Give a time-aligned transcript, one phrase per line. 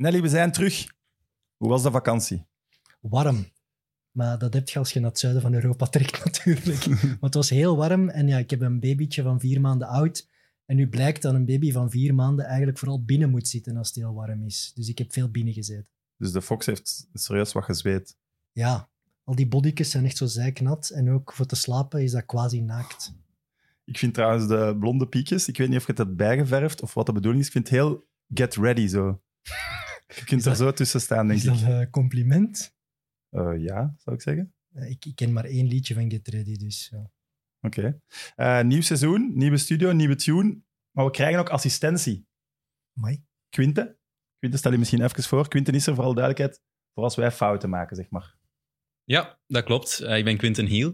[0.00, 0.86] Nelly, we zijn terug.
[1.56, 2.46] Hoe was de vakantie?
[3.00, 3.46] warm.
[4.10, 6.86] Maar dat heb je als je naar het zuiden van Europa trekt, natuurlijk.
[6.86, 10.28] maar het was heel warm en ja, ik heb een babytje van vier maanden oud.
[10.66, 13.88] En nu blijkt dat een baby van vier maanden eigenlijk vooral binnen moet zitten als
[13.88, 14.72] het heel warm is.
[14.74, 15.88] Dus ik heb veel binnen gezeten.
[16.16, 18.16] Dus de Fox heeft serieus wat gezweet.
[18.52, 18.88] Ja,
[19.24, 20.88] al die body's zijn echt zo zijknat.
[20.88, 23.12] En ook voor te slapen is dat quasi naakt.
[23.84, 26.94] Ik vind trouwens de blonde piekjes, ik weet niet of je het hebt bijgeverfd of
[26.94, 27.46] wat de bedoeling is.
[27.46, 29.20] Ik vind het heel get ready zo.
[30.14, 31.66] Je kunt er dat- zo tussen staan, denk Is dat ik.
[31.66, 32.74] een compliment?
[33.28, 34.54] Eh, ja, zou ik zeggen.
[34.72, 37.10] Eh, Ik, ik ken maar één liedje van Get Ready, dus ja.
[37.60, 38.00] Oké.
[38.36, 40.60] Eh, nieuw seizoen, nieuwe studio, nieuwe tune.
[40.90, 42.26] Maar we krijgen ook assistentie.
[42.96, 43.24] Amai.
[43.48, 43.98] Quinte.
[44.38, 45.48] Quinte, stel je misschien even voor.
[45.48, 46.62] Quinte is er, voor alle duidelijkheid,
[46.94, 48.38] voor als wij fouten maken, zeg maar.
[49.04, 50.00] Ja, dat klopt.
[50.02, 50.88] Ik ben Quinten Hiel.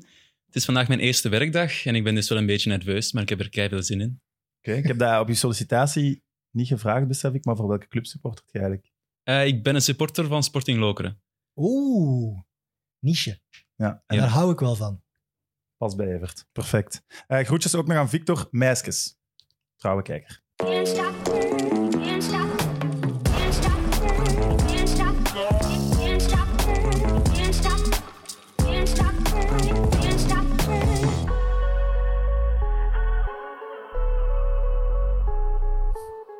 [0.46, 3.22] Het is vandaag mijn eerste werkdag en ik ben dus wel een beetje nerveus, maar
[3.22, 4.20] ik heb er kei veel zin in.
[4.58, 4.72] Oké.
[4.72, 8.52] Ik heb dat op je sollicitatie niet gevraagd, besef ik, maar voor welke club supportert
[8.52, 8.92] je eigenlijk?
[9.26, 11.22] Eh, ik ben een supporter van Sporting Lokeren.
[11.56, 12.40] Oeh,
[12.98, 13.40] niche.
[13.74, 14.22] Ja, en Ja.
[14.22, 15.02] Daar hou ik wel van.
[15.76, 16.46] pas bij Evert.
[16.52, 17.02] Perfect.
[17.26, 19.18] Eh, groetjes ook nog aan Victor Meiskes,
[19.76, 20.42] trouwe kijker.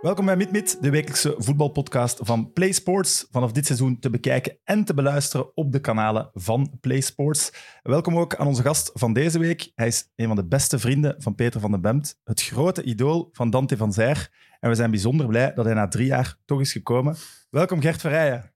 [0.07, 3.27] Welkom bij MidMid, de wekelijkse voetbalpodcast van Play Sports.
[3.31, 7.53] Vanaf dit seizoen te bekijken en te beluisteren op de kanalen van Play Sports.
[7.83, 9.73] Welkom ook aan onze gast van deze week.
[9.75, 13.29] Hij is een van de beste vrienden van Peter van den Bemt, het grote idool
[13.33, 14.31] van Dante van Zijr.
[14.61, 17.17] En we zijn bijzonder blij dat hij na drie jaar toch is gekomen.
[17.51, 18.53] Welkom Gert Verrijen.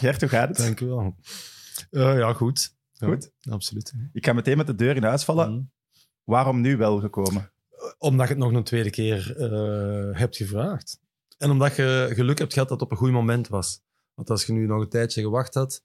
[0.00, 0.56] Gert, hoe gaat het?
[0.56, 1.16] Dank u wel.
[1.90, 2.76] Eh, ja, goed.
[2.92, 3.32] Ja, Goed?
[3.50, 3.94] absoluut.
[4.12, 5.52] Ik ga meteen met de deur in huis vallen.
[5.52, 5.62] Mhm.
[6.24, 7.50] Waarom nu wel gekomen?
[7.98, 11.00] Omdat je het nog een tweede keer eh, hebt gevraagd.
[11.38, 13.80] En omdat je geluk hebt gehad dat het op een goed moment was.
[14.14, 15.84] Want als je nu nog een tijdje gewacht had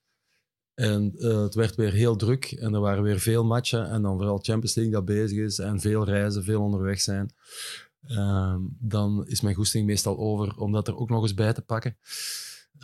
[0.73, 4.17] en eh, het werd weer heel druk en er waren weer veel matchen en dan
[4.17, 7.33] vooral Champions League dat bezig is en veel reizen, veel onderweg zijn,
[8.07, 11.61] ehm, dan is mijn goesting meestal over om dat er ook nog eens bij te
[11.61, 11.97] pakken.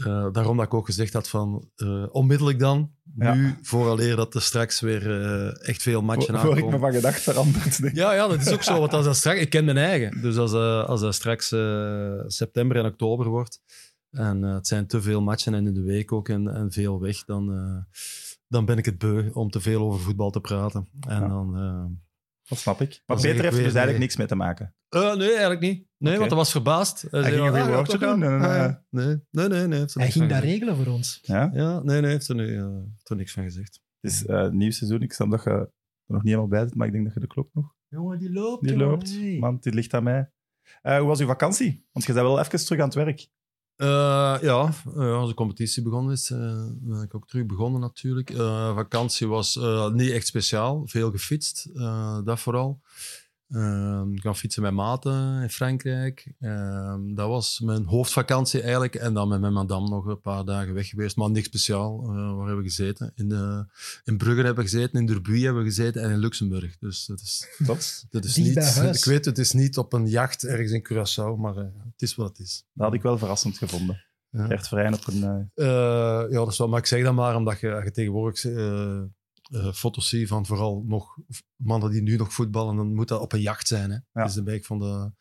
[0.05, 3.33] Eh, daarom dat ik ook gezegd had van eh, onmiddellijk dan, Ja.
[3.33, 6.79] nu, vooraleer dat er straks weer eh, echt veel matchen Voor, voor ik me aankomen.
[6.79, 7.81] van gedacht veranderd.
[7.81, 7.95] denk.
[7.95, 8.79] Ja, ja, dat is ook zo.
[8.79, 10.21] Want als dat straks, ik ken mijn eigen.
[10.21, 13.61] Dus als, eh, als dat straks eh, september en oktober wordt
[14.11, 16.99] en eh, het zijn te veel matchen en in de week ook en, en veel
[16.99, 18.01] weg, dan, eh,
[18.47, 20.87] dan ben ik het beu om te veel over voetbal te praten.
[21.07, 21.27] En Ja.
[21.27, 21.57] dan...
[21.57, 21.85] eh,
[22.49, 23.01] Dat snap ik.
[23.05, 23.99] Maar Peter ik heeft er dus eigenlijk nee.
[23.99, 24.73] niks mee te maken.
[24.89, 25.86] eh, nee, eigenlijk niet.
[25.97, 27.01] Nee, want hij was verbaasd.
[27.09, 28.83] Hij, Hij ging een "Ah, goed ja, woordje doen wel?" en, Ah, ja.
[28.89, 29.79] nee, nee, nee, nee.
[29.79, 31.19] er Hij ging dat regelen voor ons.
[31.21, 31.49] Ja?
[31.53, 33.81] Ja, nee, nee, heeft er, nu, eh, heeft er niks van gezegd.
[33.99, 35.01] Het is eh, nieuw seizoen.
[35.01, 35.69] Ik snap dat je er
[36.05, 38.31] nog niet helemaal bij zit, maar ik denk dat je de klok nog Jongen, die
[38.31, 38.69] loopt.
[38.69, 39.09] jongen, loopt.
[39.09, 39.37] hey.
[39.39, 40.31] Want dit ligt aan mij.
[40.81, 41.85] Eh, hoe was uw vakantie?
[41.91, 43.27] Want je bent wel even terug aan het werk.
[43.75, 43.87] Eh,
[44.41, 46.27] ja, eh, als de competitie begonnen is,
[46.81, 48.29] ben ik ook terug begonnen natuurlijk.
[48.29, 52.81] Eh, vakantie was eh, niet echt speciaal, veel gefietst, eh, dat vooral.
[53.49, 56.33] Ehm, ik kan fietsen met maten in Frankrijk.
[56.39, 58.95] Ehm, dat was mijn hoofdvakantie eigenlijk.
[58.95, 61.15] En dan met mijn madame nog een paar dagen weg geweest.
[61.15, 62.01] Maar niks speciaal.
[62.03, 63.11] Eh, waar hebben we gezeten?
[63.15, 63.65] In, de,
[64.03, 66.77] in Brugge hebben we gezeten, in Derby hebben we gezeten en in Luxemburg.
[66.77, 68.55] Dus dat is, Dat, dat is niet...
[68.97, 72.15] Ik weet, het is niet op een jacht ergens in Curaçao, maar eh, het is
[72.15, 72.65] wat het is.
[72.73, 74.05] dat had ik wel verrassend gevonden.
[74.29, 74.45] Ja.
[74.45, 75.23] Gert Verheyen op een...
[75.53, 78.43] eh, Eh, ja, dat is wel, maar ik zeg dat maar omdat je, je tegenwoordig
[79.51, 81.17] eh, foto's ziet van vooral nog
[81.55, 83.89] mannen die nu nog voetballen, dan moet dat op een jacht zijn.
[83.91, 84.21] Hè?
[84.21, 84.27] Ja.
[84.33, 85.11] Dan ben ik van de...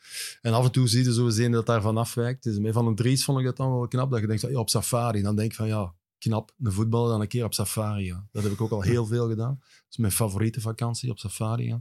[0.40, 2.42] En af en toe zie je zo eens een dat daarvan afwijkt.
[2.42, 4.58] Dus mee van een Dries vond ik dat dan wel knap, dat je denkt ja,
[4.58, 5.22] op safari.
[5.22, 8.28] Dan denk ik van ja, knap, een voetballer dan een keer op safari gaan.
[8.32, 9.56] Dat heb ik ook al heel veel gedaan.
[9.60, 11.80] Dat is mijn favoriete vakantie, op safari.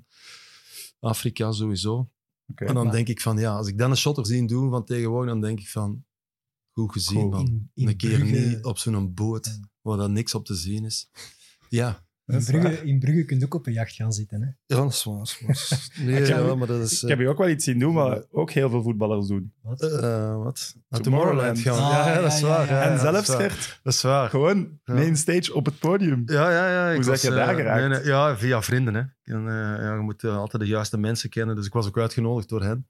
[1.00, 2.10] Afrika sowieso.
[2.56, 4.86] En dan maar- denk ik van ja, als ik dan een shotter zie doen van
[4.86, 6.06] tegenwoordig, dan denk ik van
[6.72, 9.70] goed gezien man In, in een keer Brugge, niet op zo'n boot Ja.
[9.82, 11.10] waar dan niks op te zien is.
[11.70, 14.42] Ja, in, Brugge, in Brugge kun je ook op een jacht gaan zitten.
[14.42, 14.76] Hè?
[14.76, 15.38] ja dat is waar.
[16.06, 17.04] Nee, Ik heb- ja, maar dat is...
[17.04, 19.54] Ik heb je ook wel iets zien doen, maar ook heel veel voetballers doen.
[19.62, 19.82] Wat?
[19.82, 20.76] eh, eh, wat?
[20.90, 21.64] Naar Tomorrowland.
[21.64, 22.00] Tomorrowland gaan.
[22.02, 22.68] Ah, ja, ja, dat is waar.
[22.68, 22.84] ja, ja.
[22.86, 23.30] ja, en zelfs.
[23.36, 24.30] Gert, Dat is waar.
[24.30, 24.94] gewoon Ja.
[24.94, 26.24] main stage op het podium.
[26.26, 26.90] Ja, ja, ja.
[26.90, 27.80] ik Hoe zeg je daar eh, geraakt?
[27.90, 28.94] nee, nee, ja, via vrienden.
[28.94, 29.02] Hè.
[29.34, 31.56] En, eh, ja, je moet eh, altijd de juiste mensen kennen.
[31.56, 32.88] Dus ik was ook uitgenodigd door hen.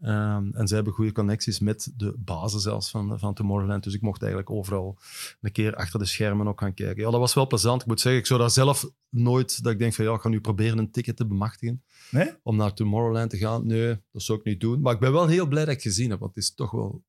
[0.00, 3.84] Ehm, en zij hebben goede connecties met de bazen zelfs van, van Tomorrowland.
[3.84, 4.98] Dus ik mocht eigenlijk overal
[5.40, 7.02] een keer achter de schermen ook gaan kijken.
[7.02, 7.80] Ja, dat was wel plezant.
[7.80, 9.62] Ik moet zeggen, ik zou daar zelf nooit...
[9.62, 11.82] Dat ik denk van, ja, ik ga nu proberen een ticket te bemachtigen.
[12.10, 12.32] Nee?
[12.42, 13.66] Om naar Tomorrowland te gaan.
[13.66, 14.80] Nee, dat zou ik niet doen.
[14.80, 16.18] Maar ik ben wel heel blij dat ik het gezien heb.
[16.18, 17.04] Want het is toch wel...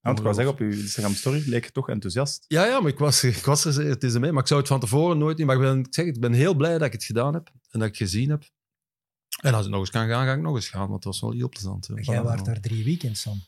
[0.00, 2.44] Want ik wou zeggen, op uw Instagram story leek je toch enthousiast.
[2.48, 4.32] Ja, ja, maar ik was, ik was er, het is ermee.
[4.32, 5.46] Maar ik zou het van tevoren nooit doen.
[5.46, 7.50] Maar ik, ben, ik zeg, ik ben heel blij dat ik het gedaan heb.
[7.70, 8.44] En dat ik het gezien heb.
[9.42, 10.80] En als het nog eens kan gaan, ga ik nog eens gaan.
[10.80, 11.86] Want het was wel heel plezant.
[11.86, 11.94] hè.
[11.96, 13.38] Jij waart daar drie weekends, Sam.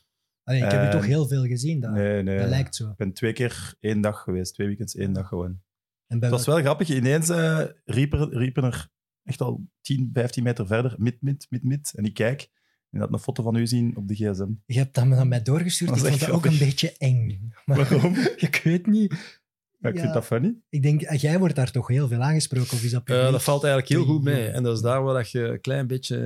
[0.43, 1.91] Allee, ik heb u Eh, toch heel veel gezien daar.
[1.91, 2.37] Nee, nee.
[2.37, 2.89] Dat lijkt zo.
[2.89, 4.53] Ik ben twee keer één dag geweest.
[4.53, 5.61] Twee weekends één dag gewoon.
[6.07, 6.89] En Het was wel grappig.
[6.89, 8.89] Ineens eh, riepen, riepen er
[9.23, 11.93] echt al 10, 15 meter verder, mid, mid, mid, mid.
[11.95, 12.49] En ik kijk
[12.89, 14.47] en had een foto van u zien op de gsm.
[14.65, 15.89] Je hebt dat aan mij doorgestuurd.
[15.89, 17.51] Dat Ik vond dat ook een beetje eng.
[17.65, 18.15] Maar Waarom?
[18.47, 19.41] ik weet niet.
[19.85, 20.55] Ja, ik Ja, vind dat funny.
[20.69, 23.43] Ik denk, eh, jij wordt daar toch heel veel aangesproken, of is dat Eh, dat
[23.43, 24.47] valt eigenlijk heel goed mee.
[24.47, 26.17] En dat is daar waar dat je een klein beetje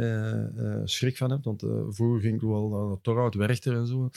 [0.57, 1.45] eh, schrik van hebt.
[1.45, 4.09] Want vroeger ging ik wel naar Torhout Werchter en zo.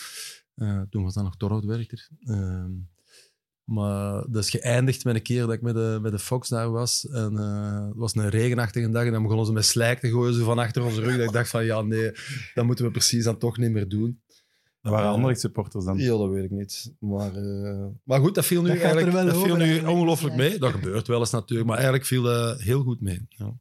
[0.55, 2.09] Eh, toen was dat nog Torhout Werchter.
[2.25, 2.71] Ehm,
[3.65, 6.71] maar dat is geëindigd met een keer dat ik met de, met de Fox daar
[6.71, 7.09] was.
[7.09, 9.05] En eh, het was een regenachtige dag.
[9.05, 11.17] En dan begonnen ze met slijk te gooien zo van achter onze rug.
[11.17, 12.13] Dat ik dacht van, ja nee,
[12.55, 14.21] dat moeten we precies dan toch niet meer doen.
[14.83, 15.99] Dat waren Eh, andere supporters dan.
[15.99, 16.93] Ja, dat weet ik niet.
[16.99, 19.81] Maar, eh, maar goed, dat viel nu Dat er eigenlijk wel dat viel over nu
[19.87, 20.59] ongelooflijk mee.
[20.59, 21.67] Dat gebeurt wel eens natuurlijk.
[21.69, 23.27] Maar eigenlijk viel dat heel goed mee.
[23.29, 23.55] Ja.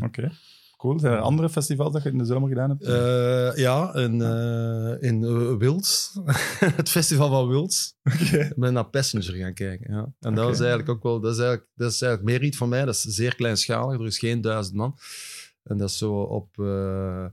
[0.00, 0.30] Oké.
[0.76, 0.98] Cool.
[0.98, 2.82] Zijn er andere festivals dat je in de zomer gedaan hebt?
[2.82, 6.20] Eh, ja, in, eh in Wils.
[6.76, 7.94] het festival van Wils.
[8.32, 9.94] Ik ben naar Passenger gaan kijken.
[9.94, 10.12] Ja.
[10.20, 11.20] En dat is eigenlijk ook wel...
[11.20, 12.84] Dat is eigenlijk, dat is eigenlijk meer iets van mij.
[12.84, 14.00] Dat is zeer kleinschalig.
[14.00, 14.98] Er is geen duizend man.
[15.62, 16.58] En dat is zo op...
[16.58, 17.30] eh, eh,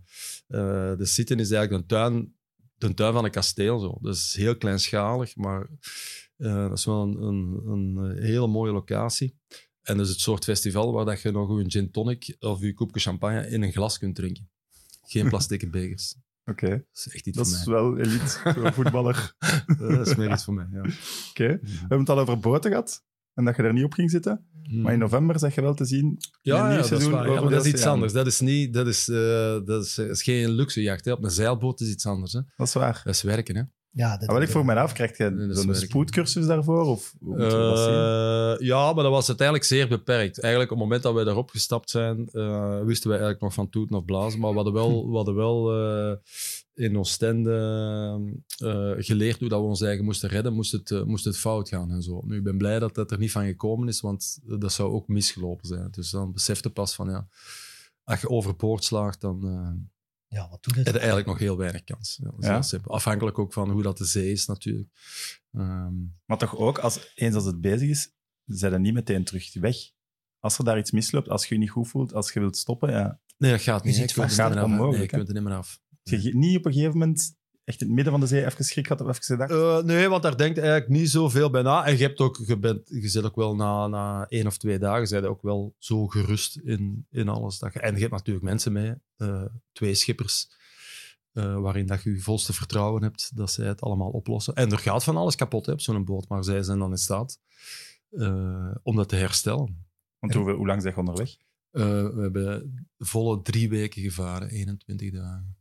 [0.98, 2.36] de Sitten is eigenlijk een tuin,
[2.78, 3.80] de tuin van een kasteel.
[3.80, 3.98] Zo.
[4.02, 5.70] Dat is heel kleinschalig, maar
[6.38, 9.38] eh, dat is wel een, een, een hele mooie locatie.
[9.82, 12.74] En dat is het soort festival waar dat je nog een gin tonic of je
[12.74, 14.50] koepje champagne in een glas kunt drinken.
[15.02, 16.16] Geen plastieke bekers.
[16.46, 16.70] Oké.
[16.70, 17.76] Dat is echt iets Dat voor is mij.
[17.76, 19.34] wel elite, zo'n voetballer.
[19.38, 20.80] Eh, Dat is meer iets voor mij, ja.
[21.30, 21.60] Oké.
[21.62, 23.04] We hebben het al over boten gehad.
[23.38, 24.45] En dat je er niet op ging zitten.
[24.69, 26.18] Maar in november zeg je wel te zien.
[26.42, 27.31] Ja, ja, dat is waar.
[27.31, 28.13] Ja, dat is iets anders.
[28.13, 31.06] Dat is, niet, dat is, eh, dat is, dat is geen luxe jacht.
[31.06, 31.12] Hè.
[31.12, 32.34] Op een zeilboot is iets anders.
[32.34, 32.42] Hè.
[32.56, 33.01] Dat is waar.
[33.04, 33.56] Dat is werken.
[33.56, 33.63] Hè.
[33.98, 36.86] Ja, dat Maar wat ik vroeg mij af, krijg je dat zo'n spoedcursus daarvoor?
[36.86, 37.88] Of dat?
[37.88, 40.40] Eh, ja, maar dat was uiteindelijk zeer beperkt.
[40.40, 43.69] Eigenlijk op het moment dat wij daarop gestapt zijn, eh, wisten wij eigenlijk nog van
[43.69, 44.40] toeten of blazen.
[44.40, 46.16] Maar we hadden wel, we hadden wel eh,
[46.78, 47.52] in Oostende
[48.58, 51.70] eh, geleerd hoe dat we ons eigen moesten redden, moest het, eh, moest het fout
[51.70, 52.22] gaan en zo.
[52.26, 55.08] Nu, ik ben blij dat dat er niet van gekomen is, want dat zou ook
[55.08, 55.92] misgelopen zijn.
[55.92, 57.28] Dus dan besefte pas van, ja,
[58.04, 59.86] als je overboord slaagt, dan eh,
[60.38, 60.86] Ja, wat doet het?
[60.86, 62.20] heb je eigenlijk nog heel weinig kans.
[62.24, 62.62] Ja, Ja.
[62.70, 62.80] heel.
[62.84, 64.90] Afhankelijk ook van hoe dat de zee is natuurlijk.
[65.52, 65.94] Ehm,
[66.26, 68.12] Maar toch ook, als, eens als het bezig is,
[68.46, 69.76] zijn er niet meteen terug weg.
[70.40, 72.92] Als er daar iets misloopt, als je je niet goed voelt, als je wilt stoppen,
[72.92, 73.20] ja.
[73.38, 73.98] Nee, dat gaat Je niet.
[73.98, 74.04] hè.
[74.04, 75.82] Je kunt Gaat onmogelijk, Nee, je kunt er niet meer af.
[76.09, 78.88] Je niet op een gegeven moment echt in het midden van de zee even schrik
[78.88, 79.51] had of even gedacht.
[79.51, 81.86] Eh, nee, want daar denkt eigenlijk niet zoveel bij na.
[81.86, 84.80] En je, hebt ook, je, bent, je zit ook wel na, na één of twee
[84.80, 87.59] dagen zijn ook wel zo gerust in, in alles.
[87.59, 90.48] Dat je, en je hebt natuurlijk mensen mee, eh, twee schippers,
[91.31, 94.54] eh, waarin dat je je volste vertrouwen hebt dat zij het allemaal oplossen.
[94.54, 96.98] En er gaat van alles kapot hè, op zo'n boot, maar zij zijn dan in
[96.98, 97.39] staat
[98.09, 99.86] eh, om dat te herstellen.
[100.19, 101.38] Want hoe, hoe lang zeg je onderweg?
[101.71, 105.57] Eh, we hebben volle drie weken gevaren, 21 dagen.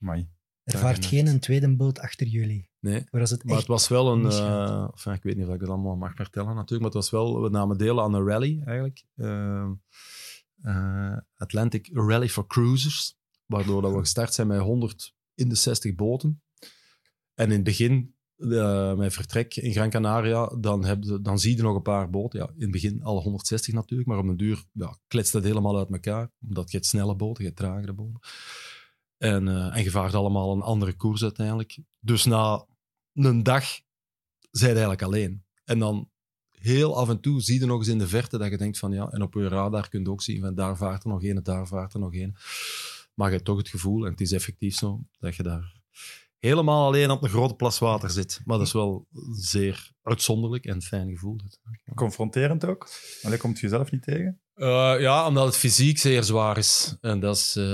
[0.00, 0.28] Amai.
[0.64, 2.70] Er vaart geen een tweede boot achter jullie.
[2.80, 4.30] Nee, Maar het Maar het was wel een.
[4.30, 6.80] eh, enfin, ik weet niet of ik dat allemaal mag vertellen, natuurlijk.
[6.80, 7.42] Maar het was wel.
[7.42, 9.04] We namen deel aan een rally, eigenlijk.
[9.16, 9.72] Ehm,
[10.62, 13.16] eh, Atlantic Rally for Cruisers.
[13.46, 16.42] Waardoor dat we gestart zijn met 100 in de 60 boten.
[17.34, 21.56] En in het begin, eh mijn vertrek in Gran Canaria, dan, heb je, dan zie
[21.56, 22.38] je nog een paar boten.
[22.40, 25.78] Ja, in het begin alle 160 natuurlijk, maar op een duur ja, kletst dat helemaal
[25.78, 26.30] uit elkaar.
[26.48, 28.20] Omdat je hebt snelle boten, je hebt tragere boten.
[29.18, 31.78] En, eh, en allemaal een andere koers uiteindelijk.
[32.00, 32.66] Dus na
[33.12, 33.64] een dag
[34.50, 35.44] zijn eigenlijk alleen.
[35.64, 36.10] En dan
[36.50, 38.92] heel af en toe zie je nog eens in de verte dat je denkt van
[38.92, 41.42] ja, en op je radar kun je ook zien van daar vaart er nog één,
[41.42, 42.36] daar vaart er nog één.
[43.14, 45.74] Maar je hebt toch het gevoel, en het is effectief zo, dat je daar
[46.38, 48.40] helemaal alleen op een grote plas water zit.
[48.44, 51.36] Maar dat is wel een zeer uitzonderlijk en fijn gevoel.
[51.94, 52.88] Confronterend ook?
[53.22, 54.40] Want je komt jezelf niet tegen.
[54.54, 56.96] Eh, ja, omdat het fysiek zeer zwaar is.
[57.00, 57.56] En dat is...
[57.56, 57.64] eh,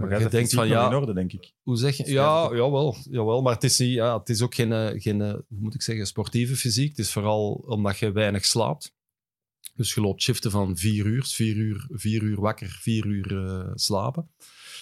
[0.00, 1.52] Maar je denkt van ja, in orde, denk ik.
[1.62, 2.10] hoe zeg je?
[2.10, 3.42] Ja, jawel, jawel.
[3.42, 6.06] Maar het is, niet, ja, het is ook geen, eh, geen hoe moet ik zeggen,
[6.06, 6.88] sportieve fysiek.
[6.88, 8.94] Het is vooral omdat je weinig slaapt.
[9.74, 13.70] Dus je loopt shiften van vier uur, vier uur, vier uur wakker, vier uur eh,
[13.74, 14.30] slapen.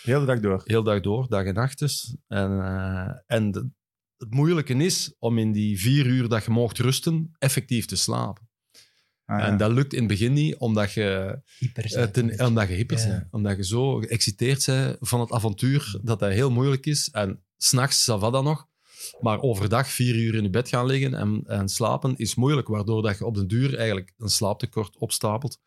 [0.05, 0.63] Heel de dag door.
[0.65, 2.17] Heel dag door, dag en nacht dus.
[2.29, 3.71] En, eh, en de-
[4.17, 8.49] het moeilijke is om in die vier uur dat je mocht rusten, effectief te slapen.
[9.25, 9.47] Ah, ja.
[9.47, 12.13] En dat lukt in het begin niet, omdat je Hyper eh, zijn.
[12.13, 13.07] ten- omdat je hyper Ja.
[13.09, 13.27] bent.
[13.31, 17.11] Omdat je zo geëxciteerd bent van het avontuur, dat dat heel moeilijk is.
[17.11, 18.67] En s'nachts, va dan nog.
[19.21, 23.03] Maar overdag vier uur in je bed gaan liggen en, en slapen is moeilijk, waardoor
[23.03, 25.61] dat je op den duur eigenlijk een slaaptekort opstapelt.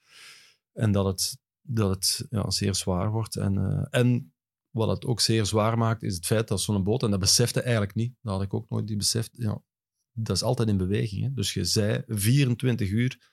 [0.74, 3.36] En dat het, dat het ja, zeer zwaar wordt.
[3.36, 4.34] En, eh, en
[4.70, 7.62] wat het ook zeer zwaar maakt, is het feit dat zo'n boot, en dat besefte
[7.62, 9.64] eigenlijk niet, dat had ik ook nooit die beseft, ja,
[10.12, 11.24] dat is altijd in beweging.
[11.24, 11.34] Hè?
[11.34, 13.30] Dus je zei 24 uur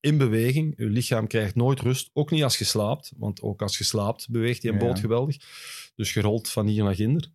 [0.00, 0.74] in beweging.
[0.76, 2.10] Je lichaam krijgt nooit rust.
[2.12, 3.12] Ook niet als je slaapt.
[3.16, 4.86] Want ook als je slaapt beweegt die een Ja.
[4.86, 5.36] boot geweldig.
[5.94, 7.30] Dus je rolt van hier naar ginder.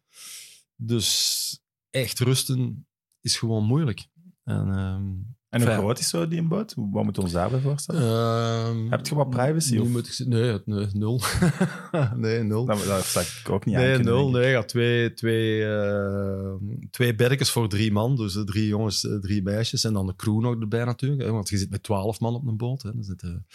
[0.76, 2.88] Dus echt rusten
[3.22, 4.08] is gewoon moeilijk.
[4.44, 5.14] En, ehm,
[5.50, 6.74] En hoe groot is zo die een boot?
[6.76, 8.02] Wat moeten we ons daarbij voorstellen?
[8.02, 9.88] ehm, Heb je wat privacy, Nu of?
[9.88, 11.22] moet ik, nee, nee, nul.
[12.16, 12.66] nee, nul.
[12.66, 14.30] Dat, dat zou ik ook niet Nee, aan nul.
[14.30, 16.54] Nee, ja, twee, twee, eh,
[16.92, 18.16] twee beddekjes voor drie man.
[18.16, 19.84] Dus eh, drie jongens, eh, drie meisjes.
[19.84, 21.22] En dan de crew nog erbij natuurlijk.
[21.22, 22.82] Hè, want je zit met twaalf man op een boot.
[22.82, 22.90] Hè.
[22.90, 23.46] Er zitten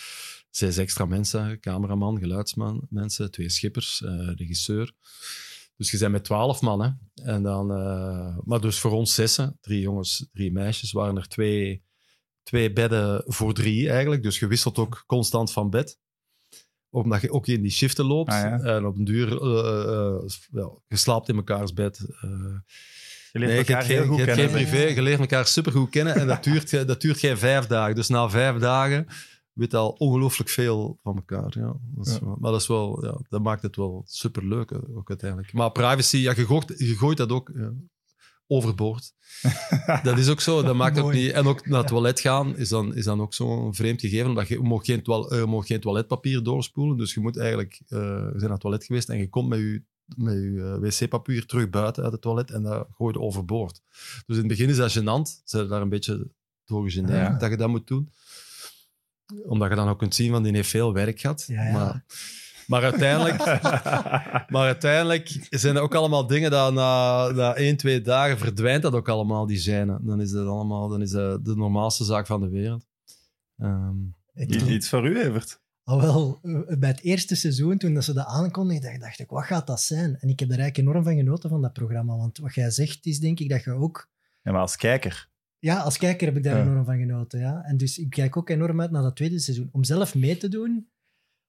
[0.50, 1.60] zes extra mensen.
[1.60, 4.92] Cameraman, geluidsman, mensen, twee schippers, eh, regisseur.
[5.76, 6.82] Dus je bent met twaalf man.
[6.82, 6.90] Hè.
[7.24, 11.84] En dan, eh, maar dus voor ons zessen, drie jongens, drie meisjes, waren er twee,
[12.42, 14.22] twee bedden voor drie eigenlijk.
[14.22, 16.00] Dus je wisselt ook constant van bed
[16.90, 18.30] omdat je ook in die shiften loopt.
[18.30, 18.58] Ah, ja.
[18.60, 19.28] En op een duur,
[20.52, 21.98] ja, je slaapt in mekaars bed.
[22.20, 22.30] eh.
[23.32, 24.36] Je leert nee, elkaar heel geen, goed kennen.
[24.36, 26.14] geen privé, je leert elkaar supergoed kennen.
[26.14, 27.94] En dat duurt, dat duurt geen vijf dagen.
[27.94, 29.06] Dus na vijf dagen
[29.52, 31.52] weet al ongelooflijk veel van elkaar.
[31.58, 31.76] Ja.
[31.94, 32.34] Dat is Ja.
[32.38, 35.52] maar dat, is wel, ja, dat maakt het wel superleuk hè, ook uiteindelijk.
[35.52, 37.72] Maar privacy, ja, je, gooit, je gooit dat ook ja,
[38.46, 39.12] overboord.
[40.02, 40.62] dat is ook zo.
[40.62, 41.30] Dat maakt ook niet.
[41.32, 44.28] En ook naar het toilet gaan is dan, is dan ook zo'n vreemd gegeven.
[44.28, 46.96] Omdat je, je mag geen, toil- eh, je mag geen toiletpapier doorspoelen.
[46.96, 47.80] Dus je moet eigenlijk...
[47.88, 49.82] eh je bent naar het toilet geweest en je komt met je,
[50.16, 53.80] met je eh, wc-papier terug buiten uit het toilet en dat gooi je overboord.
[54.26, 55.22] Dus in het begin is dat gênant.
[55.44, 56.30] Ze zijn daar een beetje
[56.64, 58.10] door gegeneerd dat je dat moet doen.
[59.46, 61.44] Omdat je dan ook kunt zien, van die heeft veel werk gehad.
[61.48, 61.72] Ja, ja.
[61.72, 62.04] Maar,
[62.66, 63.38] maar uiteindelijk...
[64.52, 68.92] Maar uiteindelijk zijn er ook allemaal dingen dat na, na één, twee dagen verdwijnt dat
[68.94, 69.98] ook allemaal, die zijne.
[70.02, 72.86] Dan is dat allemaal dan is dat de normaalste zaak van de wereld.
[73.58, 73.96] Ehm,
[74.34, 75.60] Ik, I- Iets voor u, Evert.
[75.84, 79.44] Al wel, eh, bij het eerste seizoen, toen dat ze dat aankondigden, dacht ik, wat
[79.44, 80.16] gaat dat zijn?
[80.20, 82.16] En ik heb er eigenlijk enorm van genoten van dat programma.
[82.16, 84.08] Want wat jij zegt, is denk ik dat je ook...
[84.42, 85.28] Ja, maar als kijker.
[85.62, 86.62] Ja, als kijker heb ik daar Ja.
[86.62, 87.40] enorm van genoten.
[87.40, 87.62] Ja.
[87.64, 89.68] En dus ik kijk ook enorm uit naar dat tweede seizoen.
[89.72, 90.90] Om zelf mee te doen...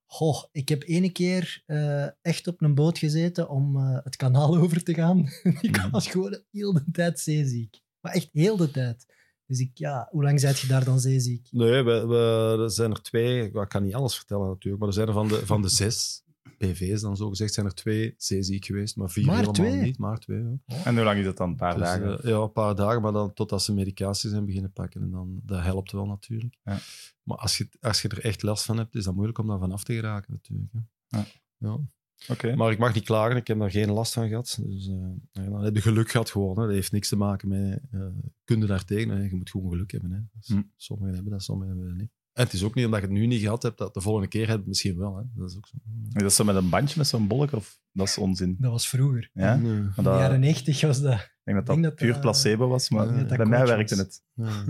[0.06, 4.58] Goh, ik heb ene keer eh, echt op een boot gezeten om eh, het kanaal
[4.62, 5.20] over te gaan.
[5.62, 5.90] ik Mhm.
[5.90, 7.80] was gewoon heel de tijd zeeziek.
[8.00, 9.06] Maar echt heel de tijd.
[9.46, 11.48] Dus ik, ja, hoe lang zijt je daar dan zeeziek?
[11.52, 13.44] nee, we, we, er zijn er twee.
[13.46, 16.23] Ik kan niet alles vertellen natuurlijk, maar er zijn er van de, van de zes
[16.58, 18.96] PV's dan zo gezegd, zijn er twee zeeziek geweest.
[18.96, 19.82] Maar vier Maar helemaal twee?
[19.82, 20.44] niet, maar twee.
[20.66, 20.84] Ja.
[20.84, 21.50] En hoe lang is dat dan?
[21.50, 22.24] Een paar Dus, dagen?
[22.24, 25.02] eh, ja, een paar dagen, maar dan totdat ze medicatie zijn beginnen pakken.
[25.02, 26.56] En dan, dat helpt wel natuurlijk.
[26.64, 26.78] Ja.
[27.24, 29.60] Maar als je, als je er echt last van hebt, is dat moeilijk om daar
[29.60, 30.72] van af te geraken natuurlijk.
[30.74, 30.80] Hè.
[31.18, 31.26] Ja.
[31.58, 31.80] Ja.
[32.28, 32.56] Oké.
[32.56, 34.60] Maar ik mag niet klagen, ik heb daar geen last van gehad.
[34.64, 34.96] Dus eh,
[35.32, 36.60] ja, dan heb je geluk gehad gewoon.
[36.60, 36.66] Hè.
[36.66, 38.06] Dat heeft niks te maken met uh,
[38.44, 39.10] kunde daartegen.
[39.10, 39.24] Hè.
[39.24, 40.12] Je moet gewoon geluk hebben.
[40.12, 40.20] Hè.
[40.34, 40.62] Dus Hm.
[40.76, 42.12] Sommigen hebben dat, sommigen hebben dat niet.
[42.34, 44.28] En het is ook niet omdat je het nu niet gehad hebt, dat de volgende
[44.28, 45.16] keer heb je het misschien wel.
[45.18, 45.24] Hè.
[45.36, 45.76] Dat is ook zo.
[46.14, 47.52] Is dat zo met een bandje, met zo'n bolk?
[47.52, 48.56] Of dat is onzin?
[48.60, 49.30] Dat was vroeger.
[49.34, 49.56] Ja?
[49.56, 49.72] Nee.
[49.72, 51.14] Maar In de dat, jaren 90 was dat...
[51.14, 53.96] ik denk dat dat, denk dat, puur eh, placebo was, maar ja, bij mij werkte
[53.96, 54.06] was.
[54.06, 54.24] het.
[54.34, 54.64] Ja.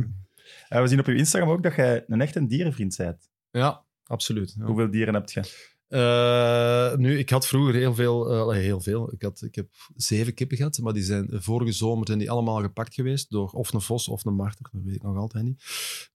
[0.69, 3.29] Eh, we zien op uw Instagram ook dat jij een echt een dierenvriend bent.
[3.51, 4.55] ja, absoluut.
[4.57, 4.65] Ja.
[4.65, 5.72] Hoeveel dieren heb je?
[5.87, 9.13] Eh, nu, ik had vroeger heel veel, eh, heel veel.
[9.13, 12.61] Ik, had, ik heb zeven kippen gehad, maar die zijn vorige zomer zijn die allemaal
[12.61, 14.69] gepakt geweest door of een vos of een marter.
[14.71, 15.63] Dat weet ik nog altijd niet.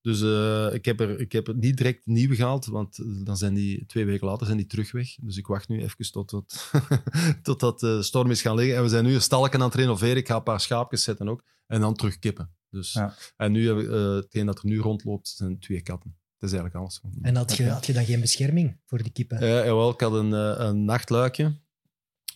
[0.01, 3.37] Dus eh, ik, heb er, ik heb het niet direct nieuw gehaald, want eh, dan
[3.37, 5.15] zijn die twee weken later zijn die terug weg.
[5.21, 6.71] Dus ik wacht nu even tot, tot,
[7.43, 8.77] totdat de storm is gaan liggen.
[8.77, 10.17] En we zijn nu een stalken aan het renoveren.
[10.17, 11.45] Ik ga een paar schaapjes zetten ook.
[11.67, 12.53] En dan terug kippen.
[12.71, 13.15] Dus, Ja.
[13.37, 16.17] En nu, heb ik, eh, hetgeen dat er nu rondloopt, zijn twee katten.
[16.39, 17.01] Dat is eigenlijk alles.
[17.23, 19.47] En had je, had je dan geen bescherming voor die kippen?
[19.47, 21.57] Ja, jawel, ik had een, eh, een nachtluikje.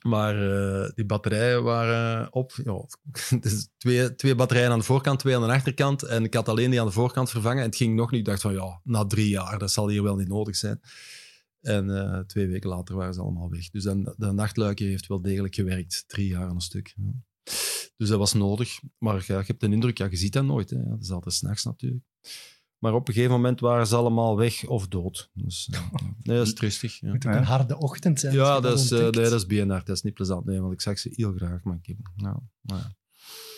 [0.03, 2.53] Maar eh, die batterijen waren op.
[2.65, 2.87] Ja,
[3.41, 6.03] dus twee, twee batterijen aan de voorkant, twee aan de achterkant.
[6.03, 7.59] En ik had alleen die aan de voorkant vervangen.
[7.59, 8.21] En het ging nog niet.
[8.21, 10.81] Ik dacht van ja, na drie jaar, dat zal hier wel niet nodig zijn.
[11.61, 13.71] En eh, twee weken later waren ze allemaal weg.
[13.71, 16.05] Dus dat, dat nachtluikje heeft wel degelijk gewerkt.
[16.07, 16.95] Drie jaar aan een stuk.
[16.97, 17.13] Ja.
[17.97, 18.81] Dus dat was nodig.
[18.99, 20.71] Maar ja, je hebt de indruk, ja, je ziet dat nooit.
[20.71, 20.89] Hè.
[20.89, 22.05] Dat is altijd s'nachts natuurlijk.
[22.83, 25.31] Maar op een gegeven moment waren ze allemaal weg of dood.
[25.35, 27.01] Dus, eh, nee, dat is tristig.
[27.01, 27.09] Ja.
[27.13, 27.39] Moet ook Ja.
[27.39, 28.35] een harde ochtend zijn.
[28.35, 29.67] Ja, dat is, eh, nee, dat is BNR.
[29.85, 30.45] Dat is niet plezant.
[30.45, 32.13] Nee, want ik zag ze heel graag, mijn kippen.
[32.17, 32.93] Nou, maar ja.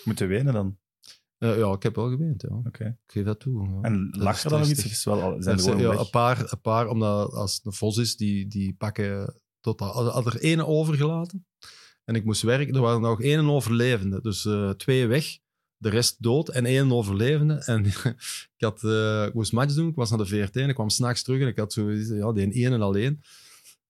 [0.04, 0.78] Moeten wenen dan?
[1.38, 2.42] Eh, ja, ik heb wel geweend.
[2.42, 2.54] Ja.
[2.64, 2.84] Oké.
[2.84, 3.68] Ik geef dat toe.
[3.68, 3.80] Ja.
[3.80, 4.84] En lag er dan nog iets?
[4.84, 7.96] is wel, al- zijn Er ja, een, paar, een paar, omdat als het een vos
[7.96, 11.46] is, die, die pakken tot had had er één overgelaten.
[12.04, 12.74] En ik moest werken.
[12.74, 14.20] Er waren nog één overlevende.
[14.20, 15.38] Dus eh, twee weg,
[15.84, 17.54] de rest dood en één overlevende.
[17.54, 17.84] En
[18.56, 19.88] ik, had, eh, ik moest match doen.
[19.88, 21.40] Ik was naar de VRT en ik kwam s'nachts terug.
[21.40, 23.22] En ik had zo, ja, die één en alleen.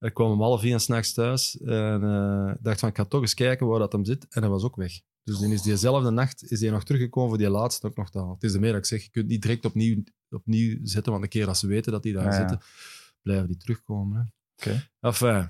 [0.01, 1.61] Ik kwam om half vier s'nachts thuis.
[1.61, 4.27] En eh, dacht van, ik ga toch eens kijken waar dat hem zit.
[4.29, 5.01] En hij was ook weg.
[5.25, 8.19] Dus dan is diezelfde nacht is die nog teruggekomen voor die laatste ook nog te
[8.19, 8.35] halen.
[8.35, 11.25] Het is de meer dat ik zeg, je kunt niet direct opnieuw, opnieuw zetten, want
[11.25, 12.39] een keer als ze weten dat die daar Ja, ja.
[12.39, 12.61] zitten,
[13.23, 14.17] blijven die terugkomen.
[14.17, 14.23] Hè.
[14.71, 14.89] Oké.
[15.01, 15.43] Enfin,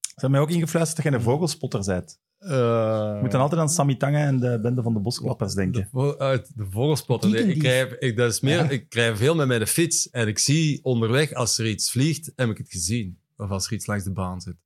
[0.00, 2.20] Ze hebben mij ook ingefluisterd dat jij een vogelspotter bent.
[2.44, 5.88] Eh, Je moet dan altijd aan Sammy Tange en de bende van de bosklappers denken.
[5.92, 7.28] De, uit de.
[7.28, 8.68] Nee, ik, krijg, ik, dat is meer, Ja.
[8.70, 12.48] ik krijg veel met mijn fiets en ik zie onderweg als er iets vliegt, heb
[12.50, 13.18] ik het gezien.
[13.36, 14.56] Of als er iets langs de baan zit.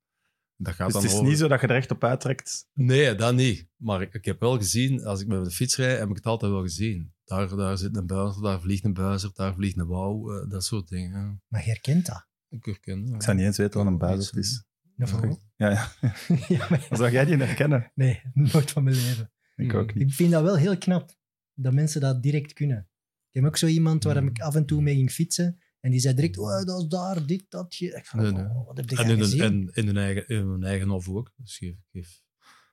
[0.57, 2.67] Dat gaat Dus dan het is over- niet zo dat je er echt op uittrekt.
[2.73, 3.67] Nee, dat niet.
[3.77, 6.27] Maar ik, ik heb wel gezien, als ik met de fiets rijd, heb ik het
[6.27, 7.13] altijd wel gezien.
[7.25, 10.65] Daar, daar zit een buizer, daar vliegt een buizer, daar vliegt een wouw, eh, dat
[10.65, 11.43] soort dingen.
[11.49, 12.27] Maar je herkent dat.
[12.51, 13.15] Ik herken dat.
[13.15, 14.65] Ik zou niet eens weten wat een buizerd is.
[15.07, 15.39] Vogel.
[15.57, 15.93] Ja, ja.
[16.57, 17.93] ja, maar- zou jij die herkennen?
[17.95, 19.33] nee, nooit van mijn leven.
[19.57, 20.09] Ik ook niet.
[20.09, 21.17] Ik vind dat wel heel knap,
[21.55, 22.89] dat mensen dat direct kunnen.
[23.31, 24.27] Ik heb ook zo iemand waar Hmm.
[24.29, 25.59] ik af en toe mee ging fietsen.
[25.81, 27.75] En die zei direct, oh, dat is daar, dit, dat.
[27.75, 27.87] Je.
[27.97, 29.41] Ik van, oh, wat heb je En in, gezien?
[29.43, 31.33] en in, hun eigen, in hun eigen hof ook.
[31.37, 32.23] Dus geef, geef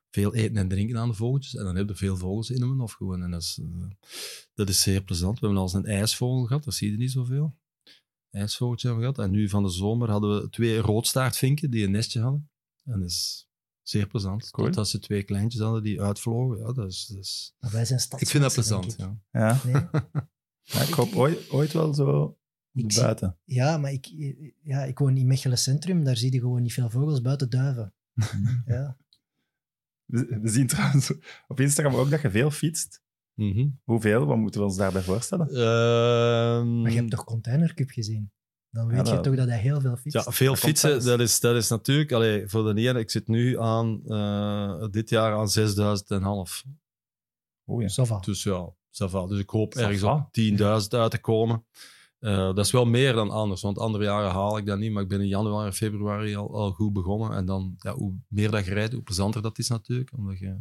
[0.09, 1.55] veel eten en drinken aan de vogeltjes.
[1.55, 3.23] En dan heb je veel vogels in hun hof gewoon.
[3.23, 3.89] En dat is, eh,
[4.53, 5.39] dat is zeer plezant.
[5.39, 7.57] We hebben al eens een ijsvogel gehad, dat zie je niet zoveel.
[8.35, 9.27] IJsvogeltje hebben we gehad.
[9.29, 12.49] En nu van de zomer hadden we twee roodstaartvinken die een nestje hadden.
[12.83, 13.47] En dat is
[13.81, 14.49] zeer plezant.
[14.49, 14.65] Cool.
[14.67, 16.57] Totdat ze twee kleintjes hadden die uitvlogen.
[16.57, 17.55] Ja, dat is, dat is...
[17.59, 19.19] Maar wij zijn Ik vind dat plezant, ja.
[19.31, 19.53] Ja.
[19.55, 19.63] ik.
[19.63, 20.03] Nee.
[20.63, 22.37] Ja, ik hoop ooit, ooit wel zo
[22.73, 23.37] Ik zie- buiten.
[23.43, 24.05] Ja, maar ik,
[24.61, 26.03] ja, ik woon in Mechelen Centrum.
[26.03, 27.93] Daar zie je gewoon niet veel vogels buiten duiven.
[28.65, 28.97] Ja.
[30.05, 31.11] We, we zien trouwens
[31.47, 33.01] op Instagram ook dat je veel fietst.
[33.35, 33.67] Mhm.
[33.83, 34.25] Hoeveel?
[34.25, 35.47] Wat moeten we ons daarbij voorstellen?
[35.47, 38.31] Ehm, Maar je hebt toch Container Cup gezien?
[38.69, 40.25] Dan weet Ja, je dat- toch dat hij heel veel fietst.
[40.25, 42.11] Ja, veel Dat fietsen, dat is, dat is natuurlijk...
[42.11, 46.63] Allee, voor de ene, ik zit nu aan, eh, dit jaar aan 6000 en half.
[47.65, 47.85] Oh ja.
[48.21, 49.25] Dus ja, ça va.
[49.27, 50.13] Dus ik hoop Ça ergens va.
[50.15, 51.65] op 10.000 uit te komen.
[52.19, 54.91] Eh, dat is wel meer dan anders, want andere jaren haal ik dat niet.
[54.91, 57.37] Maar ik ben in januari, februari al, al goed begonnen.
[57.37, 60.11] En dan, ja, hoe meer dat je rijdt, hoe plezanter dat is natuurlijk.
[60.17, 60.55] Omdat je,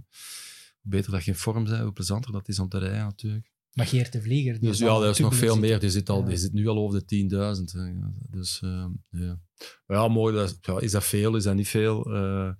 [0.84, 3.52] beter dat je in vorm bent, hoe plezanter dat is om te rijden natuurlijk.
[3.72, 4.52] Maar Geert de Vlieger...
[4.60, 5.80] die Dus ja, dat is nog veel meer.
[5.80, 6.26] Die zit, al, Ja.
[6.26, 7.26] die zit nu al over de
[7.58, 7.72] 10.000.
[7.72, 7.92] hè.
[8.30, 9.40] Dus eh, ja.
[9.86, 10.34] ja, mooi.
[10.34, 11.36] Dat, is- ja, is dat veel?
[11.36, 12.04] Is dat niet veel?
[12.14, 12.50] Eh,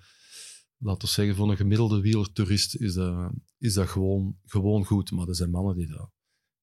[0.78, 5.10] laten we zeggen, voor een gemiddelde wielertoerist is dat, is dat gewoon, gewoon goed.
[5.10, 6.10] Maar er zijn mannen die dat,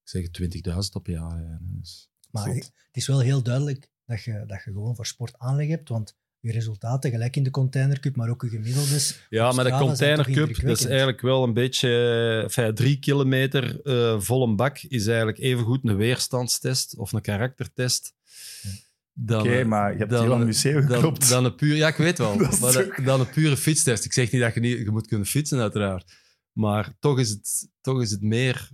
[0.04, 0.28] ik zeg
[0.74, 1.76] 20.000 op jaar rijden.
[1.80, 5.68] Dus, Maar het is wel heel duidelijk dat je, dat je gewoon voor sport aanleg
[5.68, 5.90] hebt.
[5.90, 9.26] Want je resultaten, gelijk in de Container Cup, maar ook je gemiddeldes...
[9.30, 11.90] Ja, maar de Strava zijn Container toch Cup, dat is eigenlijk wel een beetje...
[11.90, 18.14] eh, Enfin, drie kilometer eh volle bak is eigenlijk evengoed een weerstandstest of een karaktertest.
[19.14, 21.30] Dan, Oké, maar je hebt dan- heel aan museum dan, geklopt.
[21.30, 22.36] dan een puur, ja, ik weet wel.
[22.40, 24.06] Maar toch- dan, dan een pure fietstest.
[24.06, 24.78] Ik zeg niet dat je niet...
[24.78, 26.14] Je moet kunnen fietsen, uiteraard.
[26.52, 28.70] Maar toch is het, toch is het meer...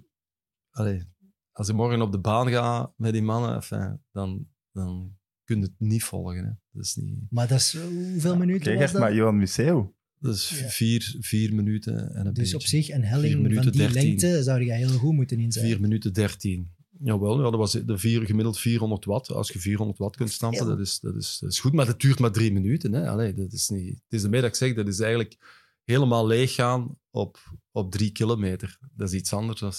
[0.71, 1.03] Allee,
[1.51, 5.16] als je morgen op de baan gaat met die mannen, enfin, dan, dan
[5.47, 6.43] kun je het niet volgen.
[6.45, 6.51] Hè.
[6.71, 7.19] Dat is niet...
[7.29, 7.73] Maar dat is...
[7.73, 9.01] eh, Hoeveel minuten Kijk, was echt dat?
[9.01, 9.95] maar Johan Museeuw.
[10.19, 10.67] Dat is Ja.
[10.67, 12.77] vier, vier minuten en een Dus op beetje.
[12.83, 14.03] zich, een helling Vier van die 13.
[14.03, 15.71] lengte zou je heel goed moeten inzetten.
[15.71, 16.71] 4 minuten 13.
[16.99, 19.29] Jawel, ja, dat was de vier, gemiddeld 400 watt.
[19.31, 21.73] Als je 400 watt kunt stampen, dat is, dat, is, dat is goed.
[21.73, 22.93] Maar dat duurt maar drie minuten.
[22.93, 23.09] Hè.
[23.09, 25.35] Allee, dat is niet, het is ermee dat ik zeg, dat is eigenlijk
[25.83, 28.79] helemaal leeg gaan op, op drie kilometer.
[28.95, 29.59] Dat is iets anders.
[29.59, 29.73] dan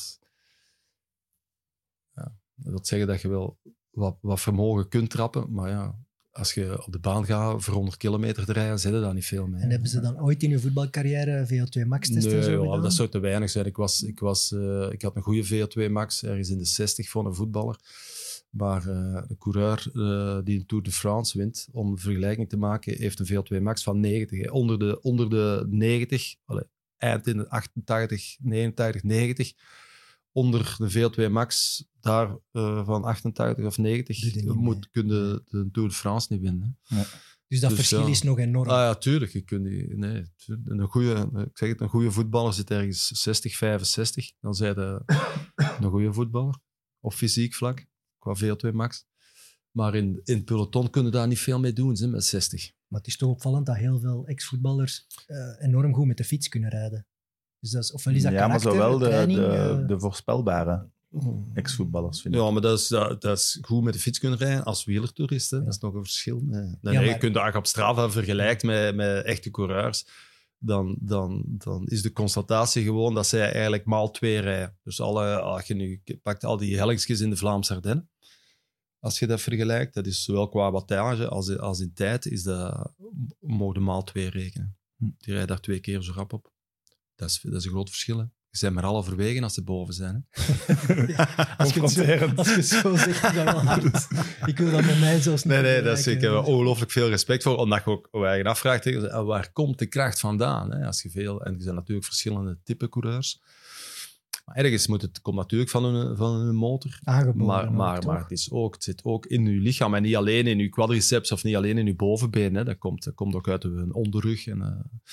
[2.15, 3.59] ja, dat wil zeggen dat je wel
[3.99, 5.53] wat, wat vermogen kunt trappen.
[5.53, 5.99] Maar ja,
[6.31, 9.27] als je op de baan gaat voor 100 kilometer te rijden, zit er daar niet
[9.27, 9.63] veel mee.
[9.63, 12.93] En hebben ze dan ooit in hun voetbalcarrière VO2 max testen Nee, zo ja, dat
[12.93, 13.67] zou te weinig zijn.
[13.67, 17.09] Ik, was, ik, was, eh, ik had een goede VO2 max, ergens in de 60
[17.09, 17.79] voor een voetballer.
[18.51, 22.57] Maar eh, de coureur eh, die een Tour de France wint, om een vergelijking te
[22.57, 24.39] maken, heeft een VO2 max van 90.
[24.39, 24.51] hè.
[24.51, 26.65] Onder de, onder de 90, allee,
[26.97, 29.53] eind in de 88, 89, 90.
[30.33, 34.89] Onder de VO2 max, daar eh, van 88 of 90, Doe je niet moet, mee.
[34.91, 36.79] kun je de Tour de France niet winnen.
[36.85, 37.03] hè.
[37.49, 38.09] Dus dat Dus verschil ja.
[38.09, 38.69] is nog enorm.
[38.69, 39.33] Ah ja, tuurlijk.
[39.33, 40.25] Je kunt die, nee,
[40.65, 44.33] een goede, ik zeg het, een goede voetballer zit ergens 60, 65.
[44.41, 45.03] Dan zijn je
[45.81, 46.59] een goede voetballer.
[47.01, 47.87] Op fysiek vlak,
[48.19, 49.07] qua VO2 max.
[49.71, 52.73] Maar in, in het peloton kunnen daar niet veel mee doen, ze, met 60.
[52.89, 56.49] Maar het is toch opvallend dat heel veel ex-voetballers eh, enorm goed met de fiets
[56.49, 57.07] kunnen rijden.
[57.61, 60.91] Dus dat is, ofwel is dat ja, maar zowel de, training, de, eh, de voorspelbare
[61.55, 62.41] ex-voetballers, vind ik.
[62.41, 65.51] Ja, maar dat is, dat, dat is goed met de fiets kunnen rijden als wielertoerist.
[65.51, 65.59] hè.
[65.65, 66.43] Dat is nog een verschil.
[66.51, 70.07] Ja, maar- Je kunt dat op Strava vergelijkt met, met echte coureurs.
[70.59, 74.77] Dan, dan, dan is de constatatie gewoon dat zij eigenlijk maal twee rijden.
[74.83, 78.11] Dus alle, als je nu pakt al die hellingsjes in de Vlaamse Ardennen.
[79.01, 82.93] Als je dat vergelijkt, dat is zowel qua wattage als, als in tijd, is dat,
[83.41, 84.77] mogen de maal twee rekenen.
[84.97, 86.53] Die rijden daar twee keer zo rap op.
[87.15, 88.19] Dat is, dat is een groot verschil.
[88.19, 88.25] Hè.
[88.51, 90.27] Je zijn maar halverwege als ze boven zijn.
[90.31, 91.17] Hè.
[91.57, 94.09] als, je zo, als je zo zegt, dat wel hard.
[94.47, 96.53] Ik wil dat met mij zo snel Nee, nee, dat is, ik heb er vergelijken.
[96.53, 97.57] ongelooflijk veel respect voor.
[97.57, 100.73] Omdat je ook je eigen afvraagt, hè, ah, waar komt de kracht vandaan?
[100.73, 100.87] Hè?
[100.87, 103.41] Als je veel, en er zijn natuurlijk verschillende type coureurs.
[104.45, 106.99] Maar ergens moet het, komt natuurlijk van hun, van hun motor.
[107.05, 110.17] Aangeboren Maar, maar, maar het, is ook, het zit ook in je lichaam en niet
[110.17, 112.55] alleen in je quadriceps of niet alleen in je bovenbeen.
[112.55, 112.65] Hè.
[112.65, 114.47] Dat, komt, dat komt ook uit je onderrug.
[114.47, 115.11] En, eh,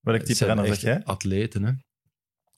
[0.00, 1.04] Welk het type renner zeg jij?
[1.04, 1.62] Atleten.
[1.64, 1.72] Hè.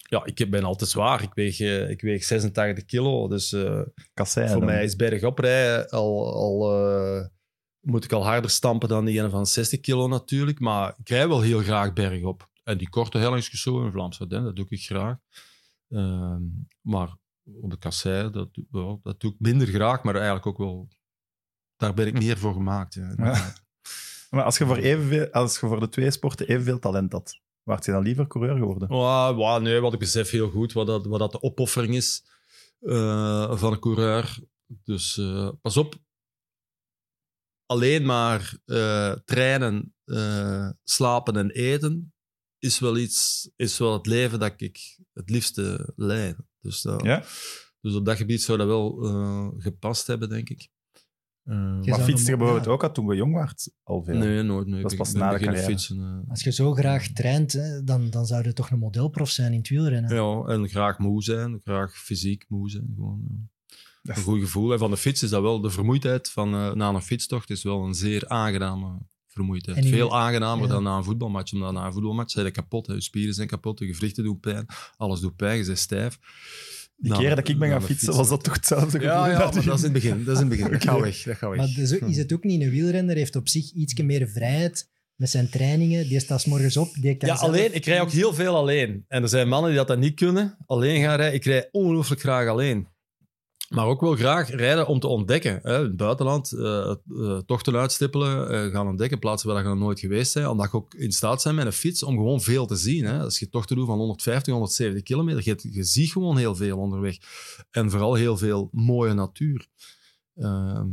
[0.09, 1.23] Ja, ik ben al te zwaar.
[1.23, 3.29] Ik weeg, eh, ik weeg 86 kilo.
[3.29, 3.81] Dus eh,
[4.15, 4.65] Kassei voor dan.
[4.65, 7.27] mij is bergop rijden al, al, eh,
[7.81, 10.61] moet ik al harder stampen dan die ene van 60 kilo natuurlijk.
[10.61, 12.51] Maar ik rij wel heel graag bergop.
[12.63, 15.17] En die korte hellingsjes zo in Vlaams Ardennen, dat doe ik graag.
[15.89, 16.43] Ehm,
[16.81, 17.17] maar
[17.61, 20.89] op de kassei, dat, doe- wel, dat doe ik minder graag, maar eigenlijk ook wel...
[21.77, 22.95] Daar ben ik meer voor gemaakt.
[22.95, 23.13] Ja.
[23.17, 23.53] Ja.
[24.31, 27.85] Maar als je, voor evenveel, als je voor de twee sporten evenveel talent had, waart
[27.85, 28.89] je dan liever coureur geworden?
[28.89, 32.25] Wauw, nee, wat ik besef heel goed, wat dat, wat dat de opoffering is
[32.81, 34.39] eh, van een coureur.
[34.67, 35.95] Dus eh, pas op,
[37.67, 39.95] alleen maar eh, trainen,
[40.85, 42.15] slapen en eten
[42.59, 46.37] is wel iets, is wel het leven dat ik het liefste leid.
[46.61, 47.25] Dus, Ja?
[47.81, 48.93] dus op dat gebied zou dat wel
[49.59, 50.69] gepast hebben, denk ik.
[51.45, 52.73] Eh, Je Maar fietste je bijvoorbeeld ja.
[52.73, 53.71] ook al toen je jong was?
[53.83, 54.17] Al veel?
[54.19, 54.67] nee, nooit.
[54.67, 54.83] Nee.
[54.83, 55.79] Dat is Ik pas na de beginnen carrière.
[55.79, 55.99] fietsen.
[56.25, 56.31] eh.
[56.31, 59.59] Als je zo graag traint, hè, dan, dan zou je toch een modelprof zijn in
[59.59, 60.15] het wielrennen.
[60.15, 62.93] Ja, en graag moe zijn, graag fysiek moe zijn.
[62.95, 63.37] Gewoon, ja.
[64.03, 64.73] Dat Een goed gevoel.
[64.73, 67.63] En van de fiets is dat wel, de vermoeidheid van eh, na een fietstocht is
[67.63, 69.77] wel een zeer aangename vermoeidheid.
[69.77, 70.73] En Veel aangenamer ja.
[70.73, 71.53] dan na een voetbalmatch.
[71.53, 72.87] Omdat na een voetbalmatch zijn je kapot.
[72.87, 72.95] Hè.
[72.95, 76.19] Je spieren zijn kapot, je gewrichten doen pijn, alles doet pijn, je bent stijf.
[76.97, 79.07] Die Na- keren dat ik ben na gaan fietsen, fiets- was dat toch hetzelfde gevoel?
[79.17, 80.25] Ja, ja, dat maar je- dat is in het begin.
[80.25, 80.73] Dat is in het begin.
[80.79, 81.23] Dat gaat weg.
[81.23, 81.59] Dat gaat weg.
[81.59, 82.63] Maar zo is het ook niet.
[82.63, 86.09] Een wielrenner heeft op zich iets meer vrijheid met zijn trainingen.
[86.09, 86.95] Die staat 's morgens op.
[87.01, 87.75] Die kan Ja, zelf- alleen.
[87.75, 89.05] Ik rij ook heel veel alleen.
[89.09, 91.35] En er zijn mannen die dat, dan niet kunnen, alleen gaan rijden.
[91.35, 92.87] Ik rij ongelooflijk graag alleen.
[93.69, 95.61] Maar ook wel graag rijden om te ontdekken.
[95.63, 95.79] Hè.
[95.79, 100.01] In het buitenland eh, eh, tochten uitstippelen, eh, gaan ontdekken, plaatsen waar je nog nooit
[100.01, 100.47] geweest bent.
[100.47, 103.05] Omdat je ook in staat bent met een fiets om gewoon veel te zien.
[103.05, 103.21] Hè.
[103.21, 107.17] Als je tochten doet van 150, 170 kilometer, je, je ziet gewoon heel veel onderweg.
[107.71, 109.67] En vooral heel veel mooie natuur.
[110.35, 110.89] Ehm,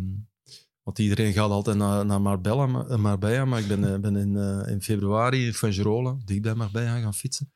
[0.92, 4.38] want iedereen gaat altijd naar, naar Marbella, maar- Marbella, maar ik ben, eh, ben in,
[4.38, 7.52] eh, in februari in Fuengirola, dicht bij Marbella, gaan fietsen.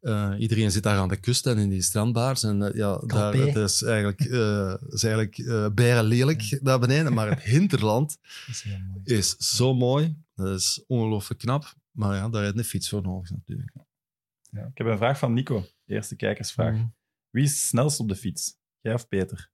[0.00, 2.42] Eh, iedereen zit daar aan de kust en in die strandbaars.
[2.42, 7.12] En eh, ja, daar, het is eigenlijk, eh is eigenlijk eh bijna lelijk daar beneden.
[7.12, 8.18] Maar het hinterland
[9.04, 10.16] is is zo mooi.
[10.34, 11.74] Dat is ongelooflijk knap.
[11.90, 13.70] Maar ja, daar heeft een fiets voor nodig natuurlijk.
[14.50, 14.62] Ja.
[14.64, 15.66] Ik heb een vraag van Nico.
[15.86, 16.76] Eerste kijkersvraag.
[17.30, 18.56] Wie is het snelst op de fiets?
[18.80, 19.52] Jij of Peter?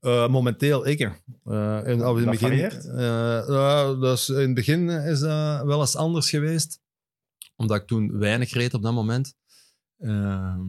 [0.00, 1.00] Eh, momenteel ik.
[1.00, 5.96] Eh, en al in het begin, ja, dus in het begin is dat wel eens
[5.96, 6.80] anders geweest.
[7.56, 9.34] Omdat ik toen weinig reed op dat moment.
[9.98, 10.60] Ehm,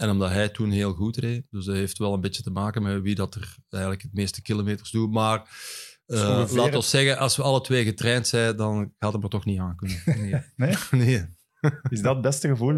[0.00, 1.46] en omdat hij toen heel goed reed.
[1.50, 4.42] Dus dat heeft wel een beetje te maken met wie dat er eigenlijk het meeste
[4.42, 5.10] kilometers doet.
[5.10, 5.48] Maar
[6.06, 9.58] laat ons zeggen, als we alle twee getraind zijn, dan gaat het er toch niet
[9.58, 10.02] aan kunnen.
[10.20, 10.42] Nee.
[10.56, 10.76] Nee?
[11.06, 11.26] nee.
[11.88, 12.74] Is dat het beste gevoel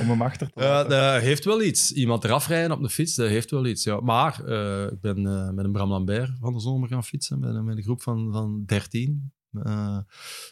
[0.00, 0.90] om hem achter te laten?
[0.90, 1.92] dat heeft wel iets.
[1.92, 3.84] Iemand eraf rijden op de fiets, dat heeft wel iets.
[3.84, 4.00] Ja.
[4.00, 7.54] Maar eh, ik ben eh, met een Bram Lambert van de zomer gaan fietsen, met,
[7.54, 9.32] een- met een groep van, van 13.
[9.52, 10.04] Eh, Die en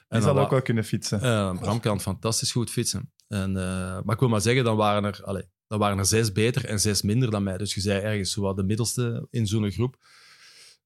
[0.08, 1.20] zal dan wa- ook wel kunnen fietsen.
[1.60, 3.12] Bram kan fantastisch goed fietsen.
[3.28, 6.64] En, maar ik wil maar zeggen, dan waren, er, allee, dan waren er zes beter
[6.64, 7.58] en zes minder dan mij.
[7.58, 9.96] Dus je zei ergens zo wat de middelste in zo'n groep.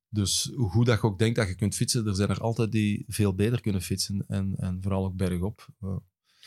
[0.09, 2.73] Dus hoe goed dat je ook denkt dat je kunt fietsen, er zijn er altijd
[2.73, 4.25] die veel beter kunnen fietsen.
[4.29, 5.67] En, en vooral ook bergop.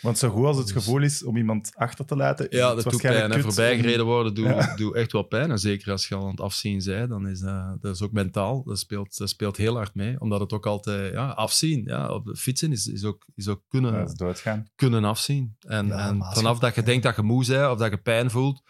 [0.01, 2.65] Want zo goed als het Dus- gevoel is om iemand achter te laten, is Ja,
[2.65, 3.39] het dat doet waarschijnlijk pijn.
[3.39, 4.75] En kut voorbijgereden worden doet, Ja.
[4.75, 5.51] doet echt wel pijn.
[5.51, 8.11] En zeker als je al aan het afzien bent, dan is dat, dat is ook
[8.11, 8.63] mentaal.
[8.63, 10.19] Dat speelt, dat speelt heel hard mee.
[10.19, 11.13] Omdat het ook altijd...
[11.13, 11.83] Ja, afzien.
[11.85, 14.07] Ja, op de fietsen is, is, ook, is ook kunnen,
[14.43, 15.55] Ja, kunnen afzien.
[15.67, 16.87] En, Ja, en vanaf dat je ja.
[16.87, 18.61] denkt dat je moe bent of dat je pijn voelt,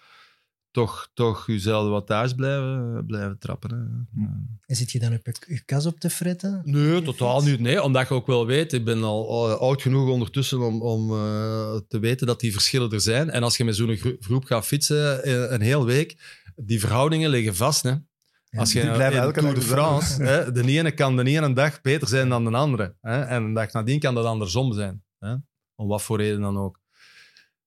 [0.72, 3.70] toch, toch jezelf wat thuis blijven, blijven trappen.
[3.72, 4.22] Hè.
[4.22, 4.44] Ja.
[4.66, 6.62] En zit je dan op je, je kas op te fretten?
[6.64, 7.60] Nee, totaal niet.
[7.60, 11.12] Nee, omdat je ook wel weet, ik ben al al oud genoeg ondertussen om, om
[11.12, 13.30] eh, te weten dat die verschillen er zijn.
[13.30, 17.30] En als je met zo'n gro- groep gaat fietsen eh, een hele week, die verhoudingen
[17.30, 17.84] liggen vast.
[17.84, 17.94] Hè.
[18.58, 19.62] Als je Die blijven in elke Tour de.
[19.62, 22.96] France, hè, de ene kan de ene dag beter zijn dan de andere.
[23.02, 25.04] Hè, en een dag nadien kan dat andersom zijn.
[25.20, 25.36] Hè,
[25.76, 26.79] om wat voor reden dan ook.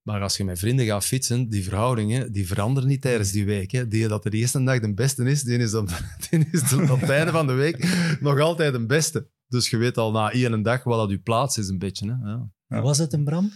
[0.02, 3.70] Maar als je met vrienden gaat fietsen, die verhoudingen, die veranderen niet tijdens die week.
[3.70, 3.88] Hè.
[3.88, 5.88] Die dat de eerste dag de beste is, die is, op,
[6.30, 7.78] die is op het einde van de week
[8.20, 9.30] nog altijd de beste.
[9.48, 12.06] Dus je weet al na één dag wat dat je plaats is een beetje.
[12.06, 12.30] Hè.
[12.30, 12.50] Ja.
[12.66, 12.80] Ja.
[12.80, 13.50] Was het een Bram?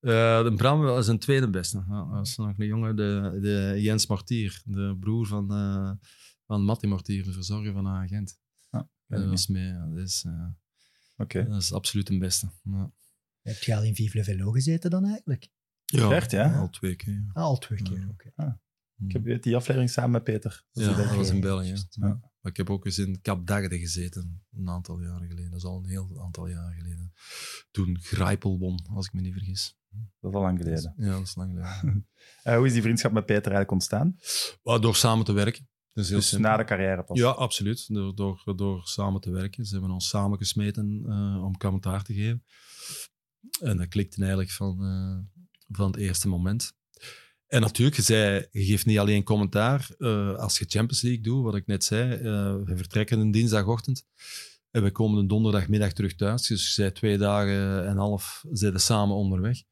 [0.00, 1.84] Eh, de Bram was een tweede beste.
[1.88, 5.90] Ja, dat was nog een jongen, de, de Jens Martier, de broer van, eh
[6.46, 8.38] van Matti Martier, de verzorger van een agent.
[8.70, 9.66] Ah, ik dat was mee.
[9.66, 9.86] ja.
[9.86, 10.46] Dat, is, eh,
[11.16, 11.46] Oké.
[11.48, 12.50] dat is absoluut een beste.
[12.62, 12.92] Ja.
[13.42, 15.48] Heb je al in Vive le Velo gezeten dan eigenlijk?
[15.86, 16.58] Ja, Echt, ja?
[16.58, 17.12] Al twee keer.
[17.12, 17.30] ja.
[17.32, 18.08] Ah, al twee keer, Ja.
[18.08, 18.58] oké.
[19.06, 20.64] Ik heb die aflevering samen met Peter.
[20.72, 21.40] Ja, dat was in.
[21.40, 21.74] België.
[21.90, 22.06] Ja.
[22.40, 25.50] Maar ik heb ook eens in Kap Dagde gezeten, een aantal jaren geleden.
[25.50, 27.12] Dat is al een heel aantal jaren geleden.
[27.70, 29.76] Toen Grijpel won, als ik me niet vergis.
[30.20, 30.94] Dat is al lang geleden.
[30.96, 32.06] Ja, dat is lang geleden.
[32.42, 34.16] Eh, hoe is die vriendschap met Peter eigenlijk ontstaan?
[34.62, 35.68] Maar door samen te werken.
[35.92, 36.50] Dat is heel Dus simpel.
[36.50, 37.18] na de carrière pas.
[37.18, 37.88] Ja, absoluut.
[37.94, 39.64] Door, door, door samen te werken.
[39.64, 42.44] Ze hebben ons samen gesmeten eh, om commentaar te geven.
[43.60, 45.35] En dat klikte eigenlijk van, eh,
[45.68, 46.72] van het eerste moment.
[47.46, 49.88] En natuurlijk, je, zei, je geeft niet alleen commentaar.
[49.98, 54.06] eh, als je Champions League doet, wat ik net zei, eh, we vertrekken een dinsdagochtend.
[54.70, 56.46] En we komen een donderdagmiddag terug thuis.
[56.46, 59.62] Dus je zei twee dagen en een half zijn samen onderweg.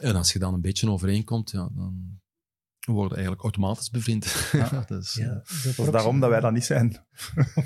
[0.00, 2.20] En als je dan een beetje overeenkomt, ja, dan
[2.86, 4.48] worden we eigenlijk automatisch bevriend.
[4.52, 4.84] Ja.
[4.88, 6.90] dat is, Ja, eh, Dat is daarom dat wij dat niet zijn.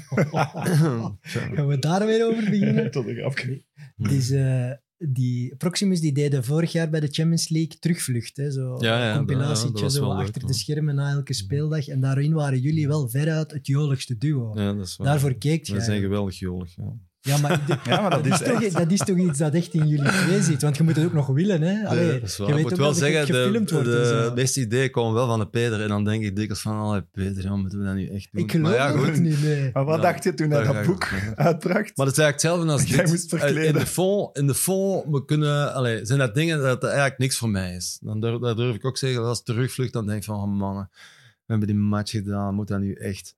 [1.55, 2.91] Gaan we daar weer over beginnen?
[2.91, 3.65] Tot een grapje.
[3.97, 8.37] Dus, eh, die Proximus die deden vorig jaar bij de Champions League terugvlucht.
[8.37, 11.89] Hè, zo Ja, ja, een compilatietje zo leuk, achter de schermen na elke speeldag.
[11.89, 14.53] En daarin waren jullie wel veruit het joligste duo.
[14.55, 15.07] ja, dat is waar.
[15.07, 15.73] Daarvoor keek je.
[15.73, 16.77] We zijn geweldig jolig.
[16.77, 16.97] Ja.
[17.27, 19.89] Ja, maar, de- Ja, maar dat is toch, dat is toch iets dat echt in
[19.89, 20.62] jullie twee zit.
[20.62, 21.62] Want je moet het ook nog willen.
[21.62, 21.87] Hè?
[21.89, 22.49] Allee, Nee, dat is waar.
[22.49, 24.35] je Ik moet ook wel dat het zeggen, de, gefilmd de zo.
[24.35, 25.81] beste ideeën komen wel van de Peter.
[25.83, 28.43] En dan denk ik dikwijls van, allee, Peter, ja, moeten we dat nu echt doen?
[28.43, 29.21] Ik geloof maar ja, het goed.
[29.21, 29.43] niet.
[29.43, 29.71] Nee.
[29.73, 30.03] Maar wat Ja.
[30.03, 31.97] dacht je toen hij dat boek uitbracht?
[31.97, 33.07] Maar dat is eigenlijk hetzelfde als Jij dit.
[33.09, 33.67] moest verkleden.
[33.67, 37.37] In de fond, in de fond we kunnen, allee, zijn dat dingen dat eigenlijk niks
[37.39, 37.99] voor mij is.
[38.01, 39.25] Dan durf, dat durf ik ook zeggen.
[39.25, 42.69] Als het terugvlucht, dan denk ik van, oh mannen, we hebben die match gedaan, moet
[42.69, 43.35] dat nu echt...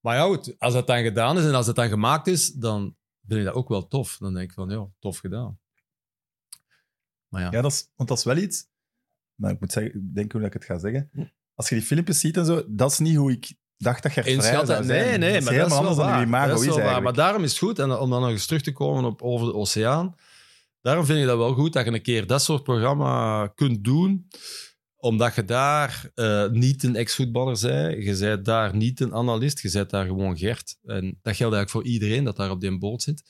[0.00, 2.96] Maar ja, goed, als dat dan gedaan is en als het dan gemaakt is, dan
[3.26, 4.16] vind ik dat ook wel tof.
[4.18, 5.58] Dan denk ik van, ja, tof gedaan.
[7.28, 8.66] Maar ja, Ja, dat is, want dat is wel iets...
[9.34, 11.10] Maar ik moet zeggen, ik denk hoe ik het ga zeggen.
[11.54, 14.22] Als je die filmpjes ziet en zo, dat is niet hoe ik dacht dat je
[14.22, 14.86] vrij zou dat- zijn.
[14.86, 16.18] Nee, nee, dat is maar dat is anders dan waar.
[16.18, 17.02] uw imago dat is waar.
[17.02, 19.46] Maar daarom is het goed, en om dan nog eens terug te komen op, over
[19.46, 20.14] de oceaan,
[20.80, 24.28] daarom vind ik dat wel goed dat je een keer dat soort programma kunt doen,
[25.00, 29.70] omdat je daar eh, niet een ex-voetballer bent, je bent daar niet een analist, je
[29.70, 30.78] bent daar gewoon Gert.
[30.84, 33.22] En dat geldt eigenlijk voor iedereen dat daar op die boot zit.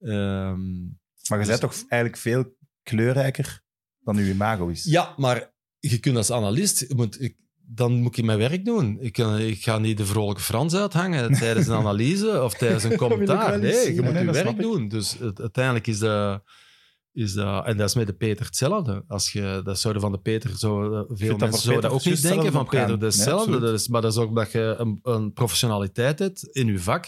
[0.00, 0.82] Ehm,
[1.28, 3.62] Maar je Dus- bent toch eigenlijk veel kleurrijker
[4.00, 4.84] dan uw imago is.
[4.84, 6.80] Ja, maar je kunt als analist,
[7.18, 8.98] ik, dan moet ik mijn werk doen.
[9.00, 12.96] Ik, kan, ik ga niet de vrolijke Frans uithangen tijdens een analyse of tijdens een
[12.96, 13.58] commentaar.
[13.58, 14.88] Nee, je moet je werk doen.
[14.88, 16.42] Dus het- uiteindelijk is dat,
[17.14, 17.66] is dat...
[17.66, 19.04] En dat is met de Peter hetzelfde.
[19.08, 22.04] Als je, dat zouden van de Peter zo, eh, veel dat mensen zouden dat ook
[22.04, 22.98] niet denken van Peter.
[22.98, 23.60] Dat is hetzelfde.
[23.60, 27.04] dat is, maar dat is ook omdat je een, een professionaliteit hebt in je vak.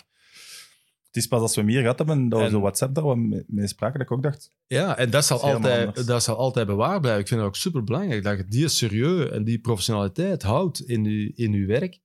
[1.07, 3.17] Het is pas als we hier gehad hebben, dat we En- zo WhatsApp daar wat
[3.47, 4.51] mee, spraken, dat ik ook dacht...
[4.67, 7.21] Ja, en dat zal, Dat altijd, dat zal altijd bewaard blijven.
[7.21, 11.05] Ik vind het ook super belangrijk dat je die serieus en die professionaliteit houdt in
[11.05, 11.99] je, in je werk.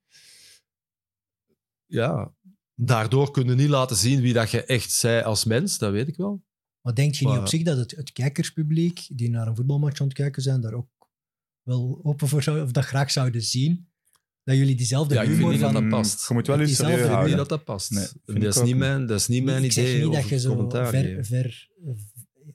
[1.85, 2.33] Ja,
[2.75, 6.07] daardoor kun je niet laten zien wie dat je echt zij als mens, dat weet
[6.07, 6.43] ik wel.
[6.81, 9.99] Maar denk je niet Maar- op zich dat het, het kijkerspubliek die naar een voetbalmatch
[10.01, 10.87] aan het kijken zijn, daar ook
[11.63, 13.89] wel open voor zou, of dat graag zouden zien?
[14.43, 15.73] Dat jullie diezelfde Ja, ik vind humor niet van...
[15.73, 16.27] dat past.
[16.27, 17.39] Je moet wel eens diezelfde serieus Ik vind houden.
[17.39, 17.91] niet dat dat past.
[17.91, 19.95] Nee, En vind dat, ik is niet mijn, dat is niet mijn ik zeg idee
[20.03, 20.69] niet dat over je zo
[21.23, 21.69] ver,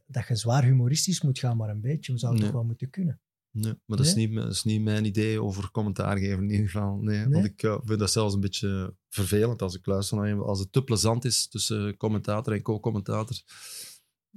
[0.06, 2.50] dat je zwaar humoristisch moet gaan, maar een beetje zou het Nee.
[2.50, 3.20] toch wel moeten kunnen.
[3.50, 6.50] Nee, maar dat is, niet, mijn- dat is niet mijn idee over commentaar geven in
[6.50, 6.96] ieder geval.
[6.96, 7.28] Nee, Nee?
[7.28, 10.48] Want ik vind dat zelfs een beetje vervelend als ik luister naar iemand.
[10.48, 13.36] Als het te plezant is tussen commentator en co-commentator,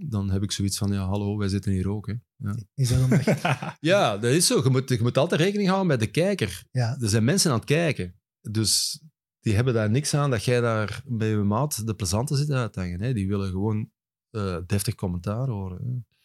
[0.08, 2.08] dan heb ik zoiets van, ja, hallo, wij zitten hier ook.
[2.08, 2.14] Hè.
[2.36, 2.56] Ja.
[2.74, 4.64] Is dat omdat je- ja, dat is zo.
[4.64, 6.64] Je moet, je moet altijd rekening houden met de kijker.
[6.72, 8.16] ja, Er zijn mensen aan het kijken.
[8.42, 9.02] Dus
[9.40, 12.74] die hebben daar niks aan dat jij daar bij je maat de plezante zit uit
[12.74, 13.02] te hangen.
[13.02, 13.14] Hè.
[13.14, 13.92] Die willen gewoon
[14.30, 15.86] eh, deftig commentaar horen.
[15.88, 16.18] Hè.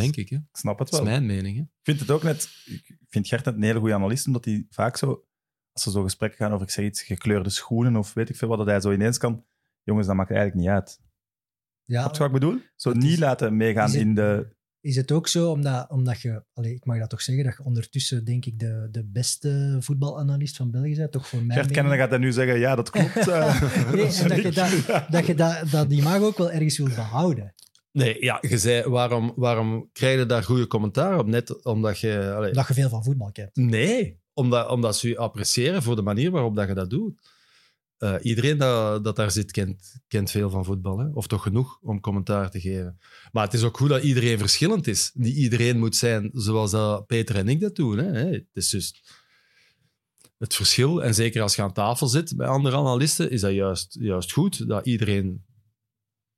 [0.00, 0.36] Denk ik, hè.
[0.36, 1.14] Ik snap het Dat is wel.
[1.20, 1.62] mijn mening, hè.
[1.62, 2.48] Ik vind het ook net...
[2.64, 5.24] Ik vind Gert net een hele goede analist, omdat hij vaak zo...
[5.72, 8.48] Als er zo gesprekken gaan over, ik zeg iets, gekleurde schoenen of weet ik veel
[8.48, 9.44] wat, dat hij zo ineens kan...
[9.82, 11.00] Jongens, dat maakt eigenlijk niet uit.
[11.84, 12.58] Ja, Snap je wat ik bedoel?
[12.76, 14.46] Zo is- niet laten meegaan het- in de...
[14.80, 17.64] is het ook zo, omdat, omdat je, allee, ik mag dat toch zeggen, dat je
[17.64, 21.56] ondertussen denk ik de, de beste voetbalanalist van België bent, toch voor mij.
[21.56, 23.16] Gert Kennen gaat hij nu zeggen, ja, dat klopt.
[23.28, 23.62] eh.
[23.92, 27.54] Nee, en dat je dat, dat, je dat, dat imago ook wel ergens wilt behouden.
[27.92, 31.26] Nee, ja, je zei, waarom, waarom krijg je daar goede commentaar op?
[31.26, 32.32] Net omdat je...
[32.36, 33.56] allee, Dat je veel van voetbal kent.
[33.56, 37.20] Nee, omdat, omdat ze je appreciëren voor de manier waarop dat je dat doet.
[38.02, 40.98] Eh, iedereen dat, dat daar zit, kent, kent veel van voetbal.
[40.98, 41.08] Hè?
[41.08, 42.98] Of toch genoeg om commentaar te geven.
[43.32, 45.10] Maar het is ook goed dat iedereen verschillend is.
[45.14, 47.98] Niet iedereen moet zijn zoals dat Peter en ik dat doen.
[47.98, 48.10] Hè?
[48.10, 49.02] Het is dus
[50.38, 51.02] het verschil.
[51.02, 54.68] En zeker als je aan tafel zit bij andere analisten, is dat juist, juist goed
[54.68, 55.44] dat iedereen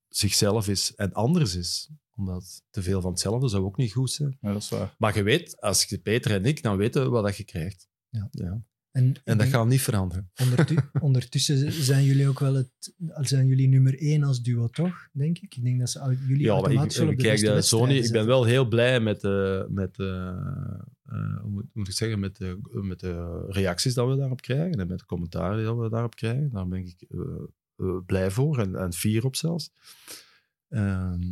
[0.08, 1.90] zichzelf is en anders is.
[2.16, 4.36] Omdat te veel van hetzelfde zou ook niet goed zijn.
[4.40, 4.94] Ja, dat is waar.
[4.98, 7.88] Maar je weet, als je Peter en ik, dan weten we wat dat je krijgt.
[8.08, 8.28] Ja.
[8.30, 8.62] Ja.
[8.94, 10.30] En, En dat gaat niet veranderen.
[10.42, 15.08] ondertu- ondertussen zijn jullie ook wel het, zijn jullie nummer één als duo, toch?
[15.12, 15.56] Denk ik.
[15.56, 18.44] Ik denk dat ze jullie Ja, maar ik, de kijk, de Sony, ik ben wel
[18.44, 20.34] heel blij met de, met de,
[21.04, 24.80] eh, hoe moet, moet ik zeggen, met de, met de reacties dat we daarop krijgen
[24.80, 26.50] en met de commentaren die we daarop krijgen.
[26.52, 27.20] Daar ben ik eh,
[27.76, 29.70] eh, blij voor en, en fier op zelfs.
[30.68, 31.22] Ehm,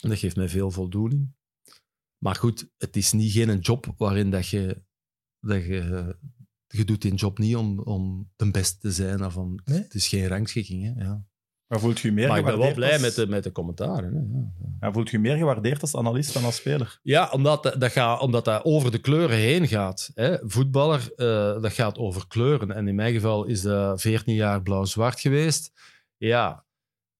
[0.00, 1.32] en dat geeft mij veel voldoening.
[2.18, 4.82] Maar goed, het is niet geen job waarin dat je,
[5.40, 6.16] dat je,
[6.72, 9.24] je doet die job niet om, om de beste te zijn.
[9.24, 9.78] Of om, Nee?
[9.82, 10.94] Het is geen rangschikking.
[10.94, 11.04] Hè?
[11.04, 11.22] Ja.
[11.66, 13.52] Maar voelt je meer Maar ik ben wel gewaardeerd blij als- met de, met de
[13.52, 14.12] commentaren.
[14.14, 14.38] Hè?
[14.38, 14.68] Ja.
[14.80, 16.98] Ja, voelt je meer gewaardeerd als analist dan als speler?
[17.02, 20.10] Ja, omdat dat, dat, gaat, omdat dat over de kleuren heen gaat.
[20.14, 20.36] Hè.
[20.42, 22.70] Voetballer, eh, dat gaat over kleuren.
[22.70, 25.72] En in mijn geval is dat 14 jaar blauw-zwart geweest.
[26.16, 26.64] Ja,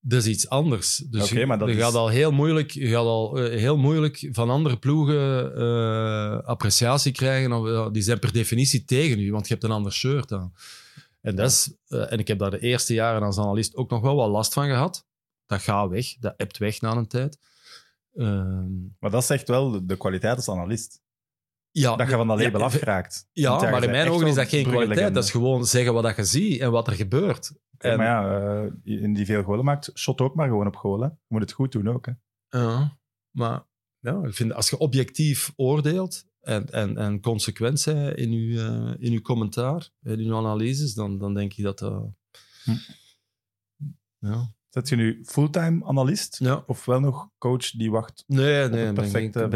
[0.01, 0.97] dat is iets anders.
[0.97, 3.77] Dus je, maar dat je is- gaat al heel moeilijk, je gaat al eh, heel
[3.77, 7.53] moeilijk van andere ploegen eh, appreciatie krijgen.
[7.53, 10.53] Of, ja, die zijn per definitie tegen u, want je hebt een ander shirt aan.
[11.21, 14.01] En, dat is, eh, en ik heb daar de eerste jaren als analist ook nog
[14.01, 15.07] wel wat last van gehad.
[15.47, 17.39] Dat gaat weg, dat ebt weg na een tijd.
[18.15, 21.01] Ehm, Maar dat zegt wel de, de kwaliteit als analist.
[21.71, 23.27] ja, Dat je van dat label ja, afgeraakt.
[23.33, 25.15] Ja, je maar in mijn ogen is dat geen kwaliteit.
[25.15, 27.53] Dat is gewoon zeggen wat je ziet en wat er gebeurt.
[27.83, 28.39] En- maar ja,
[28.85, 31.01] eh, in die veel golen maakt, shot ook maar gewoon op goal.
[31.01, 31.07] Hè.
[31.07, 32.07] Je moet het goed doen ook.
[32.07, 32.13] Hè.
[32.59, 32.99] Ja,
[33.31, 33.67] maar
[33.99, 39.07] ja, ik vind als je objectief oordeelt en, en, en consequent bent in je, eh,
[39.07, 42.13] in uw commentaar, in je analyses, dan, dan denk ik dat dat...
[42.65, 42.73] Hm.
[44.19, 44.55] Ja.
[44.69, 46.39] Zet je nu fulltime analist?
[46.39, 46.63] ja.
[46.67, 48.25] Of wel nog coach die wacht?
[48.27, 48.95] Nee, nee, het ik ben, geen-
[49.31, 49.49] perfecte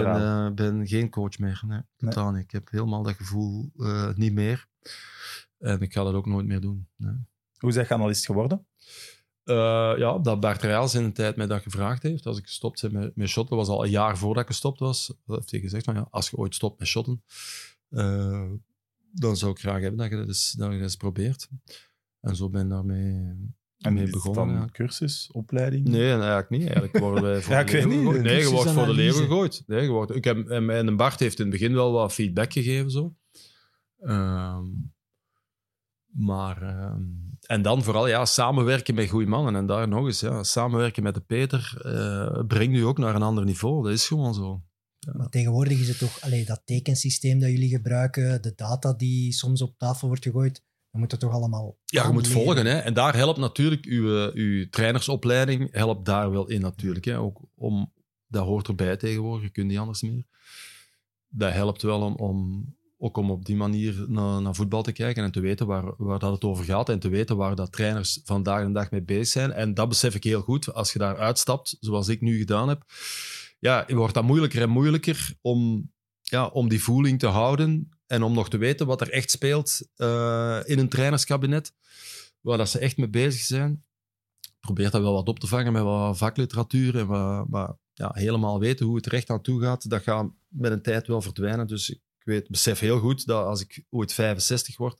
[0.54, 1.62] ben, eh, geen coach meer.
[1.66, 2.42] Nee, totaal niet.
[2.42, 4.66] Ik heb helemaal dat gevoel eh, niet meer.
[5.58, 6.88] En ik ga dat ook nooit meer doen.
[6.96, 7.14] Nee.
[7.64, 8.66] Hoe zeg je analist geworden?
[9.44, 9.54] Eh,
[9.96, 12.26] ja, dat Bart Rijals in de tijd mij dat gevraagd heeft.
[12.26, 15.06] Als ik gestopt ben met, met shotten, was al een jaar voordat ik gestopt was.
[15.26, 17.22] Dat heeft hij gezegd van ja, als je ooit stopt met shotten,
[17.88, 18.50] eh,
[19.12, 21.48] dan zou ik graag hebben dat je dat eens, dat je dat eens probeert.
[22.20, 23.14] En zo ben ik daarmee
[23.78, 24.46] En mee is het begonnen.
[24.54, 24.68] dan ja.
[24.72, 25.88] cursus, opleiding?
[25.88, 26.62] Nee, eigenlijk niet.
[26.62, 28.06] Eigenlijk worden wij voor Ja, de ik weet leeuw niet.
[28.06, 28.22] gegooid.
[28.22, 29.62] Nee, je wordt voor de leeuw gegooid.
[29.66, 32.52] Nee, je wordt, ik heb, en, en Bart heeft in het begin wel wat feedback
[32.52, 32.90] gegeven.
[32.90, 33.14] Zo.
[34.00, 34.64] Ehm,
[36.14, 37.02] maar, ehm,
[37.46, 39.56] en dan vooral ja, samenwerken met goede mannen.
[39.56, 43.22] En daar nog eens, ja, samenwerken met de Peter eh, brengt u ook naar een
[43.22, 43.82] ander niveau.
[43.82, 44.62] Dat is gewoon zo.
[45.12, 49.62] Maar tegenwoordig is het toch allee, dat tekensysteem dat jullie gebruiken, de data die soms
[49.62, 52.66] op tafel wordt gegooid, dan moet het toch allemaal Ja, je moet volgen.
[52.66, 52.78] Hè?
[52.78, 57.04] En daar helpt natuurlijk uw, eh, uw trainersopleiding helpt daar wel in natuurlijk.
[57.04, 57.18] Hè?
[57.18, 57.92] Ook om,
[58.26, 60.26] dat hoort erbij tegenwoordig, je kunt niet anders meer.
[61.28, 62.64] Dat helpt wel om, om,
[63.12, 66.32] om op die manier naar, naar voetbal te kijken en te weten waar, waar dat
[66.32, 69.52] het over gaat en te weten waar dat trainers vandaag de dag mee bezig zijn.
[69.52, 70.74] En dat besef ik heel goed.
[70.74, 72.84] Als je daar uitstapt, zoals ik nu gedaan heb,
[73.58, 75.90] ja, wordt dat moeilijker en moeilijker om,
[76.20, 79.88] ja, om die voeling te houden en om nog te weten wat er echt speelt
[79.96, 81.74] eh, in een trainerskabinet,
[82.40, 83.84] waar dat ze echt mee bezig zijn.
[84.60, 88.60] Probeer dat wel wat op te vangen met wat vakliteratuur, en wat, maar ja, helemaal
[88.60, 91.66] weten hoe het er echt aan toe gaat, dat gaat met een tijd wel verdwijnen.
[91.66, 94.96] Dus ik weet, besef heel goed dat als ik ooit 65 word,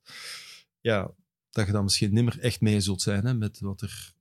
[0.80, 1.10] ja,
[1.50, 4.12] dat je dan misschien niet meer echt mee zult zijn hè, met wat er...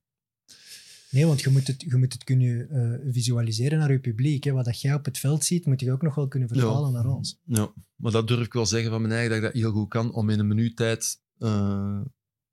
[1.10, 4.44] Nee, want je moet het, je moet het kunnen eh, visualiseren naar je publiek.
[4.44, 4.52] Hè.
[4.52, 7.06] Wat dat jij op het veld ziet, moet je ook nog wel kunnen vertalen naar
[7.06, 7.38] ons.
[7.44, 9.88] Ja, maar dat durf ik wel zeggen van mijn eigen, dat ik dat heel goed
[9.88, 12.00] kan, om in een minuut tijd eh,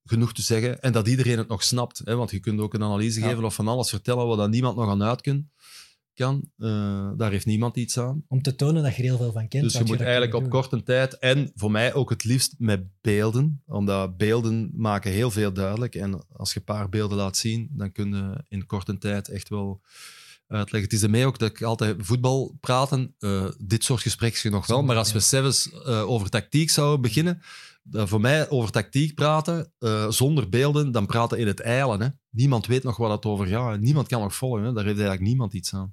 [0.04, 0.82] genoeg te zeggen.
[0.82, 2.02] En dat iedereen het nog snapt.
[2.04, 2.16] Hè?
[2.16, 3.28] Want je kunt ook een analyse Ja.
[3.28, 5.50] geven of van alles vertellen wat dan niemand nog aan uit kan.
[6.13, 6.50] Kan.
[6.58, 8.24] Eh, daar heeft niemand iets aan.
[8.28, 9.63] Om te tonen dat je er heel veel van kent.
[9.63, 10.50] Dus je moet eigenlijk op doen.
[10.50, 15.54] korte tijd, en voor mij ook het liefst met beelden, omdat beelden maken heel veel
[15.54, 15.95] duidelijk.
[15.95, 19.50] En als je een paar beelden laat zien, dan kun je in korte tijd echt
[19.50, 19.82] wel
[20.52, 20.89] uitleggen.
[20.89, 24.84] Het is ermee ook dat ik altijd voetbal praten, eh, dit soort gesprekken nog wel,
[24.84, 27.41] maar als we zelfs eh, over tactiek zouden beginnen,
[27.82, 32.02] dan voor mij over tactiek praten, eh, zonder beelden, dan praten in het eilen.
[32.02, 32.08] Hè.
[32.30, 33.80] Niemand weet nog waar het over gaat.
[33.80, 34.63] Niemand kan nog volgen.
[34.63, 34.74] Hè.
[34.74, 35.91] Daar heeft eigenlijk niemand iets aan.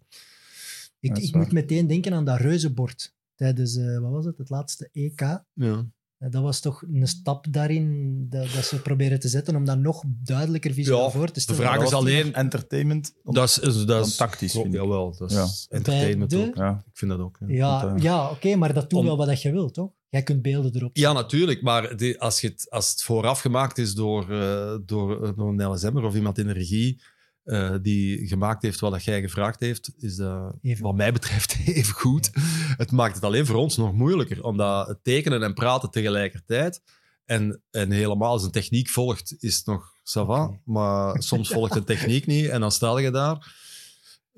[1.00, 4.50] Ik, Dat ik moet meteen denken aan dat reuzenbord tijdens, eh, wat was het, het
[4.50, 5.20] laatste EK.
[5.20, 5.86] Ja.
[6.18, 9.78] Eh, Dat was toch een stap daarin dat, dat ze proberen te zetten om dat
[9.78, 11.60] nog duidelijker visueel Ja, voor te de stellen.
[11.62, 13.14] vraag Dat is alleen- entertainment.
[13.22, 14.72] Dat is, is, dat is tactisch, vind ik.
[14.72, 15.76] Jawel, dat is Ja.
[15.76, 16.54] entertainment de- ook.
[16.56, 16.82] Ja.
[16.86, 17.38] Ik vind dat ook.
[17.46, 19.90] Ja, Ja, eh, oké, maar dat doet om- wel wat dat je wilt, toch?
[20.10, 21.62] Jij kunt beelden erop Ja, natuurlijk.
[21.62, 25.48] Maar die- als, je het, als het vooraf gemaakt is door, eh, door, eh, door
[25.48, 27.00] een LSM'er of iemand in de regie
[27.44, 30.84] eh, die gemaakt heeft wat dat jij gevraagd heeft, is dat Even.
[30.84, 32.30] wat mij betreft even goed.
[32.76, 36.82] Het maakt het alleen voor ons nog moeilijker, omdat het tekenen en praten tegelijkertijd
[37.24, 40.50] en, en helemaal als een techniek volgt, is het nog ça va.
[40.64, 43.66] Maar soms volgt een techniek niet en dan sta je daar.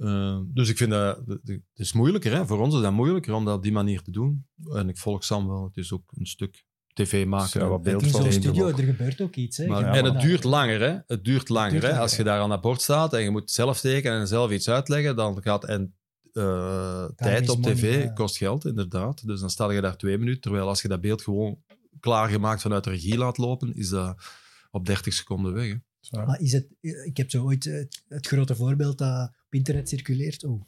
[0.00, 2.32] Eh, dus ik vind dat het is moeilijker.
[2.32, 2.46] Hè?
[2.46, 4.46] Voor ons is dat moeilijker om dat op die manier te doen.
[4.72, 5.64] En ik volg Sam wel.
[5.64, 7.60] Het is ook een stuk tv maken.
[7.60, 9.56] Ja, wat beeld In zo'n studio, er gebeurt ook iets.
[9.56, 9.66] Hè.
[9.66, 10.98] Maar, Ja, en het daar- duurt langer, hè?
[11.06, 11.88] Het duurt langer, duurt hè?
[11.88, 14.50] langer, Als je daar aan dat bord staat en je moet zelf tekenen en zelf
[14.50, 15.94] iets uitleggen, dan gaat en
[16.32, 18.10] eh, tijd op money, tv ja.
[18.10, 19.26] kost geld, inderdaad.
[19.26, 20.40] Dus dan sta je daar twee minuten.
[20.40, 21.62] Terwijl als je dat beeld gewoon
[22.00, 24.22] klaargemaakt vanuit de regie laat lopen, is dat
[24.70, 25.76] op 30 seconden weg.
[26.08, 26.24] Hè?
[26.24, 26.66] Maar is het,
[27.04, 30.44] ik heb zo ooit het, het grote voorbeeld dat op internet circuleert.
[30.44, 30.62] Oh.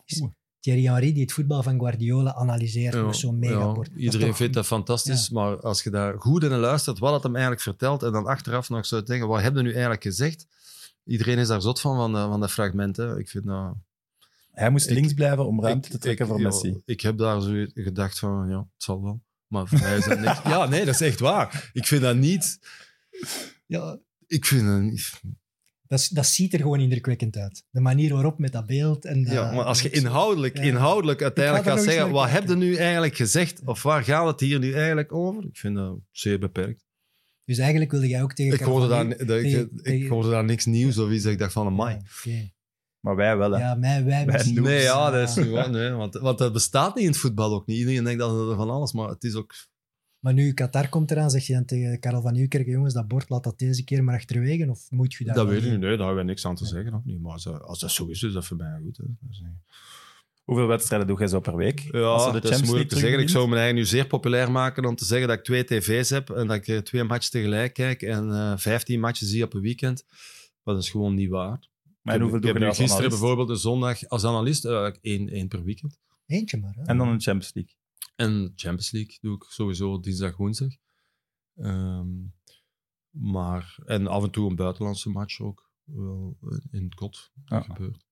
[0.60, 3.90] Thierry Henry die het voetbal van Guardiola analyseert Ja, met zo'n megabord.
[3.96, 7.32] Iedereen toch- vindt dat fantastisch, maar als je daar goed in luistert, wat het hem
[7.32, 10.46] eigenlijk vertelt, en dan achteraf nog zo denken, wat heb je nu eigenlijk gezegd?
[11.04, 12.96] Iedereen is daar zot van, van, eh, van dat fragment.
[12.96, 13.18] Hè.
[13.18, 13.74] Ik vind dat...
[14.50, 16.82] Hij moest Ik- links blijven om ruimte Ik- te trekken ik- voor ja, Messi.
[16.84, 19.22] Ik heb daar zo gedacht van, ja, het zal wel.
[19.46, 20.42] Maar voor mij is dat niks.
[20.52, 21.70] Ja, nee, dat is echt waar.
[21.72, 22.58] Ik vind dat niet...
[23.66, 25.20] Ja, ik vind dat niet...
[25.92, 27.64] Dat, dat ziet er gewoon indrukwekkend uit.
[27.70, 29.04] De manier waarop met dat beeld.
[29.04, 30.62] En dat- Ja, maar als je inhoudelijk, Ja.
[30.62, 33.60] inhoudelijk uiteindelijk gaat zeggen, wat heb je nu eigenlijk gezegd?
[33.64, 35.44] Of waar gaat het hier nu eigenlijk over?
[35.44, 36.84] Ik vind dat zeer beperkt.
[37.44, 40.44] Dus eigenlijk wilde jij ook tegen Ik hoorde, daar, ik, tegen- ik tegen- hoorde daar
[40.44, 41.94] niks nieuws of iets dat ik dacht van, amai.
[41.94, 42.00] Ja,
[42.32, 42.50] oké.
[43.00, 43.58] Maar wij wel, hè.
[43.58, 45.70] Ja, mij, wij, Wij Nee, ja, dat is niet waar.
[45.70, 47.78] Nee, want, want dat bestaat niet in het voetbal ook niet.
[47.78, 49.54] Iedereen denkt dat er van alles, maar het is ook...
[50.22, 53.28] Maar nu Qatar komt eraan, zeg je dan tegen Karel van Nieuwkerk, jongens, dat bord
[53.28, 54.70] laat dat deze keer maar achterwege?
[54.70, 55.80] Of moet je daar Dat weet ik niet.
[55.80, 56.94] Nee, daar hebben we niks aan te zeggen.
[56.94, 57.20] Ook niet.
[57.20, 58.96] Maar als, als dat zo is, is dat voor mij goed.
[58.96, 59.04] Hè.
[60.44, 61.80] Hoeveel wedstrijden doe jij zo per week?
[61.80, 63.20] Ja, Als de dat is Champions moeilijk te League zeggen.
[63.20, 66.10] Ik zou me eigenlijk nu zeer populair maken om te zeggen dat ik twee tv's
[66.10, 69.54] heb en dat ik eh, twee matches tegelijk kijk en eh 15 matches zie op
[69.54, 70.04] een weekend.
[70.62, 71.68] Maar dat is gewoon niet waar.
[72.02, 73.20] Maar en hoeveel ik doe heb je nu als gisteren analist?
[73.20, 75.98] bijvoorbeeld een zondag als analist eh, één, één per weekend.
[76.26, 76.74] Eentje maar.
[76.76, 76.82] Hè?
[76.82, 77.74] En dan een Champions League.
[78.14, 80.70] En Champions League doe ik sowieso dinsdag, woensdag.
[81.56, 82.08] Ehm,
[83.10, 85.70] maar, en af en toe een buitenlandse match ook.
[85.84, 86.36] Wel,
[86.70, 87.30] in het kot.
[87.34, 87.74] Dat Ja.
[87.74, 88.04] gebeurt.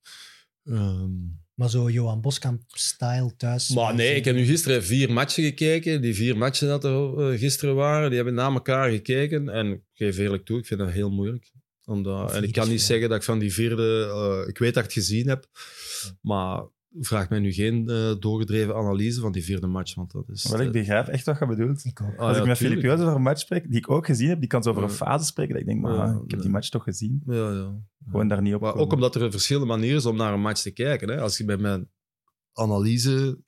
[0.65, 1.11] Ehm,
[1.55, 3.69] Maar zo Johan Boskamp-style thuis.
[3.69, 6.03] Maar nee, ik heb nu gisteren vier matchen gekeken.
[6.03, 9.49] Die vier matchen dat er eh, gisteren waren, die hebben na elkaar gekeken.
[9.49, 11.53] En ik geef eerlijk toe, ik vind dat heel moeilijk.
[11.85, 14.05] Omdat, en ik kan niet zeggen dat ik van die vierde...
[14.43, 15.47] eh, ik weet dat ik het gezien heb,
[16.21, 16.63] maar
[16.99, 20.49] vraag mij nu geen eh, doorgedreven analyse van die vierde match, want dat is...
[20.49, 21.85] Wel, ik eh, begrijp echt wat je bedoelt.
[21.85, 22.13] Ik ook.
[22.13, 22.57] ah, Als ja, ik met.
[22.57, 24.83] Filip Joos over een match spreek, die ik ook gezien heb, die kan zo over
[24.83, 24.95] een Ja.
[24.95, 27.23] fase spreken, dat ik denk, maar Ja, ah, ik heb die match toch gezien.
[27.27, 27.75] Ja, ja.
[28.11, 28.87] Gewoon daar niet op Maar komen.
[28.87, 31.09] ook omdat er verschillende manier is om naar een match te kijken.
[31.09, 31.21] Hè.
[31.21, 31.89] Als je bij mijn
[32.53, 33.39] analyse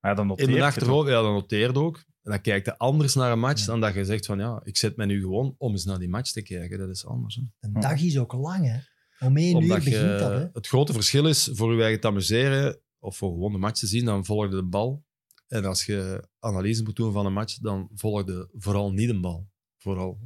[0.00, 1.96] ja, dan noteer in mijn achterhoofd, ja, dan noteert ook.
[1.96, 3.66] En dan kijkt je anders naar een match Ja.
[3.66, 6.08] dan dat je zegt van ja, ik zet mij nu gewoon om eens naar die
[6.08, 6.78] match te kijken.
[6.78, 7.34] Dat is anders.
[7.34, 7.42] Hè.
[7.68, 8.78] Een dag is ook lang, hè.
[9.20, 10.48] Om één uur Omdat begint je, dat, hè.
[10.52, 13.86] het grote verschil is voor je eigen te amuseren of voor gewoon de match te
[13.86, 15.04] zien, dan volg je de bal.
[15.48, 19.20] En als je analyse moet doen van een match, dan volg je vooral niet een
[19.20, 19.48] bal.
[19.78, 20.18] Vooral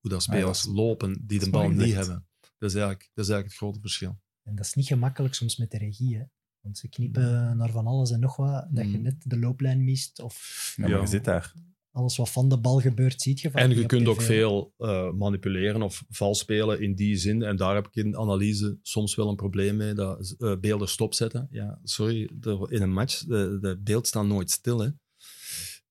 [0.00, 2.26] hoe dat spelers dat lopen die de bal niet hebben.
[2.58, 4.18] Dat is, eigenlijk, dat is eigenlijk het grote verschil.
[4.42, 6.24] En dat is niet gemakkelijk soms met de regie, hè.
[6.60, 9.02] Want ze knippen naar van alles en nog wat, dat je Mm.
[9.02, 11.00] net de looplijn mist of Ja, maar Ja.
[11.00, 11.54] je zit daar.
[11.92, 15.10] Alles wat van de bal gebeurt, ziet je van En je kunt ook veel eh,
[15.12, 17.42] manipuleren of vals spelen in die zin.
[17.42, 19.92] En daar heb ik in analyse soms wel een probleem mee.
[19.94, 21.48] Dat eh, beelden stopzetten.
[21.50, 24.78] Ja, sorry, de- in een match, de, de beeld staat nooit stil.
[24.80, 24.88] Hè.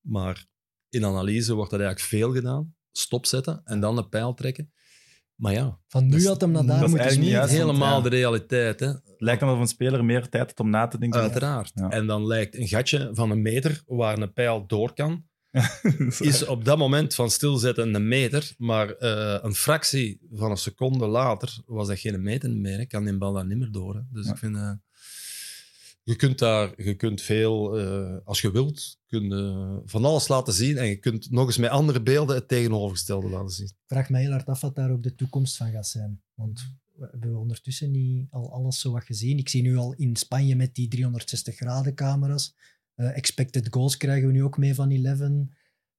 [0.01, 0.45] Maar
[0.89, 2.75] in analyse wordt dat eigenlijk veel gedaan.
[2.91, 4.71] Stopzetten en dan de pijl trekken.
[5.35, 7.21] Maar ja, Van nu had hem naar dat daar is eigenlijk schieten.
[7.23, 8.03] niet juist, helemaal ja.
[8.03, 8.79] de realiteit.
[8.79, 8.87] Hè.
[8.87, 11.19] Het lijkt alsof een speler meer tijd heeft om na te denken.
[11.21, 11.71] Uiteraard.
[11.75, 11.89] Ja.
[11.89, 15.23] En dan lijkt een gatje van een meter waar een pijl door kan,
[16.19, 21.07] is op dat moment van stilzetten een meter, maar eh, een fractie van een seconde
[21.07, 22.77] later was dat geen meter meer.
[22.77, 22.85] hè.
[22.85, 23.95] Kan die bal daar niet meer door.
[23.95, 24.01] hè.
[24.11, 24.31] Dus Ja.
[24.31, 24.55] ik vind...
[24.55, 24.71] eh,
[26.03, 30.77] je kunt daar je kunt veel, eh, als je wilt, kun, van alles laten zien
[30.77, 33.65] en je kunt nog eens met andere beelden het tegenovergestelde laten zien.
[33.67, 36.21] Ik vraag me heel hard af wat daar ook de toekomst van gaat zijn.
[36.33, 39.37] Want we hebben ondertussen niet al alles zo wat gezien.
[39.37, 42.55] Ik zie nu al in Spanje met die 360 graden camera's.
[42.99, 45.19] Eh, expected goals krijgen we nu ook mee van 11.
[45.19, 45.25] Ja,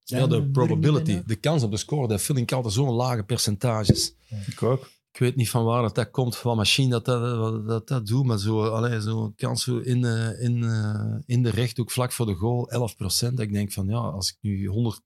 [0.03, 2.93] Zijn de we er probability, de kans op de score, dat vind ik altijd zo'n
[2.93, 4.13] lage percentages.
[4.47, 4.89] Ik ook.
[5.11, 8.07] Ik weet niet van waar dat, dat komt, van machine dat dat, dat, dat, dat
[8.07, 12.11] doet, maar zo, allee, zo kans zo in, eh, in, eh, in de rechthoek vlak
[12.11, 13.39] voor de goal, 11 procent.
[13.39, 15.01] Ik denk van ja, als ik nu 100,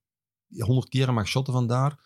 [0.58, 2.00] 100 keer mag shotten vandaar,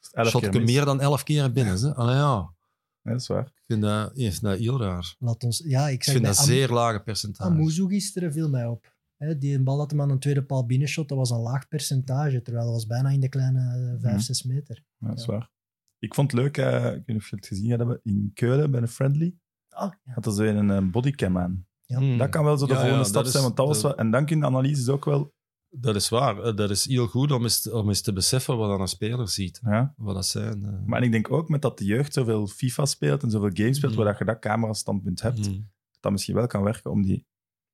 [0.00, 1.80] shot keer ik er meer dan 11 keer binnen.
[1.80, 1.94] Hè?
[1.94, 2.54] Allee, ja,
[3.02, 3.46] Ja, dat is waar.
[3.46, 5.14] ik vind dat, ik vind dat heel raar.
[5.18, 7.50] Laat ons, ja, ik Ik zeg vind dat zeer lage percentage.
[7.50, 8.94] Amuzu gisteren viel mij op.
[9.16, 11.68] Hè, die een bal dat hem aan een tweede paal binnenshot, dat was een laag
[11.68, 12.42] percentage.
[12.42, 14.18] Terwijl dat was bijna in de kleine 5, Mhm.
[14.22, 14.84] 6 meter.
[14.98, 15.32] Ja, dat is Ja.
[15.32, 15.50] waar.
[15.98, 18.70] Ik vond het leuk, eh, ik weet niet of je het gezien hebben, in Keulen
[18.70, 19.36] bij een friendly.
[19.68, 20.12] Ah, ja.
[20.12, 21.66] Had er zo een, eh, bodycam aan.
[21.84, 21.98] Ja.
[21.98, 22.18] Hmm.
[22.18, 23.82] Dat kan wel zo de Ja, volgende ja, stap dat zijn, is- want dat was
[23.82, 23.96] wel...
[23.96, 25.34] En dan kun je de analyses ook wel...
[25.68, 26.38] Dat is waar.
[26.42, 29.28] Eh, Dat is heel goed om eens, om eens te beseffen wat dan een speler
[29.28, 29.60] ziet.
[29.64, 29.94] Ja.
[29.96, 30.64] Wat dat zijn.
[30.64, 30.82] eh.
[30.86, 33.92] Maar ik denk ook met dat de jeugd zoveel FIFA speelt en zoveel games speelt,
[33.92, 34.02] Mhm.
[34.02, 35.70] waar dat je dat camera-standpunt hebt, Hmm.
[36.00, 37.26] dat misschien wel kan werken om die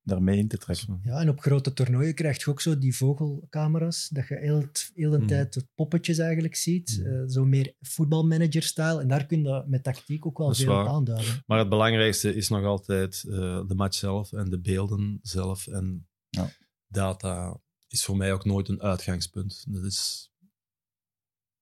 [0.02, 1.00] daarmee in te trekken.
[1.04, 5.10] Ja, en op grote toernooien krijg je ook zo die vogelcamera's, dat je heel, heel
[5.10, 5.26] de Mm.
[5.26, 6.96] tijd het poppetjes eigenlijk ziet.
[7.00, 7.06] Mm.
[7.06, 9.00] eh, zo meer voetbalmanager-style.
[9.00, 11.42] En daar kun je met tactiek ook wel veel aanduiden.
[11.46, 15.66] Maar het belangrijkste is nog altijd eh, de match zelf en de beelden zelf.
[15.66, 16.50] En Ja.
[16.86, 19.64] data is voor mij ook nooit een uitgangspunt.
[19.68, 20.30] Dat is...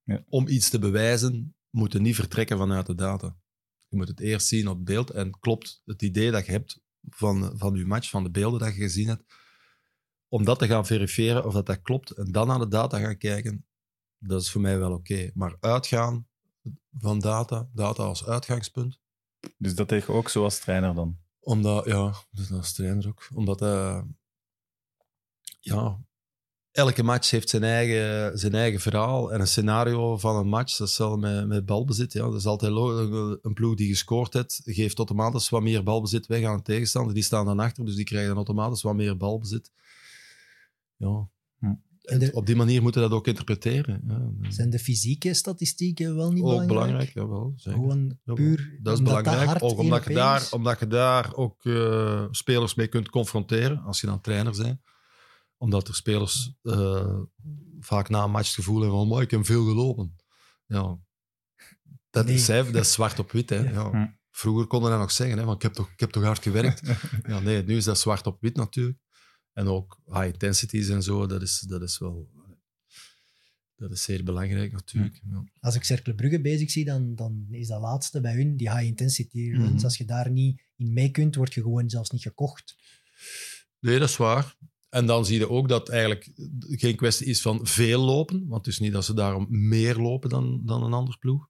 [0.02, 0.24] Ja.
[0.28, 3.36] Om iets te bewijzen, moet je niet vertrekken vanuit de data.
[3.88, 5.10] Je moet het eerst zien op beeld.
[5.10, 8.74] En klopt het idee dat je hebt van, van je match, van de beelden dat
[8.74, 9.34] je gezien hebt,
[10.28, 13.18] om dat te gaan verifiëren of dat, dat klopt en dan naar de data gaan
[13.18, 13.66] kijken,
[14.18, 15.30] dat is voor mij wel oké.
[15.34, 16.28] Maar uitgaan
[16.98, 19.00] van data, data als uitgangspunt,
[19.56, 21.18] Dus dat tegen ook zo als trainer dan.
[21.40, 23.28] omdat, ja, dus als trainer ook.
[23.34, 24.02] Omdat, eh,
[25.60, 26.00] ja,
[26.72, 30.76] elke match heeft zijn eigen, zijn eigen verhaal en een scenario van een match.
[30.76, 32.12] Dat is wel met, met balbezit.
[32.12, 32.20] Ja.
[32.22, 32.72] Dat is altijd
[33.42, 37.14] een ploeg die gescoord heeft, geeft automatisch wat meer balbezit weg aan de tegenstander.
[37.14, 39.70] Die staan dan achter, dus die krijgen dan automatisch wat meer balbezit.
[40.96, 41.28] Ja.
[42.00, 44.02] De- Op die manier moeten we dat ook interpreteren.
[44.08, 44.50] Ja.
[44.50, 46.68] Zijn de fysieke statistieken wel niet ook belangrijk?
[46.68, 47.52] belangrijk, jawel.
[47.56, 47.78] Zeker.
[47.80, 52.74] Gewoon puur Dat is belangrijk, ook omdat je, daar, omdat je daar ook eh, spelers
[52.74, 54.80] mee kunt confronteren, als je dan trainer bent.
[55.60, 57.20] Omdat er spelers eh,
[57.80, 60.16] vaak na een match het gevoel hebben van, "Maar ik heb veel gelopen.
[60.66, 60.98] Ja,
[62.10, 62.34] dat, Nee.
[62.34, 63.50] is, dat is zwart op wit.
[63.50, 63.56] Hè.
[63.56, 63.70] Ja.
[63.92, 64.18] Ja.
[64.30, 66.42] Vroeger konden we dat nog zeggen, hè, van, ik, heb toch, ik heb toch hard
[66.42, 66.82] gewerkt.
[67.28, 68.98] ja, nee, nu is dat zwart op wit natuurlijk.
[69.52, 72.30] En ook high intensities en zo, dat is, dat is wel...
[73.76, 75.20] Dat is zeer belangrijk natuurlijk.
[75.30, 75.44] Ja.
[75.60, 78.84] Als ik Cercle Brugge bezig zie, dan, dan is dat laatste bij hun, die high
[78.86, 79.72] intensity runs.
[79.74, 79.84] Mhm.
[79.84, 82.76] Als je daar niet in mee kunt, word je gewoon zelfs niet gekocht.
[83.78, 84.56] Nee, dat is waar.
[84.90, 88.46] En dan zie je ook dat eigenlijk geen kwestie is van veel lopen.
[88.48, 91.48] Want het is niet dat ze daarom meer lopen dan, dan een ander ploeg.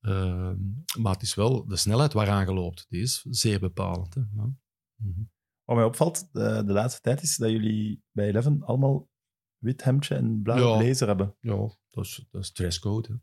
[0.00, 0.56] Ehm,
[0.98, 2.86] maar het is wel de snelheid waaraan je loopt.
[2.88, 4.14] Die is zeer bepalend.
[4.14, 4.20] Hè.
[4.20, 4.50] Ja.
[4.96, 5.20] Mhm.
[5.64, 9.08] Wat mij opvalt de, de laatste tijd is dat jullie bij Eleven allemaal
[9.58, 10.78] wit hemdje en blauwe Ja.
[10.78, 11.36] blazer hebben.
[11.40, 11.56] Ja,
[11.90, 13.08] dat is, dat is dresscode.
[13.08, 13.14] Hè.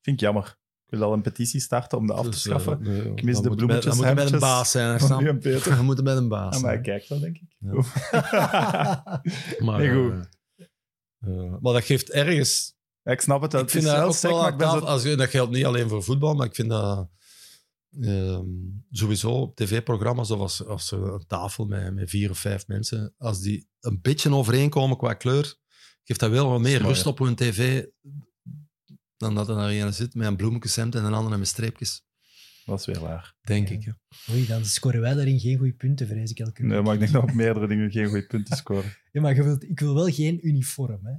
[0.00, 0.60] Vind ik jammer.
[0.92, 2.78] Wil al een petitie starten om dat af te Dus, schaffen.
[2.82, 5.00] nee, Ik mis dan de moet je met- Dan moet je met een baas zijn.
[5.00, 5.38] Sam.
[5.38, 5.76] Peter.
[5.76, 6.76] We moeten met een baas Ah, maar zijn.
[6.76, 7.56] ik kijk wel, denk ik.
[7.58, 9.20] Ja.
[9.64, 10.28] Maar, Nee, goed.
[10.56, 10.66] eh,
[11.44, 13.50] eh, maar dat geeft ergens Ja, ik snap het.
[13.50, 16.34] dat ik vind dat ook wel maar zo- Als, dat geldt niet alleen voor voetbal,
[16.34, 17.08] maar ik vind dat
[18.00, 18.44] ehm,
[18.90, 23.40] sowieso op tv-programma's of als, als een tafel met, met vier of vijf mensen, als
[23.40, 25.54] die een beetje overeenkomen qua kleur,
[26.04, 27.84] geeft dat wel wat meer rust op hun tv
[29.22, 32.04] dan dat er daar een zit met een bloemkeshemd en een andere met streepjes,
[32.64, 33.34] Dat is weer waar.
[33.40, 33.74] denk Ja.
[33.74, 33.84] ik.
[33.84, 33.92] hè.
[34.32, 36.84] Oei, dan scoren wij daarin geen goede punten, vrees ik elke Nee, week.
[36.84, 38.96] maar ik denk dat we op meerdere dingen geen goede punten scoren.
[39.12, 41.12] Ja, maar je wilt, ik wil wel geen uniform, hè.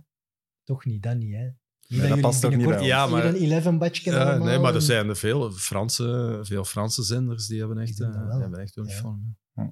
[0.64, 1.48] Toch niet, dat niet, hè.
[1.88, 2.84] Niet dat past ook niet bij.
[2.86, 7.04] Ja, maar- een 11 badge Ja, nee, maar er zijn er veel Franse, veel Franse
[7.04, 9.38] zenders die hebben echt, die hebben echt uniform.
[9.54, 9.64] hè.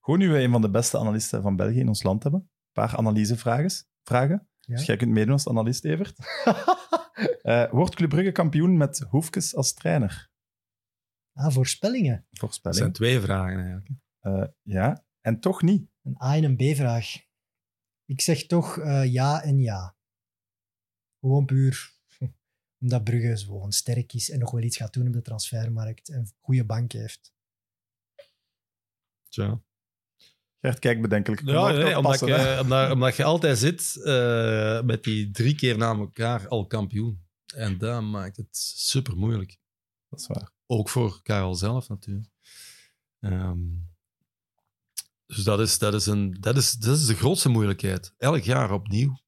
[0.00, 2.40] Gewoon nu we een van de beste analisten van België in ons land hebben.
[2.40, 3.70] Een paar analysevragen.
[4.02, 4.48] Vragen.
[4.60, 4.76] Ja.
[4.76, 6.16] Dus jij kunt meedoen als analist, Evert.
[7.42, 10.30] Eh, wordt Club Brugge kampioen met Hoefkes als trainer?
[11.32, 12.26] Ah, voorspellingen.
[12.30, 12.78] Dat Voorspelling.
[12.80, 13.88] zijn twee vragen eigenlijk.
[14.20, 15.90] Eh, ja, en toch niet.
[16.02, 17.06] Een A- en een B-vraag.
[18.04, 19.96] Ik zeg toch eh, ja en ja.
[21.20, 21.92] Gewoon puur
[22.80, 26.18] omdat Brugge gewoon sterk is en nog wel iets gaat doen op de transfermarkt en
[26.18, 27.32] een goede bank heeft.
[29.28, 29.62] Tja.
[30.60, 31.42] Gert, kijk bedenkelijk.
[31.44, 35.78] Ja, nee, omdat, passen, je, omdat, omdat je altijd zit eh, met die drie keer
[35.78, 37.24] na elkaar al kampioen.
[37.54, 39.58] En dat maakt het super moeilijk.
[40.08, 40.52] Dat is waar.
[40.66, 42.28] Ook voor Karel zelf natuurlijk.
[43.20, 43.58] Ehm,
[45.26, 48.14] dus dat is, dat, is een, dat, is, dat is de grootste moeilijkheid.
[48.16, 49.18] Elk jaar opnieuw.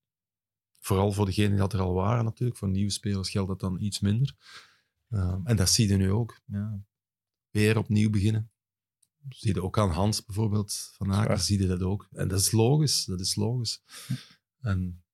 [0.80, 2.58] Vooral voor degenen die er al waren natuurlijk.
[2.58, 4.34] Voor nieuwe spelers geldt dat dan iets minder.
[5.08, 6.40] Ehm, en dat zie je nu ook.
[6.44, 6.80] Ja.
[7.50, 8.51] Weer opnieuw beginnen.
[9.28, 12.08] Zie je ook aan Hans bijvoorbeeld van Aken, zie je dat ook.
[12.10, 13.82] En dat is logisch, dat is logisch.
[14.60, 15.04] En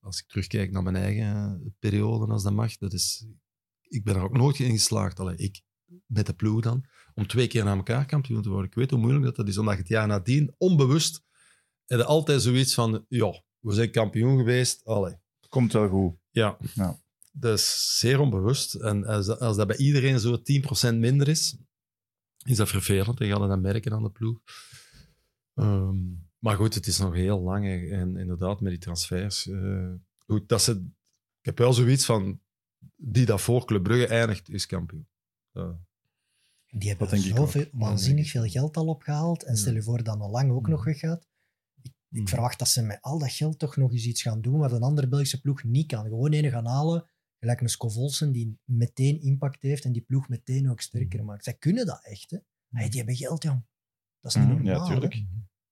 [0.00, 3.26] als ik terugkijk naar mijn eigen periode, als dat mag, dat is,
[3.82, 5.62] ik ben er ook nooit in geslaagd, allee, ik,
[6.06, 6.84] met de ploeg dan,
[7.14, 8.66] om twee keer na elkaar kampioen te worden.
[8.66, 11.22] Ik weet hoe moeilijk dat, dat is, omdat je het jaar nadien, onbewust,
[11.84, 15.18] je altijd zoiets van, ja, we zijn kampioen geweest, allee.
[15.48, 16.14] Komt wel goed.
[16.30, 16.56] Ja.
[16.74, 17.00] Ja.
[17.32, 18.74] Dat is zeer onbewust.
[18.74, 20.38] En als dat, als dat bij iedereen zo
[20.92, 21.56] 10% minder is,
[22.44, 23.20] is dat vervelend.
[23.20, 24.40] En je gaat dat merken aan de ploeg.
[25.54, 25.96] Ehm,
[26.38, 27.64] maar goed, het is nog heel lang.
[27.64, 27.88] hè.
[28.00, 29.46] En inderdaad, met die transfers.
[29.48, 29.92] eh,
[30.26, 30.72] goed, dat ze,
[31.40, 32.40] ik heb wel zoiets van,
[32.96, 35.08] die dat voor Club Brugge eindigt, is kampioen.
[35.52, 35.78] Ja.
[36.72, 39.42] Die hebben Dat denk ik zoveel, waanzinnig veel geld al opgehaald.
[39.44, 41.26] En stel je voor dat al lang ook nog weggaat.
[41.82, 42.28] Ik, ik Mm.
[42.28, 44.82] verwacht dat ze met al dat geld toch nog eens iets gaan doen wat een
[44.82, 46.04] andere Belgische ploeg niet kan.
[46.04, 47.10] Gewoon ene gaan halen,
[47.40, 51.44] gelijk een Scovolsen, die meteen impact heeft en die ploeg meteen ook sterker maakt.
[51.44, 52.38] Zij kunnen dat echt, hè.
[52.70, 53.64] Hey, die hebben geld, jong.
[54.20, 54.74] Dat is niet Mhm, normaal.
[54.86, 55.22] ja, tuurlijk.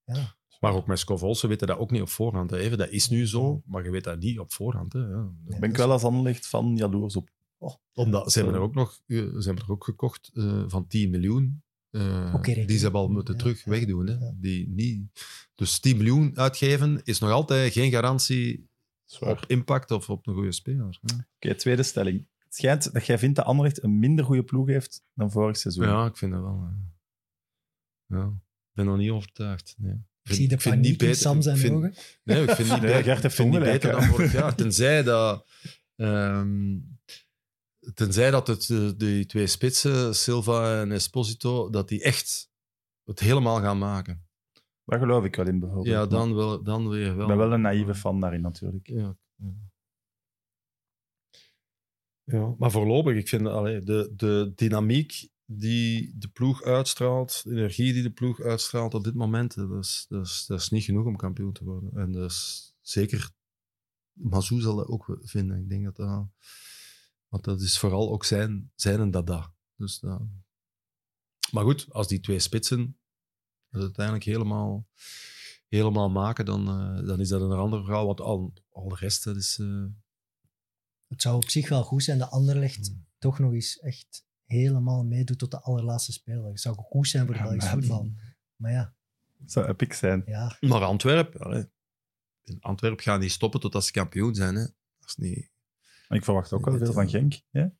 [0.03, 0.37] Ja.
[0.59, 2.49] Maar ook met Scovolsen weten dat ook niet op voorhand.
[2.51, 2.57] Hè.
[2.57, 4.93] Even, dat is nu zo, maar je weet dat niet op voorhand.
[4.93, 4.99] Hè.
[4.99, 5.29] Ja.
[5.45, 5.59] Nee.
[5.59, 7.29] Ben ik wel als Anderlecht van jaloers op.
[7.93, 11.09] Omdat ze hebben er ook nog eh, ze hebben er ook gekocht eh, van 10
[11.09, 11.63] miljoen.
[11.89, 12.67] eh, Oké, reken.
[12.67, 14.07] die ze hebben al moeten Ja, terug ja, wegdoen.
[14.07, 14.13] Hè.
[14.13, 14.33] ja.
[14.35, 15.01] Die niet,
[15.55, 18.68] dus 10 miljoen uitgeven is nog altijd geen garantie
[19.11, 19.31] Zwaar.
[19.31, 20.97] op impact of op een goede speler.
[21.01, 21.15] hè.
[21.35, 22.27] Oké, tweede stelling.
[22.37, 25.85] Het schijnt dat jij vindt dat Anderlecht een minder goede ploeg heeft dan vorig seizoen.
[25.87, 26.61] Ja, ik vind dat wel.
[26.67, 28.17] hè.
[28.17, 28.25] Ja.
[28.69, 29.75] Ik ben nog niet overtuigd.
[29.77, 30.07] Nee.
[30.23, 31.93] Ik zie de vind paniek in Sam zijn ik vind, ogen.
[32.23, 34.55] Nee, ik vind niet, Nee, beter, Gert heeft ik vind niet beter dan vorig jaar.
[34.55, 35.47] Tenzij dat...
[35.95, 36.77] ehm,
[37.93, 42.49] tenzij dat het, eh, die twee spitsen, Silva en Esposito, dat die echt
[43.03, 44.28] het helemaal gaan maken.
[44.89, 45.95] Daar geloof ik wel in, bijvoorbeeld.
[45.95, 47.21] Ja, dan, wel, dan weer wel.
[47.21, 48.87] Ik ben wel een naïeve fan daarin, natuurlijk.
[48.87, 49.17] Ja.
[52.23, 52.55] ja.
[52.57, 58.03] Maar voorlopig, ik vind allee, de, de dynamiek die de ploeg uitstraalt, de energie die
[58.03, 61.15] de ploeg uitstraalt op dit moment, dat is, dat is, dat is niet genoeg om
[61.15, 61.91] kampioen te worden.
[61.93, 63.31] En dat is zeker,
[64.11, 65.59] Mazou zal dat ook vinden.
[65.59, 66.27] Ik denk dat dat,
[67.27, 69.53] want dat is vooral ook zijn, zijn en dada.
[69.75, 70.21] Dus dat,
[71.51, 72.98] maar goed, als die twee spitsen
[73.69, 74.87] het uiteindelijk helemaal,
[75.67, 78.05] helemaal maken, dan, eh, dan is dat een ander verhaal.
[78.05, 79.59] Want al, al de rest, dat is...
[79.59, 79.85] eh,
[81.07, 83.05] Het zou op zich wel goed zijn dat Anderlecht Hmm.
[83.17, 86.45] toch nog eens echt helemaal meedoet tot de allerlaatste speler.
[86.45, 88.11] Het zou goed zijn voor het Ja, Belgisch maar- voetbal.
[88.55, 88.95] Maar ja,
[89.41, 90.23] Het zou epic zijn.
[90.25, 91.71] ja, Maar Antwerpen,
[92.43, 94.55] in Antwerpen gaan die stoppen totdat ze kampioen zijn.
[94.55, 94.61] Hè.
[94.99, 95.51] Dat is niet...
[96.07, 97.41] Maar ik verwacht ook wel veel van Genk.
[97.49, 97.73] Ja?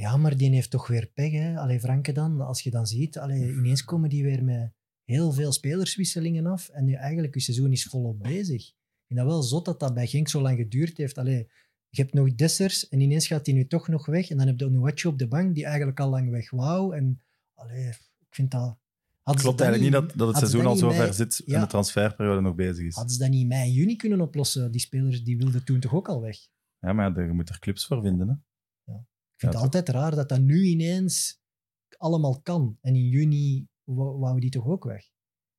[0.00, 1.32] Ja, maar die heeft toch weer pech.
[1.32, 1.58] Hè?
[1.58, 4.72] Allee, Franke dan, als je dan ziet, allee, ineens komen die weer met
[5.04, 6.68] heel veel spelerswisselingen af.
[6.68, 8.68] En nu eigenlijk, je seizoen is volop bezig.
[8.68, 11.18] Ik vind dat wel zot dat dat bij Genk zo lang geduurd heeft.
[11.18, 11.48] Allee,
[11.88, 14.30] je hebt nog Dessers en ineens gaat hij nu toch nog weg.
[14.30, 16.96] En dan heb je Onuachu op de bank, die eigenlijk al lang weg wou.
[16.96, 17.20] En
[17.54, 18.78] allee, ik vind dat...
[19.24, 21.60] Ze Klopt eigenlijk niet dat, dat het seizoen al zo ver zit en Ja.
[21.60, 22.94] de transferperiode nog bezig is.
[22.94, 24.72] Hadden ze dat niet in mei en juni kunnen oplossen?
[24.72, 26.36] Die spelers die wilden toen toch ook al weg?
[26.80, 28.28] Ja, maar ja, je moet er clubs voor vinden.
[28.28, 28.34] Hè?
[29.36, 31.40] Ik vind Ja, het altijd raar dat dat nu ineens
[31.96, 32.78] allemaal kan.
[32.80, 35.08] En in juni wou wouden die toch ook weg.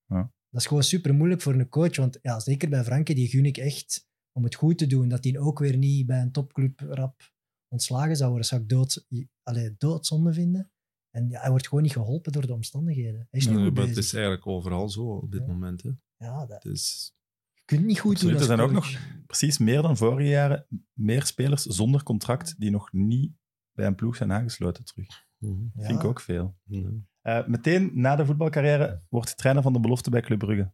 [0.05, 0.31] Ja.
[0.49, 1.95] Dat is gewoon super moeilijk voor een coach.
[1.95, 5.07] Want ja, zeker bij Franke, die gun ik echt om het goed te doen.
[5.07, 7.31] Dat hij ook weer niet bij een topclub rap
[7.67, 8.47] ontslagen zou worden.
[8.47, 9.05] zou ik dood,
[9.43, 10.71] allee, doodzonde vinden.
[11.15, 13.27] En ja, hij wordt gewoon niet geholpen door de omstandigheden.
[13.29, 15.47] Hij is Nee, maar het is eigenlijk overal zo op dit Ja.
[15.47, 15.81] moment.
[15.83, 15.89] Hè.
[16.17, 17.13] Ja, dat, is...
[17.53, 19.25] je kunt niet goed Absoluut, doen er zijn ook coach.
[19.25, 23.31] Precies meer dan vorige jaren meer spelers zonder contract die nog niet
[23.77, 25.07] bij een ploeg zijn aangesloten terug.
[25.37, 25.61] Mhm.
[25.75, 25.85] Ja.
[25.85, 26.55] Vind ik ook veel.
[26.63, 27.07] Nee.
[27.21, 30.71] Eh, meteen na de voetbalcarrière wordt hij trainer van de belofte bij Club Brugge.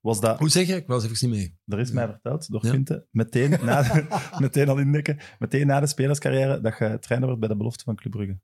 [0.00, 0.74] Was dat, Hoe zeg je?
[0.76, 1.58] Ik was even niet mee.
[1.66, 2.70] er is mij verteld door Ja.
[2.70, 4.06] Quinte, meteen, na de,
[4.44, 7.94] meteen al indekken, meteen na de spelerscarrière dat je trainer wordt bij de belofte van
[7.96, 8.40] Club Brugge.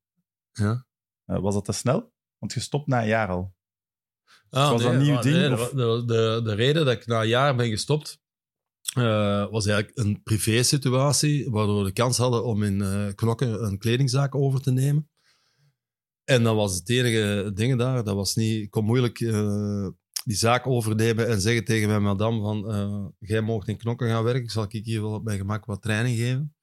[0.53, 0.87] Ja.
[1.25, 2.13] Eh, was dat te snel?
[2.39, 3.55] Want je stopt na een jaar al.
[4.51, 5.71] Ah, Was dat een nieuw ah, ding, nee, of?
[5.71, 8.21] de, de, de reden dat ik na een jaar ben gestopt,
[8.97, 13.79] eh, was eigenlijk een privé-situatie, waardoor we de kans hadden om in eh, Knokken een
[13.79, 15.11] kledingzaak over te nemen.
[16.25, 19.89] En dan was het enige ding daar, dat was niet, ik kon moeilijk eh,
[20.25, 24.51] die zaak overnemen en zeggen tegen mijn madame van, jij mag in Knokken gaan werken,
[24.51, 26.55] zal ik hier wel op mijn gemak wat training geven.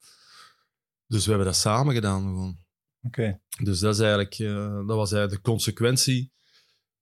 [1.06, 2.58] Dus we hebben dat samen gedaan gewoon.
[3.02, 3.40] Oké.
[3.62, 4.38] Dus dat, is eigenlijk,
[4.86, 6.32] dat was eigenlijk de consequentie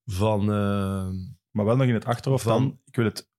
[0.04, 0.44] van...
[1.50, 3.30] Maar wel nog in het achterhoofd Van- van, ik wil het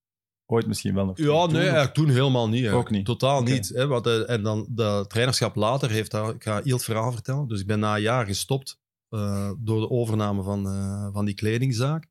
[0.45, 2.67] ooit misschien wel nog Ja, nee, eigenlijk toen helemaal niet.
[2.67, 3.05] Ook niet?
[3.05, 3.69] Totaal niet.
[3.69, 7.11] Hè, want, eh, en dan de trainerschap later heeft daar, ik ga heel het verhaal
[7.11, 7.47] vertellen.
[7.47, 8.79] Dus ik ben na een jaar gestopt
[9.09, 12.07] eh, door de overname van, eh, van die kledingzaak.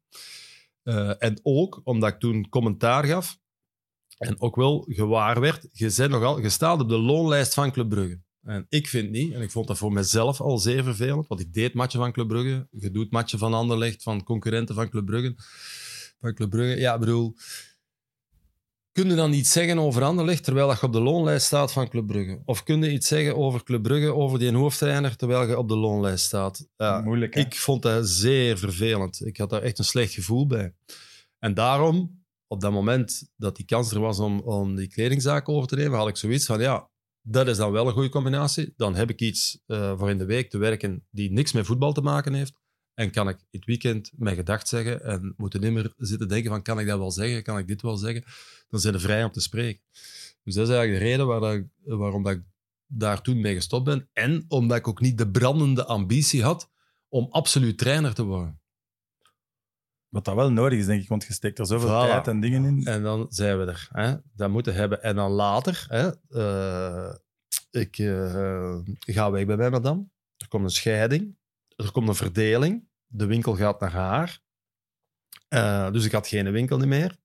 [1.18, 3.38] En ook omdat ik toen commentaar gaf
[4.18, 7.88] en ook wel gewaar werd, je, bent nogal, je staat op de loonlijst van Club
[7.88, 8.20] Brugge.
[8.42, 11.54] En ik vind niet, en ik vond dat voor mezelf al zeer vervelend, want ik
[11.54, 15.34] deed matchen van Club Brugge, je doet matchen van Anderlecht, van concurrenten van Club Brugge.
[16.20, 16.80] Van Club Brugge.
[16.80, 17.34] Ja, ik bedoel,
[18.93, 21.88] kun je dan iets zeggen over Anderlecht terwijl dat je op de loonlijst staat van
[21.88, 22.43] Club Brugge?
[22.45, 25.76] Of kun je iets zeggen over Club Brugge, over die hoofdtrainer, terwijl je op de
[25.76, 26.68] loonlijst staat?
[26.76, 27.40] Ja, Moeilijk, hè?
[27.40, 29.26] ik vond dat zeer vervelend.
[29.26, 30.74] Ik had daar echt een slecht gevoel bij.
[31.38, 35.68] En daarom, op dat moment dat die kans er was om, om die kledingzaak over
[35.68, 36.90] te nemen, had ik zoiets van, ja,
[37.22, 38.72] dat is dan wel een goede combinatie.
[38.76, 41.93] Dan heb ik iets eh, voor in de week te werken die niks met voetbal
[41.93, 42.61] te maken heeft.
[42.95, 46.62] En kan ik het weekend mijn gedacht zeggen en moeten niet meer zitten denken van,
[46.62, 47.43] kan ik dat wel zeggen?
[47.43, 48.24] Kan ik dit wel zeggen?
[48.68, 49.82] Dan zijn ze vrij om te spreken.
[50.43, 51.62] Dus dat is eigenlijk de reden waar dat
[51.99, 52.43] waarom dat ik
[52.86, 54.09] daar toen mee gestopt ben.
[54.12, 56.70] En omdat ik ook niet de brandende ambitie had
[57.09, 58.61] om absoluut trainer te worden.
[60.09, 62.09] Wat dat wel nodig is, denk ik, want je steekt er zoveel Voilà.
[62.09, 62.84] tijd en dingen in.
[62.86, 63.88] En dan zijn we er.
[63.93, 64.16] Hè?
[64.34, 65.03] Dat moeten hebben.
[65.03, 67.14] En dan later, hè, eh,
[67.70, 70.05] ik eh, ga weg bij mijn madame.
[70.36, 71.36] Er komt een scheiding.
[71.76, 72.88] Er komt een verdeling.
[73.06, 74.42] De winkel gaat naar haar.
[75.48, 77.16] Eh, dus ik had geen winkel meer.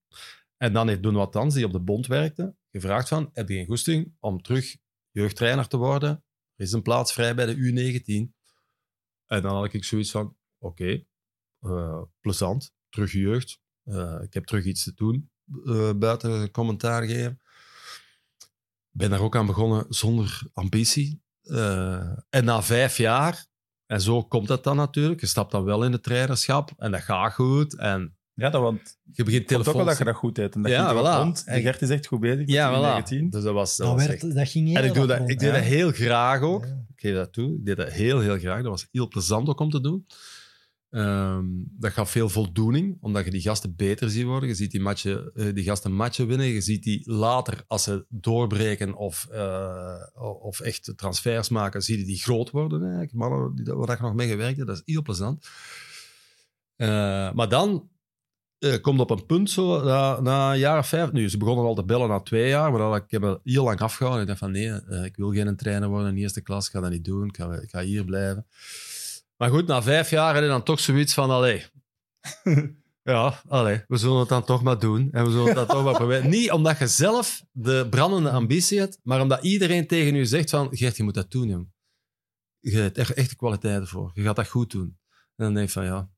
[0.57, 3.55] En dan heeft Doen Wat Dans, die op de bond werkte, gevraagd van, heb je
[3.55, 4.77] geen goesting om terug
[5.11, 6.09] jeugdtrainer te worden?
[6.55, 8.35] Er is een plaats vrij bij de U19.
[9.25, 11.05] En dan had ik zoiets van, oké,
[11.59, 13.59] eh, plezant, terug jeugd.
[13.83, 15.31] Eh, ik heb terug iets te doen,
[15.99, 17.41] buiten commentaar geven.
[18.89, 21.21] Ben daar ook aan begonnen zonder ambitie.
[22.29, 23.47] En na vijf jaar,
[23.87, 27.01] en zo komt dat dan natuurlijk, je stapt dan wel in het trainerschap en dat
[27.01, 27.75] gaat goed.
[27.75, 30.55] En Ja, dat, want je begint ik vond ook wel dat je dat goed deed.
[30.55, 31.17] En dat Ja, voilà.
[31.21, 31.43] rond.
[31.45, 32.81] En Gert is echt goed bezig Ja, voilà.
[32.81, 33.29] 19.
[33.29, 35.17] Dus dat was, dat Dat, was werd, echt- dat ging heel En ik, doe dat,
[35.17, 36.65] rond, ik deed dat heel graag ook.
[36.65, 36.71] Ja.
[36.95, 37.53] Ik geef dat toe.
[37.55, 38.61] Ik deed dat heel, heel graag.
[38.61, 40.05] Dat was heel plezant ook om te doen.
[40.89, 41.45] Ehm,
[41.79, 44.49] dat gaf veel voldoening, omdat je die gasten beter ziet worden.
[44.49, 46.47] Je ziet die, matchen, eh, die gasten matchen winnen.
[46.47, 50.01] Je ziet die later, als ze doorbreken of, eh,
[50.41, 52.81] of echt transfers maken, zie je die groot worden.
[52.81, 53.13] Eigenlijk.
[53.13, 55.47] Mannen die, waar ik nog mee gewerkt heb, dat is heel plezant.
[56.75, 57.89] Eh, maar dan
[58.59, 61.65] eh, komt op een punt zo, na, na een jaar of vijf, nu, ze begonnen
[61.65, 64.21] al te bellen na twee jaar, maar dan, ik heb heel lang afgehouden.
[64.21, 66.91] Ik dacht van nee, ik wil geen trainer worden in eerste klas, ik ga dat
[66.91, 68.45] niet doen, ik ga, ik ga hier blijven.
[69.37, 71.65] Maar goed, na vijf jaar heb je dan toch zoiets van, allee,
[73.03, 75.09] ja, allee, we zullen het dan toch maar doen.
[75.11, 76.29] En we zullen het dan toch maar proberen.
[76.37, 80.67] Niet omdat je zelf de brandende ambitie hebt, maar omdat iedereen tegen je zegt van,
[80.71, 81.69] Gert, je moet dat doen, jong.
[82.59, 84.11] Je hebt echt, echt de kwaliteiten voor.
[84.13, 84.97] Je gaat dat goed doen.
[85.35, 86.09] En dan denk je van, ja,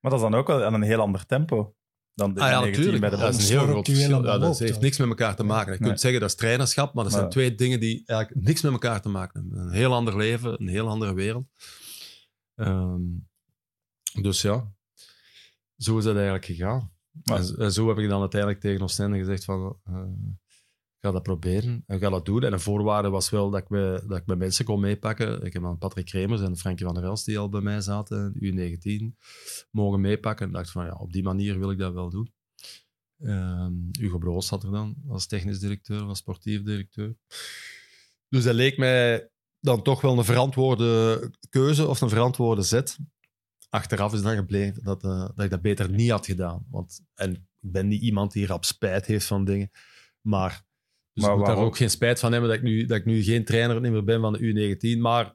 [0.00, 1.74] Maar dat is dan ook wel aan een heel ander tempo
[2.14, 3.00] dan de Ah ja, 19 natuurlijk.
[3.00, 4.24] bij de dat is een heel groot verschil.
[4.24, 5.72] Ja, dat heeft niks met elkaar te maken.
[5.72, 5.98] Je kunt Nee.
[5.98, 9.08] zeggen dat is trainerschap, maar dat zijn twee dingen die eigenlijk niks met elkaar te
[9.08, 9.58] maken hebben.
[9.58, 11.46] Een heel ander leven, een heel andere wereld.
[12.54, 13.02] Ehm,
[14.22, 14.74] dus ja,
[15.76, 16.92] zo is dat eigenlijk gegaan.
[17.24, 19.78] Maar- En, zo heb ik dan uiteindelijk tegen Oostende gezegd van...
[19.84, 20.02] eh,
[20.96, 22.42] ik ga dat proberen en ga dat doen.
[22.42, 25.42] En een voorwaarde was wel dat ik, me, dat ik mijn mensen kon meepakken.
[25.44, 28.34] Ik heb dan Patrick Kremers en Frankie van der Elst, die al bij mij zaten,
[28.42, 29.16] U19,
[29.70, 30.46] mogen meepakken.
[30.46, 32.32] En dacht van, ja, op die manier wil ik dat wel doen.
[33.18, 37.16] Ehm, Hugo Broos zat er dan als technisch directeur, als sportief directeur.
[38.28, 39.30] Dus dat leek mij
[39.64, 42.98] dan toch wel een verantwoorde keuze of een verantwoorde zet.
[43.68, 46.66] Achteraf is dan gebleven dat, eh, dat ik dat beter niet had gedaan.
[46.70, 49.70] Want, en ik ben niet iemand die rap spijt heeft van dingen.
[50.20, 50.64] Maar,
[51.12, 53.04] dus Maar ik moet daar ook geen spijt van hebben dat ik, nu, dat ik
[53.04, 55.00] nu geen trainer meer ben van de U19.
[55.00, 55.34] Maar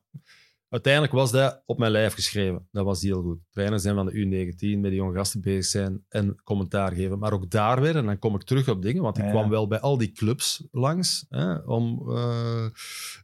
[0.69, 2.67] uiteindelijk was dat op mijn lijf geschreven.
[2.71, 3.39] Dat was heel goed.
[3.51, 7.19] Trainer zijn van de U19, met die jonge gasten bezig zijn en commentaar geven.
[7.19, 9.49] Maar ook daar weer, en dan kom ik terug op dingen, want ik Ja, kwam
[9.49, 12.65] wel bij al die clubs langs hè, om eh,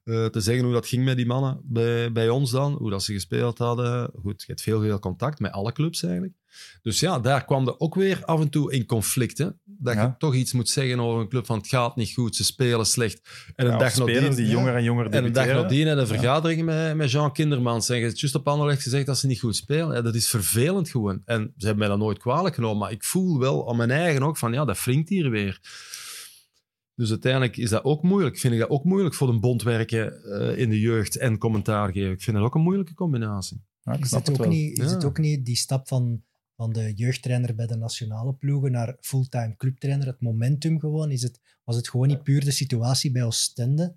[0.03, 3.03] eh, te zeggen hoe dat ging met die mannen bij, bij ons dan, hoe dat
[3.03, 4.11] ze gespeeld hadden.
[4.21, 6.33] Goed, je hebt veel, veel contact met alle clubs eigenlijk.
[6.81, 9.59] Dus ja, daar kwam er ook weer af en toe in conflicten.
[9.63, 10.01] Dat Ja.
[10.03, 12.85] je toch iets moet zeggen over een club van het gaat niet goed, ze spelen
[12.85, 13.21] slecht.
[13.55, 16.07] En een Ja, dag nadien- die jonger en jonger en een dag nadien in een
[16.07, 17.89] vergadering met, met Jean Kindermans.
[17.89, 19.95] En je hebt juist op Anderlecht gezegd dat ze niet goed spelen.
[19.95, 21.21] Ja, dat is vervelend gewoon.
[21.25, 22.77] En ze hebben mij dat nooit kwalijk genomen.
[22.77, 25.59] Maar ik voel wel aan mijn eigen ook van, ja, dat wringt hier weer.
[26.95, 28.37] Dus uiteindelijk is dat ook moeilijk.
[28.39, 31.91] Vind ik dat ook moeilijk voor een bond werken eh, in de jeugd en commentaar
[31.91, 32.11] geven.
[32.11, 33.61] Ik vind dat ook een moeilijke combinatie.
[33.83, 34.47] Ja, Is het, het ook wel.
[34.49, 36.21] niet, is het ook niet die stap van,
[36.55, 41.11] van de jeugdtrainer bij de nationale ploegen naar fulltime clubtrainer, het momentum gewoon?
[41.11, 43.95] Is het, was het gewoon niet puur de situatie bij Oostende,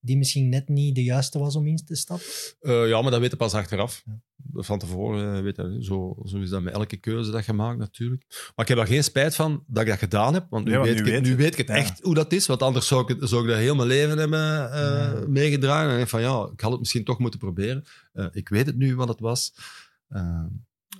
[0.00, 2.26] die misschien net niet de juiste was om in te stappen?
[2.60, 4.02] Eh, ja, maar dat weet je pas achteraf.
[4.06, 4.20] Ja.
[4.52, 7.78] Van tevoren, eh, weet je, zo, zo is dat met elke keuze dat je maakt
[7.78, 8.24] natuurlijk.
[8.56, 10.46] Maar ik heb er geen spijt van dat ik dat gedaan heb.
[10.50, 11.74] Want nu, Ja, weet, nu ik, weet nu weet ik het Ja.
[11.74, 12.46] echt hoe dat is.
[12.46, 15.24] Want anders zou ik, het, zou ik dat heel mijn leven hebben eh, Ja.
[15.28, 15.98] meegedragen.
[15.98, 17.84] En van ja, ik had het misschien toch moeten proberen.
[18.12, 19.54] Eh, ik weet het nu wat het was.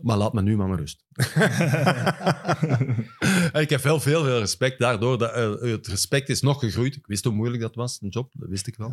[0.02, 1.04] Maar laat me nu maar met rust.
[3.62, 5.18] Ik heb wel veel, veel respect daardoor.
[5.18, 6.96] Dat, eh, het respect is nog gegroeid.
[6.96, 8.32] Ik wist hoe moeilijk dat was, een job.
[8.32, 8.92] Dat wist ik wel.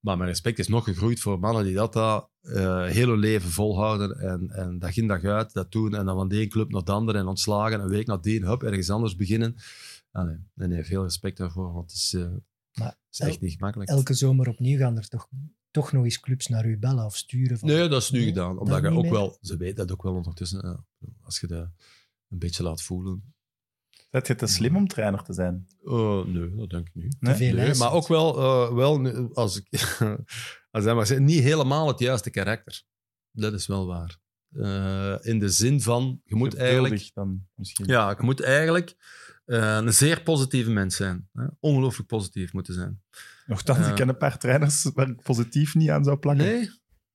[0.00, 3.50] Maar mijn respect is nog gegroeid voor mannen die dat daar eh, heel hun leven
[3.50, 4.18] volhouden.
[4.18, 5.94] En, en dag in dag uit dat doen.
[5.94, 7.80] En dan van de ene club naar de andere en ontslagen.
[7.80, 9.54] Een week nadien, hup, ergens anders beginnen.
[10.10, 11.72] Allee, nee, nee, veel respect daarvoor.
[11.72, 12.22] Want het is, eh,
[12.74, 13.90] Maar het is echt niet gemakkelijk.
[13.90, 15.28] Elke zomer opnieuw gaan er toch,
[15.70, 17.58] toch nog eens clubs naar u bellen of sturen?
[17.58, 18.58] Van, Nee, dat is nu Nee, gedaan.
[18.58, 19.12] Omdat dat je ook meer?
[19.12, 20.60] wel, ze weten dat ook wel ondertussen.
[20.98, 21.08] ja.
[21.22, 21.68] als je dat
[22.28, 23.34] een beetje laat voelen.
[24.10, 25.66] Zet je te slim om trainer te zijn?
[25.84, 27.16] Uh, nee, dat denk ik niet.
[27.20, 27.34] Nee?
[27.34, 29.98] veel Nee, maar ook wel, eh, wel als ik,
[30.70, 32.82] als hij maar zegt, niet helemaal het juiste karakter.
[33.30, 34.18] Dat is wel waar.
[34.52, 37.86] Eh, in de zin van, je moet Geduldig eigenlijk, dan misschien.
[37.86, 38.96] ja, je moet eigenlijk
[39.44, 41.28] eh, een zeer positieve mens zijn.
[41.32, 41.46] Hè?
[41.60, 43.02] Ongelooflijk positief moeten zijn.
[43.48, 43.88] Nochtans, Ja.
[43.88, 46.44] ik ken een paar trainers waar ik positief niet aan zou plakken.
[46.46, 46.70] Nee,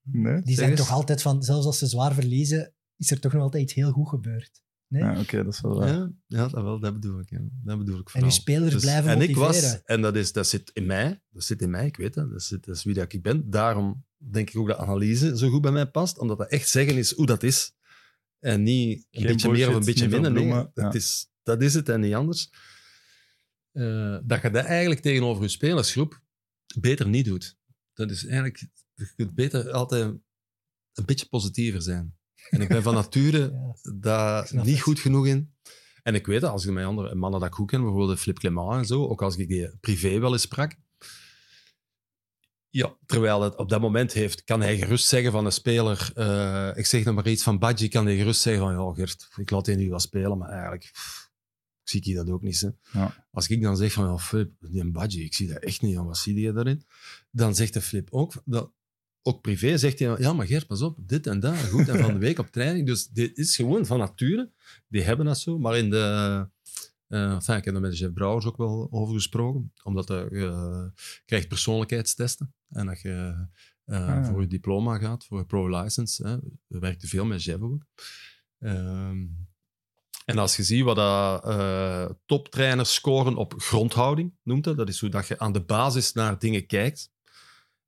[0.06, 0.42] Nee?
[0.42, 3.64] Die zijn toch altijd van, zelfs als ze zwaar verliezen, is er toch nog altijd
[3.64, 4.62] iets heel goed gebeurd.
[4.88, 5.02] Nee?
[5.04, 5.88] Ja, Oké, dat is wel waar.
[5.88, 7.30] ja, ja dat, wel, dat bedoel ik.
[7.30, 7.40] Ja.
[7.64, 8.30] Dat bedoel ik en vooral.
[8.30, 9.72] uw spelers Dus- blijven en ik motiveren.
[9.72, 12.32] was, en dat, is, dat zit in mij, dat zit in mij, ik weet dat,
[12.32, 13.50] dat, zit, dat is wie dat ik ben.
[13.50, 16.98] Daarom denk ik ook dat analyse zo goed bij mij past, omdat dat echt zeggen
[16.98, 17.74] is hoe dat is.
[18.40, 20.32] En niet een Geen beetje meer of een beetje minder.
[20.32, 20.94] Nee, dat, ja.
[20.94, 22.50] is, dat is het en niet anders.
[23.72, 26.22] Eh, dat je dat eigenlijk tegenover je spelersgroep
[26.80, 27.58] beter niet doet.
[27.94, 30.04] Dat is eigenlijk, je kunt beter altijd
[30.94, 32.18] een beetje positiever zijn.
[32.50, 33.92] En ik ben van nature Ja.
[34.00, 34.82] daar niet het.
[34.82, 35.54] goed genoeg in.
[36.04, 38.40] En ik weet dat, als ik met andere mannen dat ik goed ken, bijvoorbeeld Flip
[38.40, 40.76] Clement en zo, ook als ik die privé wel eens sprak,
[42.70, 46.72] ja, terwijl het op dat moment heeft, kan hij gerust zeggen van een speler, eh,
[46.74, 49.50] ik zeg nog maar iets van Badji, kan hij gerust zeggen van, ja Gert, ik
[49.50, 51.23] laat hij nu wel spelen, maar eigenlijk pff,
[51.84, 52.62] zie ik dat ook niet.
[52.62, 53.00] Hè.
[53.00, 53.28] Ja.
[53.32, 56.06] Als ik dan zeg van, ja Flip, die Badji, ik zie dat echt niet, en
[56.06, 56.84] wat zie je daarin?
[57.32, 58.72] Dan zegt de Flip ook, dat,
[59.22, 62.14] ook privé, zegt hij, ja, maar Gert, pas op, dit en dat, goed, en van
[62.14, 62.88] de week op training.
[62.88, 64.52] Dus dit is gewoon van nature.
[64.88, 65.60] Die hebben dat zo.
[65.60, 65.98] Maar in de...
[67.08, 69.72] eh enfin, ik heb er met chef Brouwers ook wel over gesproken.
[69.84, 72.54] Omdat je eh, krijgt persoonlijkheidstesten.
[72.70, 73.10] En dat je
[73.86, 74.28] eh, Ah.
[74.28, 76.28] voor je diploma gaat, voor je pro-license.
[76.28, 76.38] Hè.
[76.68, 77.86] We werkten veel met chef ook.
[78.60, 79.18] Ehm,
[80.26, 84.78] en als je ziet wat dat, eh, toptrainers scoren op grondhouding, noemt dat.
[84.78, 87.12] Dat is hoe dat je aan de basis naar dingen kijkt.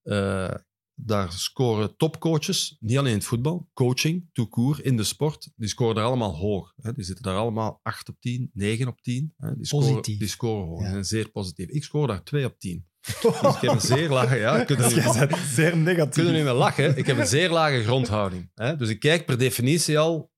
[0.04, 0.54] Eh,
[0.98, 5.96] daar scoren topcoaches, niet alleen in het voetbal, coaching, court, in de sport, die scoren
[5.96, 6.74] daar allemaal hoog.
[6.82, 6.94] Hè.
[6.94, 9.34] Die zitten daar allemaal 8 op 10, 9 op 10.
[9.38, 9.56] Hè.
[9.56, 10.20] Die scoren, Positief.
[10.20, 10.84] Die scoren hoog, Ja.
[10.84, 11.68] die zijn zeer positief.
[11.70, 12.86] Ik scoor daar 2 op 10.
[13.22, 14.36] Dus ik heb een zeer lage...
[14.36, 16.14] Ja, er bent zeer negatief.
[16.14, 16.98] kun er niet meer lachen.
[16.98, 18.52] Ik heb een zeer lage grondhouding.
[18.54, 18.76] Hè.
[18.76, 20.32] Dus ik kijk per definitie al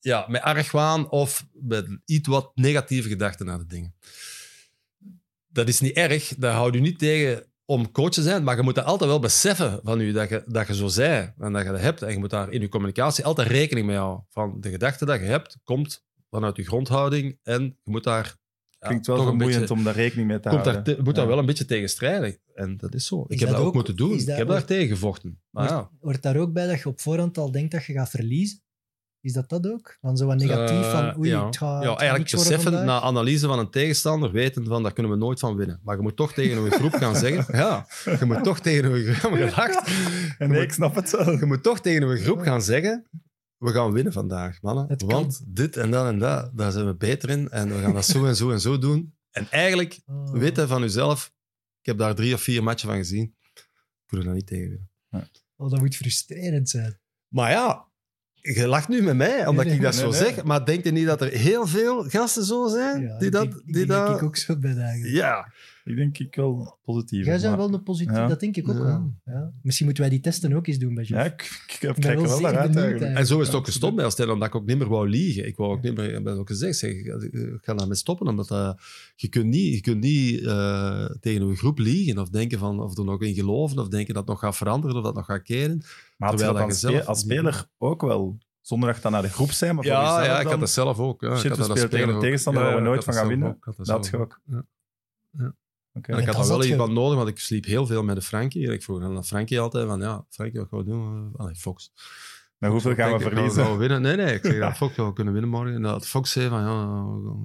[0.00, 3.94] ja, met argwaan of met iets wat negatieve gedachten naar de dingen.
[5.46, 8.62] Dat is niet erg, dat houdt u niet tegen om coach te zijn, maar je
[8.62, 11.64] moet dat altijd wel beseffen van u, dat je, dat je zo zei en dat
[11.64, 12.02] je dat hebt.
[12.02, 14.26] En je moet daar in je communicatie altijd rekening mee houden.
[14.30, 18.36] Van de gedachte dat je hebt, komt vanuit je grondhouding en je moet daar...
[18.78, 20.96] ja, Klinkt wel vermoeiend beetje- om daar rekening mee te komt daar houden.
[20.96, 21.30] te- moet daar Ja.
[21.30, 22.38] wel een beetje tegen strijden.
[22.54, 23.24] En dat is zo.
[23.28, 24.18] Ik heb dat dat ook moeten doen.
[24.18, 25.40] Ik heb daar tegen gevochten.
[25.50, 25.90] Maar ja.
[26.00, 28.60] hoort daar ook bij dat je op voorhand al denkt dat je gaat verliezen?
[29.26, 29.96] Is dat dat ook?
[30.00, 31.46] Van zo wat negatief Eh, van oei, ja.
[31.46, 35.18] het gaat, ja, eigenlijk beseffen na analyse van een tegenstander, weten van daar kunnen we
[35.18, 35.80] nooit van winnen.
[35.82, 37.44] Maar je moet toch tegen een groep gaan zeggen.
[37.58, 37.86] Ja,
[38.18, 39.32] je moet toch tegen een groep.
[39.38, 39.90] Je lacht.
[40.38, 41.30] En nee, ik snap het wel.
[41.38, 43.06] Je moet toch tegen een groep gaan zeggen.
[43.56, 44.86] We gaan winnen vandaag, mannen.
[44.88, 45.08] Het kan.
[45.08, 47.48] Want dit en dat en dat, daar zijn we beter in.
[47.48, 49.14] En we gaan dat zo en zo en zo doen.
[49.30, 50.32] En eigenlijk Oh.
[50.32, 51.32] weten van jezelf.
[51.80, 53.34] Ik heb daar drie of vier matchen van gezien.
[53.54, 55.30] Ik wil er dan niet tegen winnen.
[55.56, 57.00] Oh, dat moet frustrerend zijn.
[57.28, 57.88] Maar ja,
[58.54, 60.18] je lacht nu met mij, omdat Nee, ik dat nee, zo nee.
[60.18, 60.44] zeg.
[60.44, 63.02] Maar denk je niet dat er heel veel gasten zo zijn?
[63.02, 63.42] Ja, die dat...
[63.42, 65.14] denk- ik die denk dat ik ook zo ben eigenlijk.
[65.14, 65.52] Ja,
[65.84, 67.24] Ik denk ik wel positief.
[67.24, 68.26] Jij bent maar- wel een positief, Ja.
[68.26, 68.82] dat denk ik ook Ja.
[68.82, 69.12] wel.
[69.24, 69.50] Ja.
[69.62, 72.40] Misschien moeten wij die testen ook eens doen bij Ja, ik, ik, kijk er wel
[72.40, 73.16] naar uit benieuwd eigenlijk.
[73.18, 75.46] en zo is het ook gestopt bij Astella, omdat ik ook niet meer wou liegen.
[75.46, 78.48] Ik wou ook niet meer, ik ben ook gezegd, zeg, ik ga daarmee stoppen, omdat
[78.48, 78.80] dat,
[79.16, 82.98] je kunt niet, je kunt niet eh, tegen een groep liegen of denken van, of
[82.98, 85.36] er nog in geloven, of denken dat het nog gaat veranderen, of dat het nog
[85.36, 85.82] gaat keren.
[86.16, 88.38] Maar had je Terwijl dat dat als, je spe- zelf- als speler ook wel?
[88.60, 90.50] Zonder dat je dan naar de groep zijn, maar voor Ja, jezelf ja, ik dan?
[90.50, 91.20] had dat zelf ook.
[91.22, 91.36] Ja.
[91.36, 93.48] Shit, ik had dat spelen tegen een tegenstander waar we nooit had van gaan winnen.
[93.48, 94.40] ook, had dat je ook.
[94.44, 94.64] Ja.
[95.32, 98.16] En ik Ja, had daar wel je- iemand nodig, want ik sliep heel veel met
[98.16, 98.66] de Frankie.
[98.66, 101.32] En ik vroeg dan aan Frankie altijd van, ja, Frankie, wat gaan we doen?
[101.36, 101.92] Allee, Fox.
[102.58, 103.64] Maar hoeveel gaan we verliezen?
[103.64, 104.02] Gaan we winnen?
[104.02, 104.34] Nee, nee.
[104.34, 105.74] Ik zeg, ja, Fox, gaan we kunnen winnen morgen.
[105.74, 107.04] En dat Fox zei van, ja,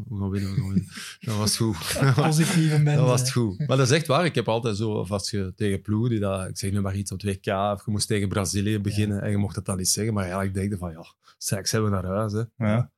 [0.10, 0.88] we gaan, winnen, we gaan winnen.
[1.20, 2.00] Dat was goed.
[2.16, 2.96] Positieve mensen.
[2.96, 3.68] Dat was het goed.
[3.68, 4.26] Maar dat is echt waar.
[4.26, 6.96] Ik heb altijd zo, of als je tegen ploegen die dat, ik zeg nu maar
[6.96, 9.90] iets op 2K, of je moest tegen Brazilië beginnen en je mocht dat dan niet
[9.90, 10.14] zeggen.
[10.14, 11.06] Maar ja, ik denk van, ja,
[11.38, 12.34] straks hebben we naar huis.
[12.34, 12.44] Hè.
[12.58, 12.92] Ja.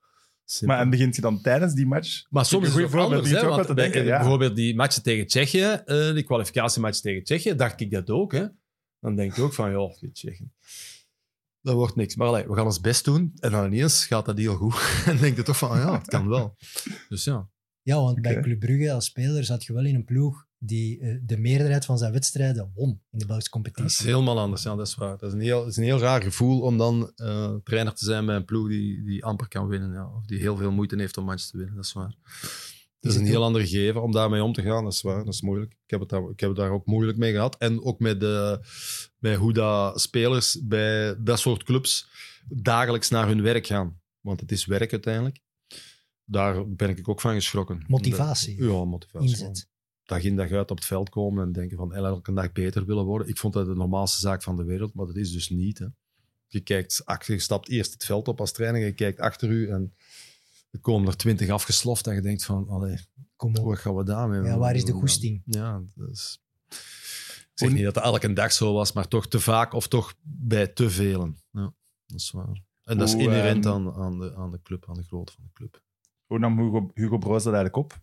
[0.46, 0.76] Simpel.
[0.76, 2.24] Maar en begint je dan tijdens die match?
[2.30, 3.30] Maar soms is het voorbeeld, anders.
[3.30, 4.18] Hè, je want wel te denken, ja.
[4.18, 8.32] Bijvoorbeeld die matchen tegen Tsjechië, eh, die kwalificatiematch tegen Tsjechië, dacht ik dat ook.
[8.32, 8.46] Hè.
[9.00, 10.54] Dan denk ik ook van, ja, die Tsjechen.
[11.64, 12.16] Dat wordt niks.
[12.16, 13.32] Maar allee, we gaan ons best doen.
[13.40, 14.76] En dan ineens gaat dat heel goed.
[15.06, 16.56] en denk je toch van, ah ja, het kan wel.
[17.10, 17.50] Dus ja.
[17.82, 18.42] Ja, want bij.
[18.42, 21.98] Club Brugge als speler zat je wel in een ploeg die eh, de meerderheid van
[21.98, 24.06] zijn wedstrijden won in de Belgische Dat is competitie.
[24.06, 24.64] helemaal anders.
[24.64, 25.18] Ja, dat is waar.
[25.18, 28.26] Dat is een heel, is een heel raar gevoel om dan eh, trainer te zijn
[28.26, 29.92] bij een ploeg die, die amper kan winnen.
[29.94, 30.08] Ja.
[30.16, 31.76] Of die heel veel moeite heeft om matches te winnen.
[31.76, 32.16] Dat is waar.
[33.04, 34.84] Dat is een heel ander gegeven om daarmee om te gaan.
[34.84, 35.24] Dat is waar.
[35.26, 35.72] Dat is moeilijk.
[35.72, 37.58] Ik heb het daar, ik heb het daar ook moeilijk mee gehad.
[37.58, 38.60] En ook met, de,
[39.18, 42.08] met hoe dat spelers bij dat soort clubs
[42.50, 44.02] dagelijks naar hun werk gaan.
[44.22, 45.40] Want het is werk uiteindelijk.
[46.26, 47.84] Daar ben ik ook van geschrokken.
[47.88, 48.64] Motivatie.
[48.64, 49.30] Ja, motivatie.
[49.30, 49.68] Inzet.
[50.04, 53.06] Dag in dag uit op het veld komen en denken van elke dag beter willen
[53.06, 53.28] worden.
[53.28, 55.80] Ik vond dat de normaalste zaak van de wereld, maar dat is dus niet.
[55.80, 55.88] Hè.
[56.48, 59.70] Je kijkt achter, je stapt eerst het veld op als trainer, je kijkt achter u
[59.70, 59.94] en
[60.74, 62.98] er komen er twintig afgesloft en je denkt van, allee,
[63.36, 63.66] Kom op.
[63.66, 65.42] wat gaan we daarmee Ja, waar is de goesting?
[65.46, 66.42] Ja, dat is...
[66.70, 70.14] Ik zeg niet dat het elke dag zo was, maar toch te vaak of toch
[70.22, 71.38] bij te velen.
[71.52, 71.74] Ja,
[72.06, 72.64] dat is waar.
[72.84, 75.44] En dat is inherent ehm, aan, aan, de, aan de club, aan de grootte van
[75.44, 75.82] de club.
[76.26, 78.02] Hoe nam Hugo, Hugo Broos dat eigenlijk op?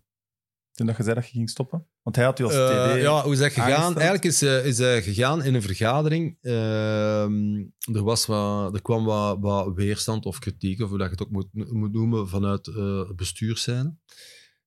[0.73, 1.87] Toen dat je zei dat je ging stoppen?
[2.03, 3.01] Want hij had u als Eh, TD...
[3.01, 3.71] ja, hoe is dat gegaan?
[3.71, 3.97] aangesteld?
[3.97, 6.39] Eigenlijk is, eh, is hij gegaan in een vergadering.
[6.41, 7.57] Ehm,
[7.97, 11.23] er, was wat, er kwam wat, wat weerstand of kritiek, of hoe dat je het
[11.23, 13.97] ook moet, moet noemen, vanuit eh het bestuurszijde.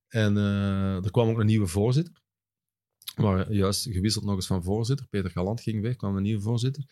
[0.08, 2.22] En eh, er kwam ook een nieuwe voorzitter.
[3.16, 5.08] Maar juist gewisseld nog eens van voorzitter.
[5.10, 6.84] Peter Galant ging weg, kwam een nieuwe voorzitter.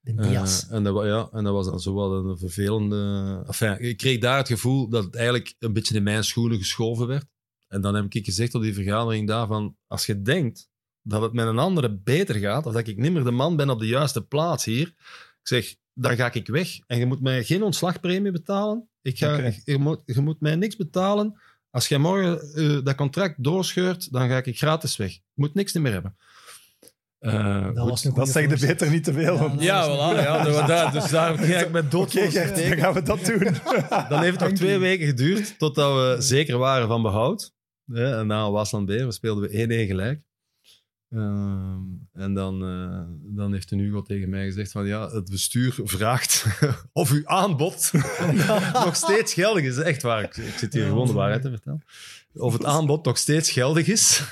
[0.00, 0.62] De Diaz.
[0.62, 3.42] Eh, en, dat, ja, en dat was dan zo wel een vervelende...
[3.46, 7.06] Enfin, ik kreeg daar het gevoel dat het eigenlijk een beetje in mijn schoenen geschoven
[7.06, 7.26] werd.
[7.70, 10.68] En dan heb ik gezegd op die vergadering daarvan, als je denkt
[11.02, 13.70] dat het met een andere beter gaat, of dat ik niet meer de man ben
[13.70, 16.78] op de juiste plaats hier, ik zeg, dan ga ik weg.
[16.86, 18.88] En je moet mij geen ontslagpremie betalen.
[19.02, 21.40] Ik ga, je, moet, je moet mij niks betalen.
[21.70, 25.10] Als jij morgen eh, dat contract doorscheurt, dan ga ik gratis weg.
[25.12, 26.16] Ik moet niks meer hebben.
[27.18, 27.88] Eh, Dat goed.
[27.90, 28.68] was Dat goede zeg je voorzet.
[28.68, 29.34] beter niet te veel.
[29.34, 30.16] Ja, want- Ja, voilà.
[30.22, 33.38] Ja, dat, dat, dus daar ging ik met dood Gert, dan gaan we dat doen.
[34.08, 37.52] Dan heeft het nog twee weken geduurd totdat we zeker waren van behoud.
[37.92, 40.20] Ja, en na Waasland Beer speelden we 1-1 gelijk.
[41.10, 41.78] Ehm,
[42.12, 46.46] en dan, eh, dan heeft een Hugo tegen mij gezegd van ja, het bestuur vraagt
[46.92, 47.90] of uw aanbod
[48.84, 49.76] nog steeds geldig is.
[49.76, 51.82] Echt waar, ik, ik zit hier gewoon de waarheid te vertellen.
[52.34, 54.22] Of het aanbod nog steeds geldig is.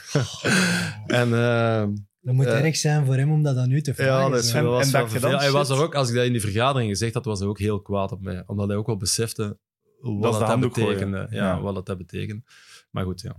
[1.07, 4.13] en ehm, Dat moet Eh, erg zijn voor hem om dat dan nu te vragen.
[4.15, 4.51] ja, dat is.
[4.53, 5.35] En- en was dat dan.
[5.35, 7.59] Hij was er ook, als ik dat in die vergadering gezegd had, was hij ook
[7.59, 8.43] heel kwaad op mij.
[8.47, 9.59] Omdat hij ook wel besefte
[10.01, 11.27] wat dat, de betekende.
[11.31, 11.61] Ja, Ja.
[11.61, 12.43] wat dat, dat betekende.
[12.91, 13.37] Maar goed, ja.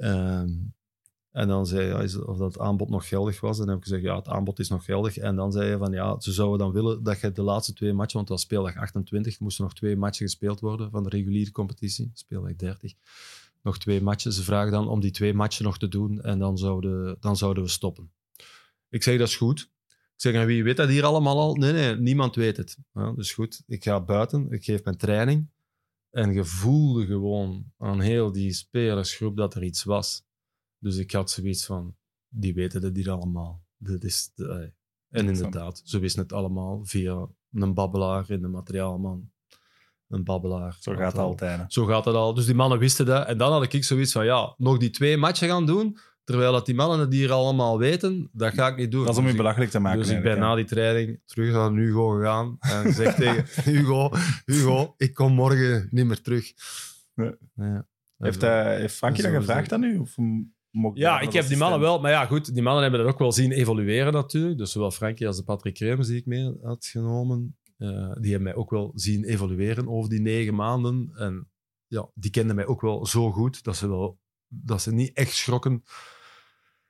[0.00, 0.50] Ehm,
[1.30, 3.58] en dan zei hij of dat aanbod nog geldig was.
[3.58, 5.18] En dan heb ik gezegd, ja, het aanbod is nog geldig.
[5.18, 7.92] En dan zei hij van, ja, ze zouden dan willen dat je de laatste twee
[7.92, 11.08] matchen, want het was speeldag 28, er moesten nog twee matchen gespeeld worden van de
[11.08, 12.92] reguliere competitie, speeldag 30.
[13.62, 14.32] Nog twee matchen.
[14.32, 17.62] Ze vragen dan om die twee matchen nog te doen en dan zouden, dan zouden
[17.62, 18.10] we stoppen.
[18.88, 19.70] Ik zeg, dat is goed.
[19.88, 21.54] Ik zeg, wie weet dat hier allemaal al?
[21.54, 22.76] Nee, nee, niemand weet het.
[22.94, 25.48] Ja, dus goed, ik ga buiten, ik geef mijn training.
[26.10, 30.22] En je voelde gewoon aan heel die spelersgroep dat er iets was.
[30.78, 31.96] Dus ik had zoiets van,
[32.28, 33.62] die weten het hier allemaal.
[33.76, 38.48] Dit is de, eh, en inderdaad, ze wisten het allemaal via een babbelaar in de
[38.48, 39.30] materiaalman.
[40.08, 40.76] Een babbelaar.
[40.80, 41.58] Zo gaat het altijd.
[41.58, 41.64] hè.
[41.68, 42.34] Zo gaat het al.
[42.34, 43.26] Dus die mannen wisten dat.
[43.26, 46.66] En dan had ik zoiets van, ja, nog die twee matchen gaan doen, terwijl dat
[46.66, 49.04] die mannen het hier allemaal weten, dat ga ik niet doen.
[49.04, 49.98] Dat is om Dus je ik- belachelijk te maken.
[50.00, 54.10] dus ik ben na die training terug naar Hugo gegaan en gezegd tegen Hugo,
[54.44, 56.52] Hugo, ik kom morgen niet meer terug.
[57.14, 57.34] Nee.
[57.54, 57.86] Ja.
[58.18, 59.98] Heeft, hij heeft Frankie dat Zo is gevraagd aan u?
[59.98, 60.14] Of
[60.94, 63.32] Ja, ik heb die mannen wel, maar ja, goed, die mannen hebben dat ook wel
[63.32, 64.58] zien evolueren natuurlijk.
[64.58, 67.88] Dus zowel Frankie als de Patrick Remus die ik mee had genomen, eh,
[68.20, 71.10] die hebben mij ook wel zien evolueren over die negen maanden.
[71.14, 71.48] En
[71.86, 74.18] ja, die kenden mij ook wel zo goed dat ze, wel,
[74.52, 75.82] dat ze niet echt schrokken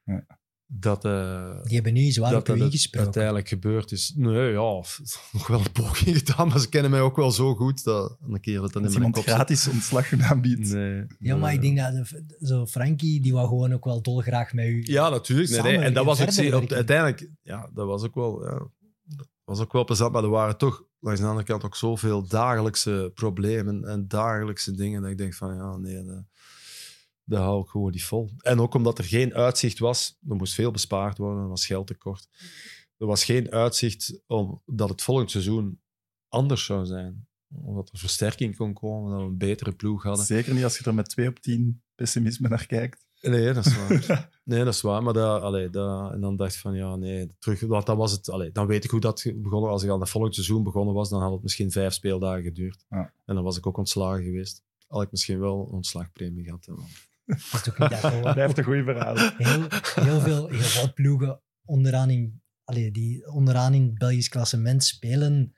[0.04, 0.24] Ja.
[0.66, 3.04] dat, eh, Die hebben nu zwaar dat op dat ingesproken.
[3.04, 4.12] uiteindelijk gebeurd is.
[4.16, 4.58] Nee, ja,
[5.32, 8.40] nog wel een poging gedaan, maar ze kennen mij ook wel zo goed dat een
[8.40, 10.72] keer dat dan Dat in mijn kop gratis ontslag aanbiedt.
[10.72, 11.06] Nee.
[11.18, 14.66] Ja, maar ik denk dat de- zo Frankie, die wou gewoon ook wel dolgraag met
[14.66, 14.82] u.
[14.84, 15.62] Ja, natuurlijk.
[15.62, 18.58] Nee, En dat was ook zeer, op, uiteindelijk, ja, dat was ook wel, ja,
[19.04, 22.26] dat was ook wel plezant, maar er waren toch langs de andere kant ook zoveel
[22.26, 26.24] dagelijkse problemen en dagelijkse dingen dat ik denk van, ja, nee, dat,
[27.30, 28.30] dat hou ik gewoon niet vol.
[28.38, 31.86] En ook omdat er geen uitzicht was, er moest veel bespaard worden, er was geld
[31.86, 32.28] tekort.
[32.96, 35.80] Er was geen uitzicht om, dat het volgend seizoen
[36.28, 37.28] anders zou zijn.
[37.62, 40.24] Omdat er versterking kon komen, dat we een betere ploeg hadden.
[40.24, 43.06] Zeker niet als je er met 2 op 10 pessimisme naar kijkt.
[43.20, 44.28] Nee, dat is waar.
[44.44, 45.02] Nee, dat is waar.
[45.02, 47.60] Maar dat, allee, dat, en dan dacht ik van ja, nee, terug.
[47.60, 50.10] Want dan was het, allee, dan weet ik hoe dat begonnen Als ik al het
[50.10, 52.84] volgend seizoen begonnen was, dan had het misschien vijf speeldagen geduurd.
[52.88, 53.12] Ja.
[53.24, 54.62] En dan was ik ook ontslagen geweest.
[54.86, 56.66] Had ik misschien wel een ontslagpremie gehad.
[56.66, 56.72] hè.
[57.30, 59.16] Dat is toch niet dat gewoon Blijft een goede verhaal.
[59.16, 64.84] heel, heel, veel, heel veel ploegen onderaan in, allee, die onderaan in het Belgisch klassement
[64.84, 65.54] spelen,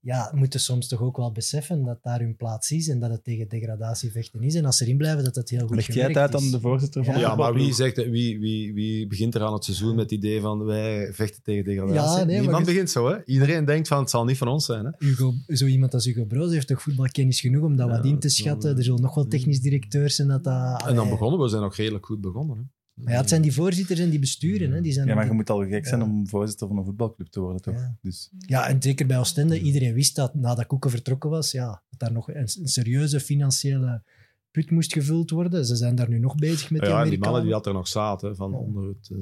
[0.00, 3.24] ja, moeten soms toch ook wel beseffen dat daar hun plaats is en dat het
[3.24, 4.54] tegen degradatie vechten is.
[4.54, 6.46] En als ze erin blijven, dat dat heel goed Leg jij het gewerkt uit aan
[6.46, 6.50] is.
[6.50, 7.20] de voorzitter van Ja.
[7.20, 10.12] de Ja, maar wie, zegt, wie, wie, wie begint er aan het seizoen met het
[10.12, 12.18] idee van wij vechten tegen degradatie?
[12.18, 13.08] Ja, nee, Niemand begint zo.
[13.08, 13.24] Hè?
[13.24, 14.84] Iedereen denkt van het zal niet van ons zijn.
[14.84, 14.90] Hè?
[14.98, 18.18] Hugo, zo iemand als Hugo Broos heeft toch voetbalkennis genoeg om dat Ja, wat in
[18.18, 18.70] te is schatten.
[18.70, 20.86] eh, Er zullen nog wel technisch directeurs en dat dat...
[20.86, 22.56] En dan begonnen we, we zijn ook redelijk goed begonnen.
[22.56, 22.62] Hè?
[23.02, 24.70] Maar ja, het zijn die voorzitters en die besturen.
[24.72, 26.06] Hè, die zijn Ja, maar je die- moet al gek zijn Ja.
[26.06, 27.74] om voorzitter van een voetbalclub te worden, toch?
[27.74, 27.96] Ja.
[28.02, 31.98] Dus Ja, en zeker bij Oostende, iedereen wist dat nadat Koeken vertrokken was, ja, dat
[31.98, 34.02] daar nog een, een serieuze financiële
[34.50, 35.66] put moest gevuld worden.
[35.66, 37.72] Ze zijn daar nu nog bezig met die Ja, en die mannen die dat er
[37.72, 38.56] nog zaten, van Ja.
[38.56, 39.18] onder het uh,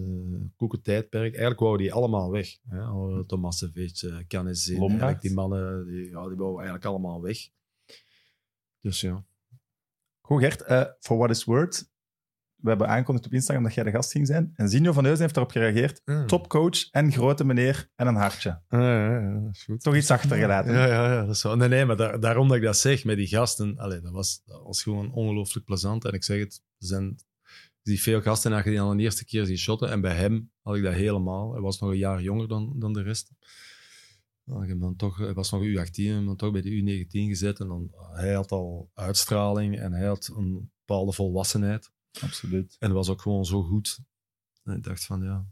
[0.56, 2.58] koekentijdperk, eigenlijk wouden die allemaal weg.
[2.68, 3.24] Hè?
[3.26, 4.72] Tomasevic, uh, Lombracht.
[4.72, 7.38] eigenlijk die mannen, die, ja, die wouden eigenlijk allemaal weg.
[8.80, 9.24] Dus ja.
[10.20, 11.88] Goed, Gert, eh for what is word.
[12.66, 14.50] We hebben aangekondigd op Instagram dat jij de gast ging zijn.
[14.54, 16.00] En Zinho van Heusen heeft daarop gereageerd.
[16.26, 18.60] Topcoach en grote meneer en een hartje.
[18.68, 19.80] Ja, ja, ja, dat is goed.
[19.82, 20.72] Toch iets achtergelaten.
[20.72, 21.56] Ja, ja, ja, dat is wel.
[21.56, 24.42] Nee, nee, maar daar- daarom dat ik dat zeg met die gasten, allee, dat, was,
[24.44, 26.04] dat was gewoon ongelooflijk plezant.
[26.04, 27.16] En ik zeg het, er zijn
[27.82, 29.90] ziet veel gasten die dan de eerste keer zien shotten.
[29.90, 31.52] En bij hem had ik dat helemaal.
[31.52, 33.30] Hij was nog een jaar jonger dan, dan de rest.
[34.44, 37.60] Dan toch, hij was nog U18 en dan toch bij de U19 gezet.
[37.60, 41.90] En dan, hij had al uitstraling en hij had een bepaalde volwassenheid.
[42.20, 42.76] Absoluut.
[42.78, 43.98] En dat was ook gewoon zo goed.
[44.64, 45.46] En ik dacht van ja.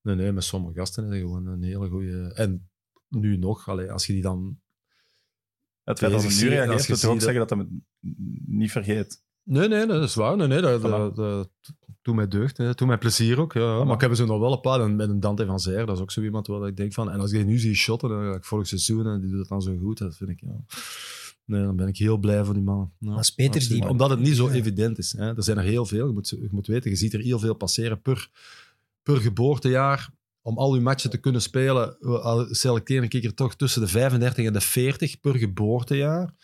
[0.00, 2.32] Nee, nee, met sommige gasten is hij gewoon een hele goede.
[2.34, 2.70] En
[3.08, 4.60] nu nog, allee, als je die dan.
[5.82, 7.68] Het feit dat hij Bezig nu reageert, wil toch ook ziet zeggen dat hij het
[8.46, 9.24] niet vergeet.
[9.42, 10.36] Nee, nee, dat is waar.
[10.36, 11.14] Nee, nee, dat, Voilà.
[11.14, 11.50] dat, dat
[12.02, 12.56] doet mij deugd.
[12.56, 12.64] Hè.
[12.64, 13.52] Dat doet mij plezier ook.
[13.52, 13.84] Ja.
[13.84, 14.80] Maar ik heb zo nog wel een paar.
[14.80, 17.10] En met een Dante van Zijr, dat is ook zo iemand waar ik denk van.
[17.10, 19.38] En als ik die nu zie shotten, dan ga ik vorig seizoen en die doet
[19.38, 19.98] het dan zo goed.
[19.98, 20.64] Dat vind ik, ja.
[21.46, 22.92] Nee, dan ben ik heel blij voor die man.
[22.98, 23.82] Ja, Als Peters absoluut.
[23.82, 25.12] die- Omdat het niet zo evident is.
[25.12, 25.36] Hè.
[25.36, 26.06] Er zijn er heel veel.
[26.06, 28.28] Je moet, je moet weten, je ziet er heel veel passeren per,
[29.02, 30.10] per geboortejaar,
[30.42, 31.96] om al uw matchen te kunnen spelen,
[32.50, 36.34] selecteer ik er toch tussen de 35 en de 40 per geboortejaar.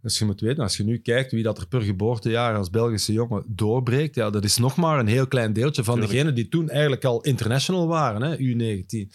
[0.00, 3.12] Dus je moet weten, als je nu kijkt wie dat er per geboortejaar als Belgische
[3.12, 6.68] jongen doorbreekt, ja, dat is nog maar een heel klein deeltje van degenen die toen
[6.70, 9.10] eigenlijk al international waren, hè, U19.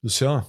[0.00, 0.46] Dus ja,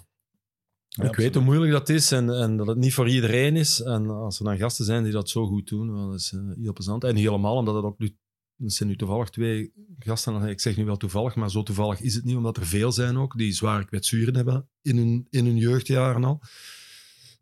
[1.03, 1.33] ik absoluut.
[1.33, 3.81] weet hoe moeilijk dat is en, en dat het niet voor iedereen is.
[3.81, 6.39] En als er dan gasten zijn die dat zo goed doen, wel, dat is eh,
[6.61, 7.03] heel plezant.
[7.03, 8.15] En helemaal omdat het ook nu,
[8.57, 12.23] zijn nu toevallig twee gasten, ik zeg nu wel toevallig, maar zo toevallig is het
[12.23, 16.23] niet, omdat er veel zijn ook die zware kwetsuren hebben in hun, in hun jeugdjaren
[16.23, 16.41] al.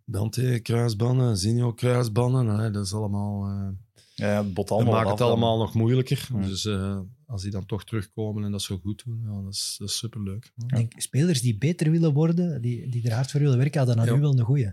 [0.05, 3.45] Dante kruisbanden, Zinho kruisbanden, nee, dat is allemaal...
[3.45, 3.67] eh,
[4.15, 6.27] Ja, het bot allemaal maakt het allemaal nog moeilijker.
[6.33, 6.47] Ja.
[6.47, 9.75] Dus eh, als die dan toch terugkomen en dat zo goed doen, ja, dat is,
[9.79, 10.51] dat is superleuk.
[10.57, 13.95] Ik denk, spelers die beter willen worden, die, die er hard voor willen werken, hadden
[13.97, 14.13] dan Ja.
[14.13, 14.71] nu wel een goeie.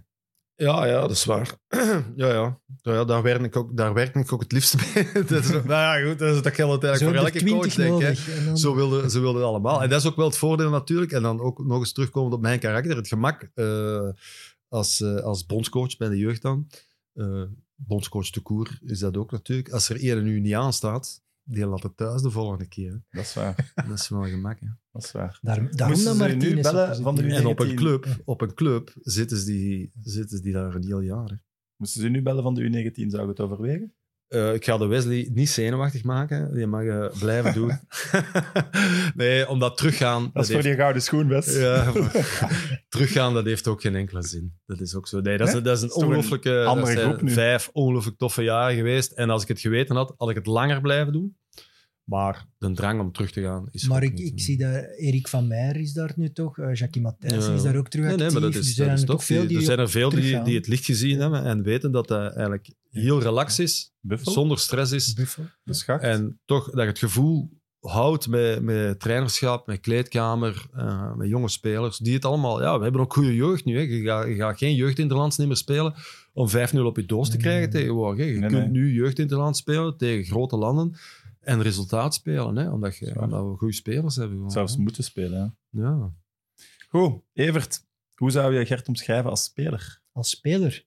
[0.54, 1.56] Ja, ja, dat is waar.
[2.16, 3.04] ja, ja.
[3.04, 5.12] daar, werk ik ook, daar werk ik ook het liefst mee.
[5.26, 7.74] dat is, nou ja, goed, dat, is, dat geldt uiteindelijk Zo voor elke coach, 20
[7.74, 8.00] denk ik.
[8.00, 8.08] hè.
[8.08, 8.38] nodig.
[8.38, 9.82] En dan- Zo wilden ze wilden allemaal.
[9.82, 11.12] En dat is ook wel het voordeel natuurlijk.
[11.12, 12.96] En dan ook nog eens terugkomend op mijn karakter.
[12.96, 14.08] Het gemak eh,
[14.68, 16.66] als, eh, als bondscoach bij de jeugd dan.
[17.12, 17.42] Eh,
[17.74, 19.70] bondscoach de koer is dat ook natuurlijk.
[19.70, 23.02] Als er één nu niet aanstaat, die laat het thuis de volgende keer.
[23.10, 23.72] Dat is waar.
[23.88, 24.60] Dat is wel gemak.
[24.60, 24.66] Hè.
[24.92, 25.38] Dat is waar.
[25.42, 27.22] Daar, daarom Moesten dat ze nu bellen van de.
[27.22, 27.76] En op een, 19.
[27.76, 31.28] club, op een club zitten ze die, zitten ze die daar een heel jaar.
[31.28, 31.36] hè.
[31.76, 33.94] Moesten ze nu bellen van de U19, zou je het overwegen?
[34.32, 36.54] Eh, ik ga de Wesley niet zenuwachtig maken.
[36.54, 37.78] Die mag eh, blijven doen.
[39.14, 40.30] nee, omdat teruggaan...
[40.32, 41.58] Dat is voor die gouden schoen, best.
[41.58, 41.92] Ja,
[42.88, 44.54] teruggaan, dat heeft ook geen enkele zin.
[44.66, 45.20] Dat is ook zo.
[45.20, 45.62] Nee, dat is, Nee?
[45.62, 46.64] dat is een ongelooflijke...
[46.64, 47.32] andere dat zijn groep nu.
[47.32, 49.12] Vijf ongelooflijk toffe jaren geweest.
[49.12, 51.36] En als ik het geweten had, had ik het langer blijven doen.
[52.04, 55.46] Maar de drang om terug te gaan is Maar ik, ik zie dat Erik van
[55.46, 57.52] Meijer is daar nu toch, eh Jackie Matthijs Ja.
[57.52, 59.16] is daar ook terug Nee, nee, maar dat is, dus er dat is zijn er
[59.16, 60.44] toch veel die- die Er zijn er veel die, teruggaan.
[60.44, 64.32] die het licht gezien hebben en weten dat dat eigenlijk heel relaxed is, Buffel?
[64.32, 65.12] zonder stress is.
[65.12, 65.44] Buffel.
[65.62, 66.02] De schacht?
[66.02, 71.48] En toch dat je het gevoel houdt met, met trainerschap, met kleedkamer, eh, met jonge
[71.48, 72.62] spelers, die het allemaal...
[72.62, 73.74] Ja, we hebben ook goede jeugd nu.
[73.76, 73.80] Hè.
[73.82, 75.94] Je, gaat, je gaat geen jeugdinterlands niet meer spelen
[76.32, 76.52] om 5-0
[76.86, 77.80] op je doos te Nee, krijgen nee.
[77.80, 78.24] tegenwoordig.
[78.24, 78.32] Hè.
[78.32, 78.82] Je Nee, kunt nee.
[78.82, 80.94] nu jeugdinterlands spelen tegen grote landen
[81.42, 84.36] en resultaat spelen, hè, omdat, je, omdat we goede spelers hebben.
[84.36, 84.80] Gewoon, Zelfs hè.
[84.80, 85.56] moeten spelen.
[85.70, 85.80] Ja.
[85.82, 86.12] Ja.
[86.88, 90.02] Goed, Evert, hoe zou je Gert omschrijven als speler?
[90.12, 90.86] als speler.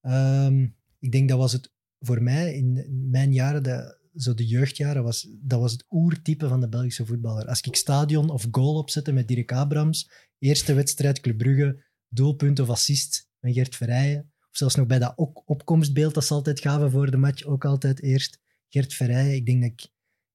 [0.00, 0.66] Ehm,
[0.98, 5.28] ik denk dat was het voor mij in mijn jaren, de, zo de jeugdjaren, was,
[5.40, 7.46] dat was het oertype van de Belgische voetballer.
[7.48, 12.68] Als ik stadion of goal opzette met Dirk Abrams, eerste wedstrijd Club Brugge, doelpunt of
[12.68, 16.90] assist van Gert Verrijen, of zelfs nog bij dat ook opkomstbeeld dat ze altijd gaven
[16.90, 18.42] voor de match, ook altijd eerst
[18.74, 19.34] Gert Verrijen.
[19.34, 19.92] Ik denk dat ik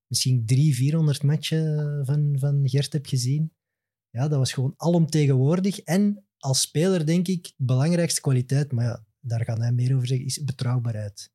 [0.07, 3.53] misschien drie, 400 matchen van, van Gert heb gezien.
[4.09, 5.79] Ja, dat was gewoon alomtegenwoordig.
[5.79, 10.07] En als speler denk ik, de belangrijkste kwaliteit, maar ja, daar gaat hij meer over
[10.07, 11.31] zeggen, is betrouwbaarheid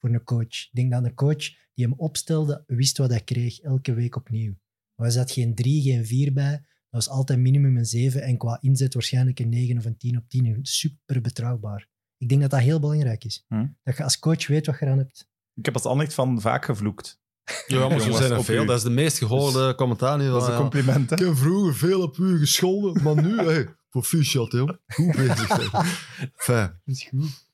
[0.00, 0.64] voor een coach.
[0.64, 1.44] Ik denk dat een coach
[1.74, 4.54] die hem opstelde, wist wat hij kreeg, elke week opnieuw.
[4.94, 6.52] Maar er zat geen drie, geen vier bij.
[6.52, 10.16] Dat was altijd minimum een zeven en qua inzet waarschijnlijk een negen of een tien
[10.16, 10.58] op tien.
[10.62, 11.88] Super betrouwbaar.
[12.16, 13.44] Ik denk dat dat heel belangrijk is.
[13.48, 13.66] Hm.
[13.82, 15.28] Dat je als coach weet wat je eraan hebt.
[15.56, 17.20] Ik heb als Anderlecht van vaak gevloekt.
[17.66, 18.62] Ja, maar zo Jongens, zijn er op veel.
[18.62, 18.66] u.
[18.66, 20.18] Dat is de meest gehoorde commentaar.
[20.18, 21.16] nu Dat is een ja, compliment, hè?
[21.16, 24.70] Ik heb vroeger veel op u gescholden, maar nu, hey, proficiat, joh.
[24.86, 25.70] Goed bezig.
[26.46, 26.80] Fijn.
[26.84, 27.44] Dat is goed.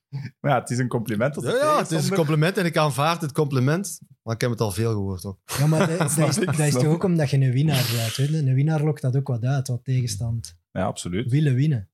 [0.40, 1.36] Maar ja, het is een compliment.
[1.36, 4.00] als Ja, ja, het is een compliment en ik aanvaard het compliment.
[4.22, 5.38] Maar ik heb het al veel gehoord ook.
[5.58, 8.14] Ja, maar dat, dat is, dat toch ook omdat je een winnaar bent.
[8.14, 8.38] Je?
[8.38, 10.58] Een winnaar lokt dat ook wat uit, wat tegenstand.
[10.70, 11.30] Ja, absoluut.
[11.30, 11.90] Willen winnen.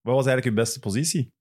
[0.00, 1.32] Wat was eigenlijk uw beste positie?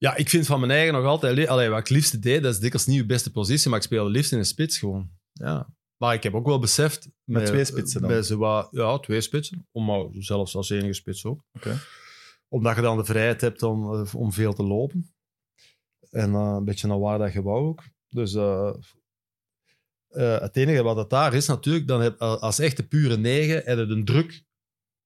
[0.00, 1.48] Ja, ik vind van mijn eigen nog altijd...
[1.48, 3.84] Allee, wat ik het liefste deed, dat is dikwijls niet je beste positie, maar ik
[3.84, 5.10] speelde liefst in een spits gewoon.
[5.32, 5.74] Ja.
[5.96, 7.08] Maar ik heb ook wel beseft...
[7.24, 8.10] Met twee spitsen dan?
[8.10, 9.68] Bij zowat- ja, twee spitsen.
[9.72, 11.44] Om, maar zelfs als enige spits ook.
[12.48, 15.14] Omdat je dan de vrijheid hebt om, eh, om veel te lopen.
[16.10, 17.82] En eh, een beetje naar waar dat je wou ook.
[18.08, 18.74] Dus eh,
[20.40, 23.84] het enige wat het daar is natuurlijk, dan heb, als echte pure negen, heb je
[23.94, 24.42] een druk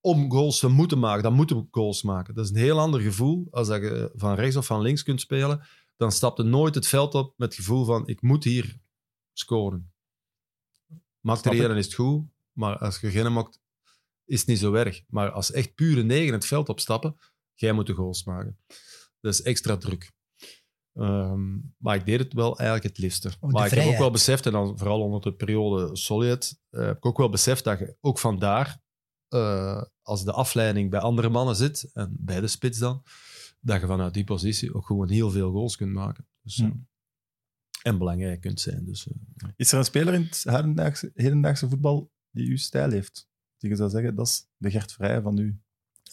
[0.04, 1.22] om goals te moeten maken.
[1.22, 2.34] Dan moeten we goals maken.
[2.34, 5.20] Dat is een heel ander gevoel als dat je van rechts of van links kunt
[5.20, 5.66] spelen.
[5.96, 8.78] Dan stapt je nooit het veld op met het gevoel van ik moet hier
[9.32, 9.92] scoren.
[11.22, 13.60] Er één is het goed, maar als je geen maakt,
[14.24, 15.02] is het niet zo erg.
[15.08, 17.16] Maar als echt pure negen het veld opstappen,
[17.54, 18.58] jij moet de goals maken.
[19.20, 20.12] Dat is extra druk.
[20.94, 23.32] Ehm, maar ik deed het wel eigenlijk het liefste.
[23.40, 26.84] Oh, maar ik heb ook wel beseft, en dan vooral onder de periode Solid, eh,
[26.84, 28.82] heb ik ook wel beseft dat je ook vandaar,
[29.34, 33.02] eh, als de afleiding bij andere mannen zit, en bij de spits dan,
[33.60, 36.26] dat je vanuit die positie ook gewoon heel veel goals kunt maken.
[36.42, 36.70] Dus, eh,
[37.82, 38.84] En belangrijk kunt zijn.
[38.84, 43.28] Dus, eh, Is er een speler in het hedendaagse, hedendaagse voetbal die uw stijl heeft?
[43.58, 45.60] Die je zou zeggen, dat is de Gert Vrij van u.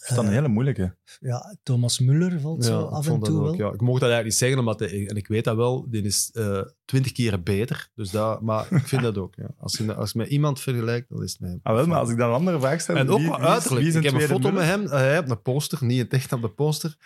[0.02, 0.96] Ik vind dat een hele moeilijke.
[1.20, 3.66] Ja, Thomas Muller valt zo af en toe ook, wel.
[3.68, 3.74] ja.
[3.74, 6.30] Ik mocht dat eigenlijk niet zeggen, omdat hij- en ik weet dat wel, die is
[6.32, 7.88] eh, twintig keren beter.
[7.94, 9.34] Dus dat, maar ik vind dat ook.
[9.34, 9.50] Ja.
[9.58, 11.60] Als, je, als je met iemand vergelijkt, dan is het met hem.
[11.62, 12.96] Ah, wel, maar als ik dan een andere vraag stel...
[12.96, 13.80] En ook wie- qua wie is- uiterlijk.
[13.80, 14.82] wie is ik heb een foto met hem.
[14.84, 16.96] eh, hij heeft een poster, niet het echt op de poster.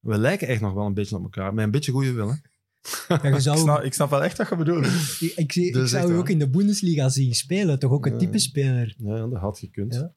[0.00, 1.54] We lijken echt nog wel een beetje op elkaar.
[1.54, 2.28] Met een beetje goede wil.
[2.28, 2.34] Hè?
[3.08, 4.86] Je Ik snap, ik snap wel echt wat je bedoelt.
[5.20, 6.16] ik, ik, zie- ik Dus zou waar.
[6.18, 7.78] ook in de Bundesliga zien spelen.
[7.78, 8.18] Toch ook een Ja.
[8.18, 8.94] type speler.
[8.98, 9.94] Ja, dat had gekund.
[9.94, 10.12] Ja.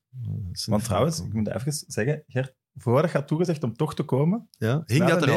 [0.65, 4.47] Want trouwens, ik moet even zeggen, Gert, voordat je had toegezegd om toch te komen,
[4.57, 5.27] ja, hing dat er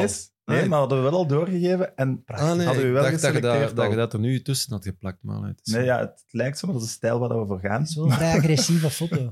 [0.45, 0.69] Nee, Nee.
[0.69, 3.21] maar hadden we wel al doorgegeven en Ah, nee, hadden we ik wel dacht dat
[3.21, 5.17] je, geselecteerd dat, dat je dat er nu tussen had geplakt.
[5.21, 7.59] Maar het Nee, ja, het lijkt zo, maar dat is de stijl waar we voor
[7.59, 7.79] gaan.
[7.79, 9.31] Dat is wel een vrij agressieve foto.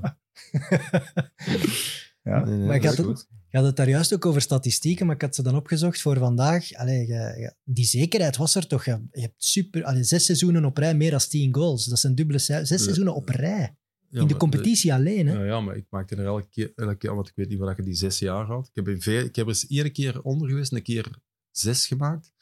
[2.22, 2.44] Ja.
[2.44, 5.42] Maar ik had het- had het daar juist ook over statistieken, maar ik had ze
[5.42, 6.72] dan opgezocht voor vandaag.
[6.74, 8.84] Allee, je- je- die zekerheid was er toch.
[8.84, 11.84] Je, je hebt super, allee, zes seizoenen op rij meer dan tien goals.
[11.84, 12.38] Dat zijn dubbele.
[12.38, 12.76] Zes Ja.
[12.76, 13.58] seizoenen op rij.
[13.58, 15.26] Ja, in de maar- competitie alleen.
[15.26, 15.32] Hè?
[15.38, 17.76] Ja, ja, maar ik maakte er elke keer, elke keer want ik weet niet waar
[17.76, 18.66] je die zes jaar had.
[18.66, 21.18] Ik heb, in veel, ik heb er eens iedere keer onder geweest, een keer
[21.50, 22.32] zes gemaakt.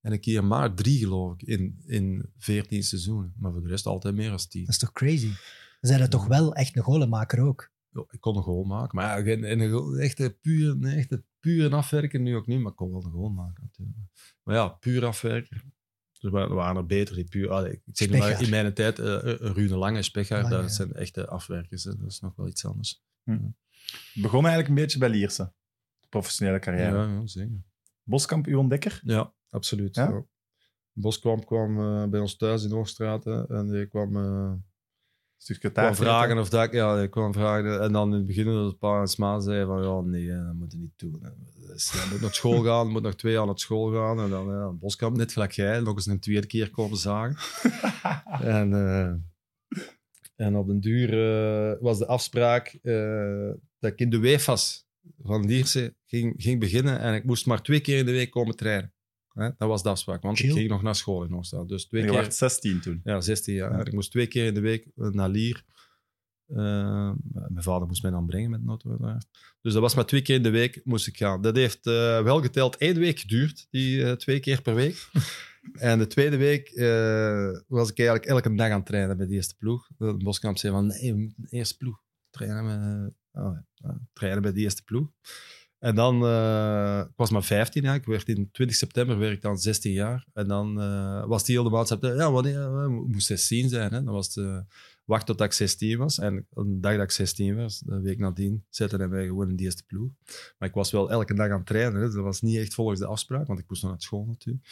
[0.00, 3.34] En een keer maar drie, geloof ik, in, in veertien seizoenen.
[3.38, 4.60] Maar voor de rest altijd meer dan tien.
[4.64, 5.26] Dat is toch crazy?
[5.80, 7.70] Dan zijn er toch wel echt een golenmaker ook.
[8.10, 8.96] Ik kon een goal maken.
[8.96, 12.76] Maar ja, geen- een, echte puur, een echte puur afwerker nu ook niet, maar ik
[12.76, 13.98] kon wel een goal maken natuurlijk.
[14.42, 15.64] Maar ja, puur afwerker.
[16.20, 17.50] Dus we waren er beter die puur...
[17.50, 20.74] allee, ik zeg maar, in mijn tijd, eh eh, Rune Lange, Spechaard, Lange, dat ja.
[20.74, 21.84] zijn echte afwerkers.
[21.84, 21.96] Hè.
[21.96, 23.02] Dat is nog wel iets anders.
[23.24, 25.52] Het begon eigenlijk een beetje bij Lierse,
[26.08, 26.96] professionele carrière.
[26.96, 27.62] Ja, ja zeker.
[28.02, 29.00] Boskamp, uw ontdekker.
[29.04, 29.94] Ja, absoluut.
[29.94, 30.24] Ja?
[30.92, 34.52] Boskamp kwam eh, bij ons thuis in Hoogstraat en die kwam, eh,
[35.40, 37.82] Stukje kwam vragen of dat ik, ja, die kwam vragen.
[37.82, 40.44] En dan in het begin dat het pa en sma zei van ja, nee, hè,
[40.44, 41.22] dat moet je niet doen.
[41.66, 44.20] Dus, je moet naar school gaan, je moet nog twee jaar naar school gaan.
[44.20, 47.36] En dan ja, Boskamp, net gelijk jij, nog eens een tweede keer komen zagen.
[48.58, 49.12] en, eh,
[50.46, 54.86] en op den duur eh, was de afspraak eh, dat ik in de UEFA's
[55.22, 58.56] van Lierse ging, ging beginnen en ik moest maar twee keer in de week komen
[58.56, 58.92] trainen.
[59.38, 59.50] Hè?
[59.58, 61.68] Dat was de afspraak, want ik ging nog naar school in Hoogstraat.
[61.68, 63.00] Dus twee Je keer, werd 16 toen.
[63.04, 63.72] ja, 16 jaar.
[63.78, 63.84] Ja.
[63.84, 65.64] Ik moest twee keer in de week naar Lier.
[66.46, 67.12] Eh,
[67.48, 69.18] mijn vader moest mij dan brengen met de auto.
[69.62, 71.42] Dus dat was maar twee keer in de week moest ik gaan.
[71.42, 75.08] Dat heeft eh, wel geteld één week geduurd, die eh, twee keer per week.
[75.72, 79.34] en de tweede week eh, was ik eigenlijk elke dag aan het trainen bij de
[79.34, 79.88] eerste ploeg.
[79.98, 82.00] De Boskamp zei van, nee, we moeten de eerste ploeg
[82.30, 85.10] trainen, met, oh, ja, trainen bij de eerste ploeg.
[85.78, 89.42] En dan, eh, ik was maar 15 jaar, ik werd in 20 september werd ik
[89.42, 90.26] dan 16 jaar.
[90.32, 93.92] En dan eh, was die hele maand september, ja, wanneer, eh, moest 16 zijn.
[93.92, 94.04] Hè?
[94.04, 94.58] Dan was het eh,
[95.04, 96.18] wacht tot ik 16 was.
[96.18, 99.56] En een dag dat ik 16 was, een week nadien, zette hij mij gewoon in
[99.56, 100.10] de eerste ploeg.
[100.58, 102.10] Maar ik was wel elke dag aan het trainen, hè?
[102.10, 104.66] dat was niet echt volgens de afspraak, want ik moest nog naar school natuurlijk.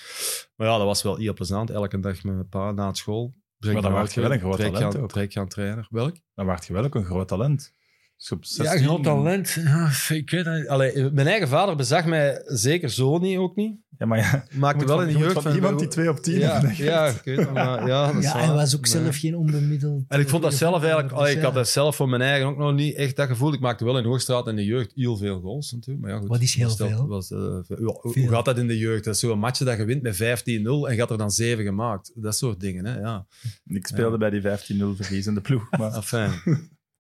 [0.56, 3.34] Maar ja, dat was wel heel plezant, elke dag met mijn pa na school.
[3.58, 5.10] Maar dan was je wel een groot talent gaan, ook.
[5.10, 5.86] trek gaan trainen.
[5.90, 6.16] Welk?
[6.34, 7.74] Dan werd je wel ook een groot talent.
[8.16, 9.50] Dus Ja, 16 groot talent.
[9.64, 10.68] Ja, ik weet het.
[10.68, 13.76] Allee, mijn eigen vader bezag mij zeker zo niet, ook niet.
[13.98, 16.08] Ja, maar ja, je Maakte wel van- in je de jeugd van iemand die 2
[16.10, 16.76] op 10 ja, heeft.
[16.76, 18.90] ja, ik weet het, maar ja, dat is Ja, hij was ook Nee.
[18.90, 20.04] zelf geen onbemiddeld...
[20.08, 22.22] En ik vond dat eh, zelf eigenlijk, dus allee, ik had dat zelf voor mijn
[22.22, 23.52] eigen ook nog niet echt dat gevoel.
[23.52, 26.04] Ik maakte wel in Hoogstraat in de jeugd heel veel goals natuurlijk.
[26.04, 27.06] Maar ja, goed, Wat is heel dat- veel?
[27.06, 27.78] Was, eh, veel.
[27.80, 29.04] Ja, hoe- gaat dat in de jeugd?
[29.04, 32.12] Dat is zo'n match dat je wint met 15-0 en had er dan 7 gemaakt.
[32.14, 32.98] Dat soort dingen, hè.
[32.98, 33.26] Ja.
[33.66, 34.18] Ik speelde Ja.
[34.18, 35.70] bij die 15-0 verliezende ploeg.
[35.78, 36.30] Maar Enfin.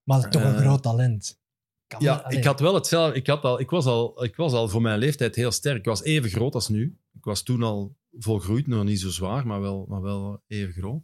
[0.06, 1.40] Maar toch een Eh, groot talent.
[1.86, 3.16] Kan Ja, ik had wel hetzelfde.
[3.16, 5.78] Ik, had al, ik, was al, ik was al voor mijn leeftijd heel sterk.
[5.78, 6.98] Ik was even groot als nu.
[7.12, 11.02] Ik was toen al volgroeid, nog niet zo zwaar, maar wel, maar wel even groot.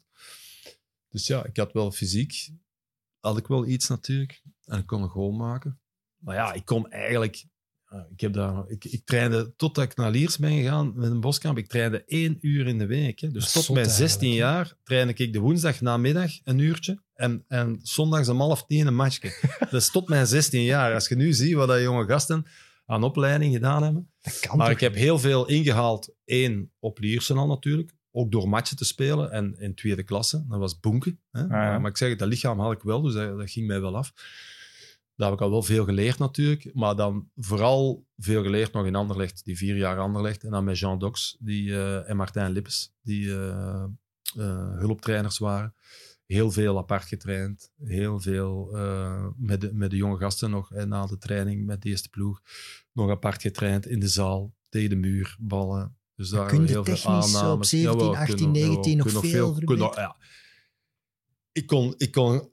[1.09, 2.51] Dus ja, ik had wel fysiek.
[3.21, 4.43] Had ik wel iets natuurlijk.
[4.65, 5.81] En ik kon een goal maken.
[6.17, 7.45] Maar ja, ik kon eigenlijk...
[7.93, 11.21] ja, Ik, heb daar, ik, ik trainde totdat ik naar Liers ben gegaan met een
[11.21, 11.59] boskamp.
[11.59, 13.21] Ik trainde één uur in de week.
[13.21, 13.31] Hè.
[13.31, 14.37] Dus tot mijn 16 eigenlijk, hè.
[14.37, 17.03] jaar trainde ik de woensdag namiddag een uurtje.
[17.15, 19.33] En, en zondags om half tien een matchje.
[19.59, 20.95] Dat is tot mijn 16 jaar.
[20.95, 22.47] Als je nu ziet wat dat jonge gasten
[22.87, 24.11] aan opleiding gedaan hebben.
[24.57, 26.15] Maar ik heb heel veel ingehaald.
[26.25, 27.93] Één, op Liersen al natuurlijk.
[28.11, 29.31] Ook door matchen te spelen.
[29.31, 31.21] En in tweede klasse, dat was bonken.
[31.31, 31.41] Hè?
[31.41, 31.79] ja.
[31.79, 33.97] Maar ik zeg het, dat lichaam had ik wel, dus dat, dat ging mij wel
[33.97, 34.13] af.
[35.23, 36.75] Daar heb ik al wel veel geleerd natuurlijk.
[36.75, 39.45] Maar dan vooral veel geleerd nog in Anderlecht.
[39.45, 40.45] Die vier jaar Anderlecht.
[40.45, 42.93] En dan met Jean Dox die, eh, en Martijn Lippes.
[43.03, 43.85] Die eh,
[44.79, 45.75] hulptrainers waren.
[46.27, 47.73] Heel veel apart getraind.
[47.85, 48.71] Heel veel
[49.37, 50.73] met, de, met de jonge gasten nog.
[50.73, 52.41] En na de training met de eerste ploeg.
[52.93, 54.55] Nog apart getraind in de zaal.
[54.69, 55.97] Tegen de muur, ballen.
[56.15, 57.69] Dus daar kun je heel veel op aannames.
[57.69, 60.17] 17, Jawel, 18, kun nog- jawel, 19 nog veel ja.
[61.53, 62.49] Ik kon, ik kon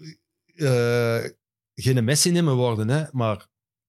[1.81, 3.35] geen Messi in me worden, hè, maar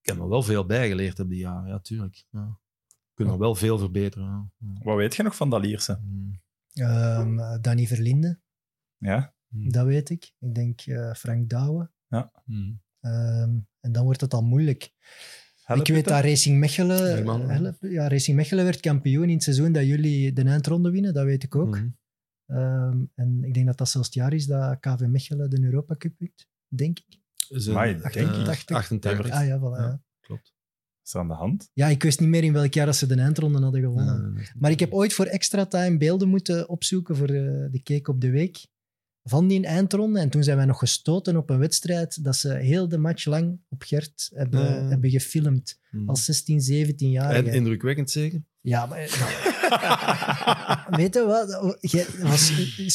[0.01, 1.67] ik heb nog wel veel bijgeleerd op die jaren.
[1.67, 2.25] Ja, tuurlijk.
[2.29, 2.59] Ja.
[2.87, 4.25] Ik kan nog wel veel verbeteren.
[4.25, 4.49] Ja.
[4.57, 4.83] Ja.
[4.83, 5.99] wat weet je nog van dat Lierse?
[6.03, 6.41] Mm.
[6.73, 8.39] Ehm, eh, Danny Verlinde,
[8.97, 9.33] Ja?
[9.47, 9.71] Mm.
[9.71, 10.31] dat weet ik.
[10.39, 11.89] Ik denk eh, Frank Douwe.
[12.45, 12.81] Mm.
[12.99, 14.91] Ehm, en dan wordt het al moeilijk.
[15.63, 19.71] Help ik weet dat Racing Mechelen, help, ja, Racing Mechelen werd kampioen in het seizoen
[19.71, 21.75] dat jullie de eindronde winnen, dat weet ik ook.
[21.75, 21.89] Mhm.
[22.45, 25.95] Ehm, en ik denk dat dat zelfs het jaar is dat KV Mechelen de Europa
[25.95, 27.20] Cup wint, denk ik.
[27.51, 28.71] Een- Amai, eh, denk ik.
[28.71, 29.31] 88.
[29.31, 29.61] Ah ja, voilà.
[29.79, 29.81] Ja.
[29.81, 30.01] Ja.
[30.19, 30.53] Klopt.
[31.05, 31.69] Is er aan de hand?
[31.73, 34.33] ja, ik wist niet meer in welk jaar dat ze de eindronde hadden gewonnen.
[34.33, 34.45] Nee.
[34.59, 38.21] Maar ik heb ooit voor extra time beelden moeten opzoeken voor eh, de Cake op
[38.21, 38.67] de Week
[39.23, 40.19] van die eindronde.
[40.19, 43.59] En toen zijn wij nog gestoten op een wedstrijd dat ze heel de match lang
[43.69, 45.79] op Gert hebben, hebben gefilmd.
[45.91, 46.09] Mhm.
[46.09, 47.35] Als 16, 17 jaar.
[47.35, 48.43] En indrukwekkend zeker?
[48.61, 48.97] Ja, maar...
[50.99, 51.77] Weet je wat?
[51.81, 52.53] Jij- Dat was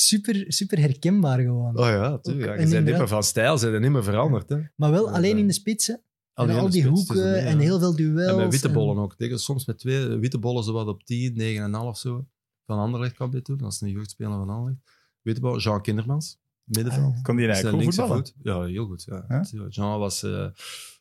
[0.09, 1.79] super, super herkenbaar gewoon.
[1.79, 2.45] Oh ja, tuurlijk.
[2.47, 4.49] Ja, je bent niet inderdaad- meer van stijl, ze zijn niet meer veranderd.
[4.49, 4.59] Hè?
[4.77, 5.95] Maar wel alleen in de spits, hè.
[6.35, 7.63] Alleen en al die spits, het hoeken en ja.
[7.63, 8.31] heel veel duels.
[8.31, 9.15] En met witte en- bollen ook.
[9.17, 11.35] Tegen, soms met twee witte bollen, zo wat op 10,
[11.95, 12.27] 9,5 zo.
[12.67, 13.57] Van Anderlecht kwam dit toen.
[13.57, 14.79] Dat is een jeugdspeler van Anderlecht.
[15.23, 17.15] Witte bollen, Jean Kindermans, middenveld.
[17.17, 18.27] Ah, Kon die eigenlijk goed linkse voetballen?
[18.27, 18.35] voet.
[18.43, 19.05] Ja, heel goed.
[19.07, 19.25] Ja.
[19.29, 19.69] Ja?
[19.69, 20.47] Jean was, eh,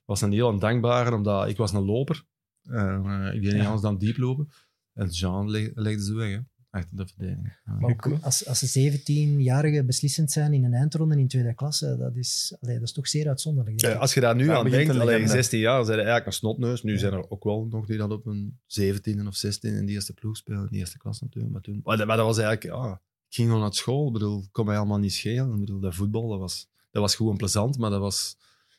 [0.05, 2.23] was een heel dankbare, omdat ik was een loper.
[2.69, 3.63] Eh, ik deed niet Ja.
[3.63, 4.49] anders dan diep lopen.
[4.93, 6.39] En Jean leg- legde ze weg, hè,
[6.69, 7.53] achter de verdediging.
[7.63, 12.15] Maar ook als, als ze 17-jarigen beslissend zijn in een eindronde in tweede klasse, dat
[12.15, 13.81] is, allee, dat is toch zeer uitzonderlijk.
[13.81, 15.31] Ja, als je daar nu aan denkt, een alleen legende.
[15.33, 16.83] 16 jaar, zijn er eigenlijk een snotneus.
[16.83, 16.97] Nu Ja.
[16.97, 20.13] zijn er ook wel nog die dat op een 17 of 16 in de eerste
[20.13, 21.53] ploeg spelen, in de eerste klas natuurlijk.
[21.53, 22.91] Maar, toen, maar, dat, maar dat was eigenlijk, ja,
[23.27, 24.07] ik ging gewoon naar school.
[24.07, 25.53] Ik bedoel, kon mij allemaal niet schelen.
[25.53, 28.37] Ik bedoel, dat voetbal, dat was, dat was gewoon plezant, maar dat was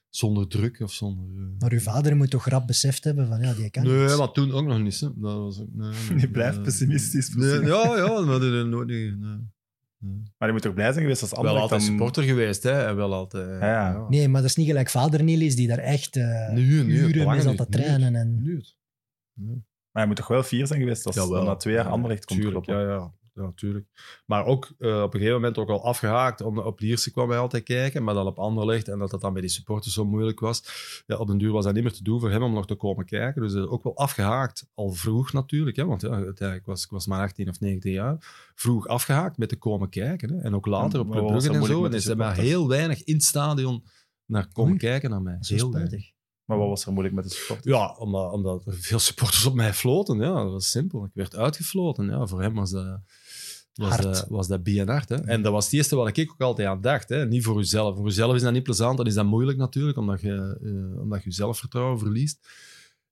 [0.08, 1.24] zonder druk of zonder...
[1.42, 4.16] eh, Maar uw vader moet toch rap beseft hebben van ja, die kan Nee, niets.
[4.18, 5.00] maar toen ook nog niet.
[5.00, 5.08] Hè.
[5.16, 8.88] Dat was ook, nee, nee, Je blijft pessimistisch, Nee, ja, ja, maar dat is nooit
[8.88, 9.18] niet.
[9.18, 9.38] Nee.
[10.38, 11.90] Maar je moet toch blij zijn geweest als Wel Anderlecht altijd dan...
[11.90, 12.86] supporter geweest, hè.
[12.86, 13.60] En wel altijd...
[13.60, 14.06] Ja, ja.
[14.08, 17.28] Nee, maar dat is niet gelijk vader Niels die daar echt eh Nu, nu, uren
[17.28, 17.82] mee zat nu, te nu.
[17.82, 18.14] trainen.
[18.14, 18.42] En...
[18.42, 18.62] Nu.
[19.90, 22.40] Maar je moet toch wel fier zijn geweest als dan na twee jaar Anderlecht komt
[22.40, 22.86] Tuurlijk, kloppen.
[22.86, 23.12] ja, ja.
[23.36, 23.86] Ja, natuurlijk.
[24.26, 26.40] Maar ook eh, op een gegeven moment ook al afgehaakt.
[26.40, 28.88] Om, op Lierse kwam hij altijd kijken, maar dan op Anderlecht.
[28.88, 30.62] En dat dat dan bij die supporters zo moeilijk was.
[31.06, 32.74] Ja, op den duur was dat niet meer te doen voor hem om nog te
[32.74, 33.42] komen kijken.
[33.42, 34.66] Dus eh, ook wel afgehaakt.
[34.74, 38.16] Al vroeg natuurlijk, hè, want ja, uiteindelijk was ik was maar 18 of 19 jaar.
[38.54, 40.32] Vroeg afgehaakt met te komen kijken.
[40.32, 40.40] Hè.
[40.40, 41.84] En ook later op Maar Club wat was Brugge er en zo.
[41.84, 43.84] En de ze hebben heel weinig in het stadion
[44.26, 44.80] naar komen Oei.
[44.80, 45.36] kijken naar mij.
[45.40, 45.92] Zo Heel weinig.
[45.92, 46.14] spijtig.
[46.44, 47.74] Maar wat was er moeilijk met de supporters?
[47.74, 50.18] Ja, omdat, omdat er veel supporters op mij floten.
[50.18, 51.04] Ja, dat was simpel.
[51.04, 52.06] Ik werd uitgefloten.
[52.06, 53.00] Ja, voor hem was dat,
[53.76, 54.02] was Hard.
[54.02, 55.08] dat, was dat hard.
[55.08, 55.16] Hè.
[55.16, 57.08] En dat was het eerste wat ik ook altijd aan dacht.
[57.08, 57.26] Hè.
[57.26, 57.96] Niet voor jezelf.
[57.96, 58.96] Voor jezelf is dat niet plezant.
[58.96, 62.48] Dan is dat moeilijk natuurlijk, omdat je, eh, omdat je zelfvertrouwen verliest.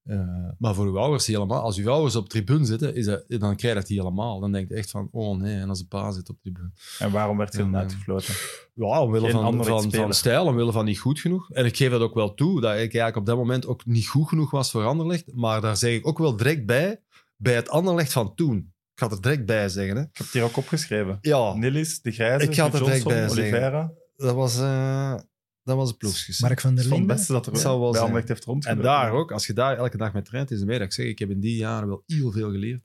[0.05, 0.19] Eh,
[0.59, 1.63] maar voor uw ouders helemaal.
[1.63, 4.41] Als uw ouders op tribune zitten, is dat, dan krijg je dat helemaal.
[4.41, 6.71] Dan denk je echt van, oh nee, en als een pa zit op tribune.
[6.99, 8.35] En waarom werd je dan uitgefloten?
[8.75, 11.51] Ja, omwille Geen van, van, van stijl, omwille van niet goed genoeg.
[11.51, 14.09] En ik geef dat ook wel toe, dat ik eigenlijk op dat moment ook niet
[14.09, 15.35] goed genoeg was voor Anderlecht.
[15.35, 17.01] Maar daar zeg ik ook wel direct bij,
[17.37, 18.74] bij het Anderlecht van toen.
[18.95, 19.97] Ik ga er direct bij zeggen.
[19.97, 20.03] Hè.
[20.03, 21.19] Ik heb het hier ook opgeschreven.
[21.21, 23.29] Ja, Nilis, De Grijze, Ik ga er direct bij.
[23.31, 23.93] Oliveira.
[24.17, 25.15] dat was, eh
[25.63, 26.41] dat was een ploegjes.
[26.41, 27.17] Mark van der Dat is van het Linden.
[27.17, 28.01] beste dat er wel bij.
[28.01, 28.85] Anderlecht heeft En rondgelopen.
[28.85, 31.07] daar ook, als je daar elke dag mee traint, is het mee dat ik zeg,
[31.07, 32.83] ik heb in die jaren wel heel veel geleerd.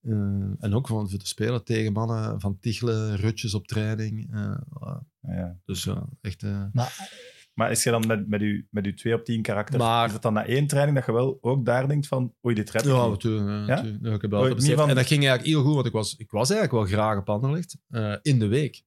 [0.00, 0.12] Eh,
[0.58, 4.34] en ook van voor te spelen tegen mannen van Tichelen, rutjes op training.
[4.34, 5.58] eh, Ja.
[5.64, 6.42] dus ja, echt...
[6.42, 7.08] eh, Maar
[7.54, 10.12] Maar is je dan met, met, je, met je 2 op 10 karakter, Maar- is
[10.12, 12.82] het dan na één training dat je wel ook daar denkt van, oei, dit red
[12.84, 13.46] ik Ja, natuurlijk.
[13.48, 13.66] Ja, Ja?
[13.66, 14.04] natuurlijk.
[14.04, 14.30] Ja, ik heb
[14.78, 17.18] van- En dat ging eigenlijk heel goed, want ik was, ik was eigenlijk wel graag
[17.18, 17.76] op Anderlecht.
[17.88, 18.82] eh in de week.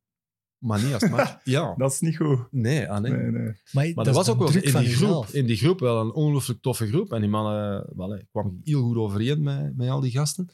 [0.58, 1.38] Maar niet als match.
[1.44, 1.74] ja.
[1.78, 2.40] Dat is niet goed.
[2.52, 3.12] Nee, ah, nee.
[3.12, 3.54] Nee, nee.
[3.72, 5.34] Maar, Maar dat was ook wel in van die, groep, jezelf.
[5.34, 7.14] in die groep wel een ongelooflijk toffe groep.
[7.14, 10.50] En die mannen wel, hè, kwamen heel goed overeen met, met al die gasten.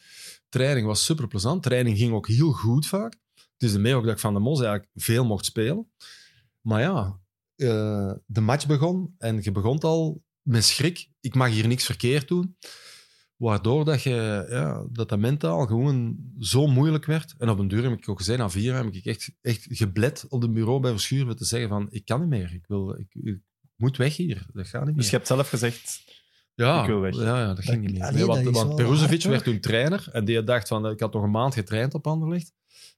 [0.49, 1.63] Training was super plezant.
[1.63, 3.13] Training ging ook heel goed vaak.
[3.33, 5.91] Het is ermee ook dat ik van de Mos eigenlijk veel mocht spelen.
[6.61, 7.19] Maar ja,
[7.55, 11.09] eh, de match begon en je begon al met schrik.
[11.19, 12.57] Ik mag hier niks verkeerd doen.
[13.35, 17.35] Waardoor dat, je, ja, dat dat mentaal gewoon zo moeilijk werd.
[17.37, 19.65] En op een duur heb ik ook gezegd, na vier jaar heb ik echt, echt
[19.69, 22.53] geblet op het bureau bij Verschuren te zeggen van, ik kan niet meer.
[22.53, 23.39] Ik, wil, ik, ik
[23.75, 24.45] moet weg hier.
[24.53, 24.95] Dat gaat niet meer.
[25.01, 26.03] Dus je hebt zelf gezegd,
[26.55, 27.15] Ja, Ik wil weg.
[27.15, 28.01] Ja, ja dat ging niet meer.
[28.01, 31.23] allee, Nee, want want Peruzovic werd toen trainer en die dacht van, ik had nog
[31.23, 32.53] een maand getraind op Anderlecht.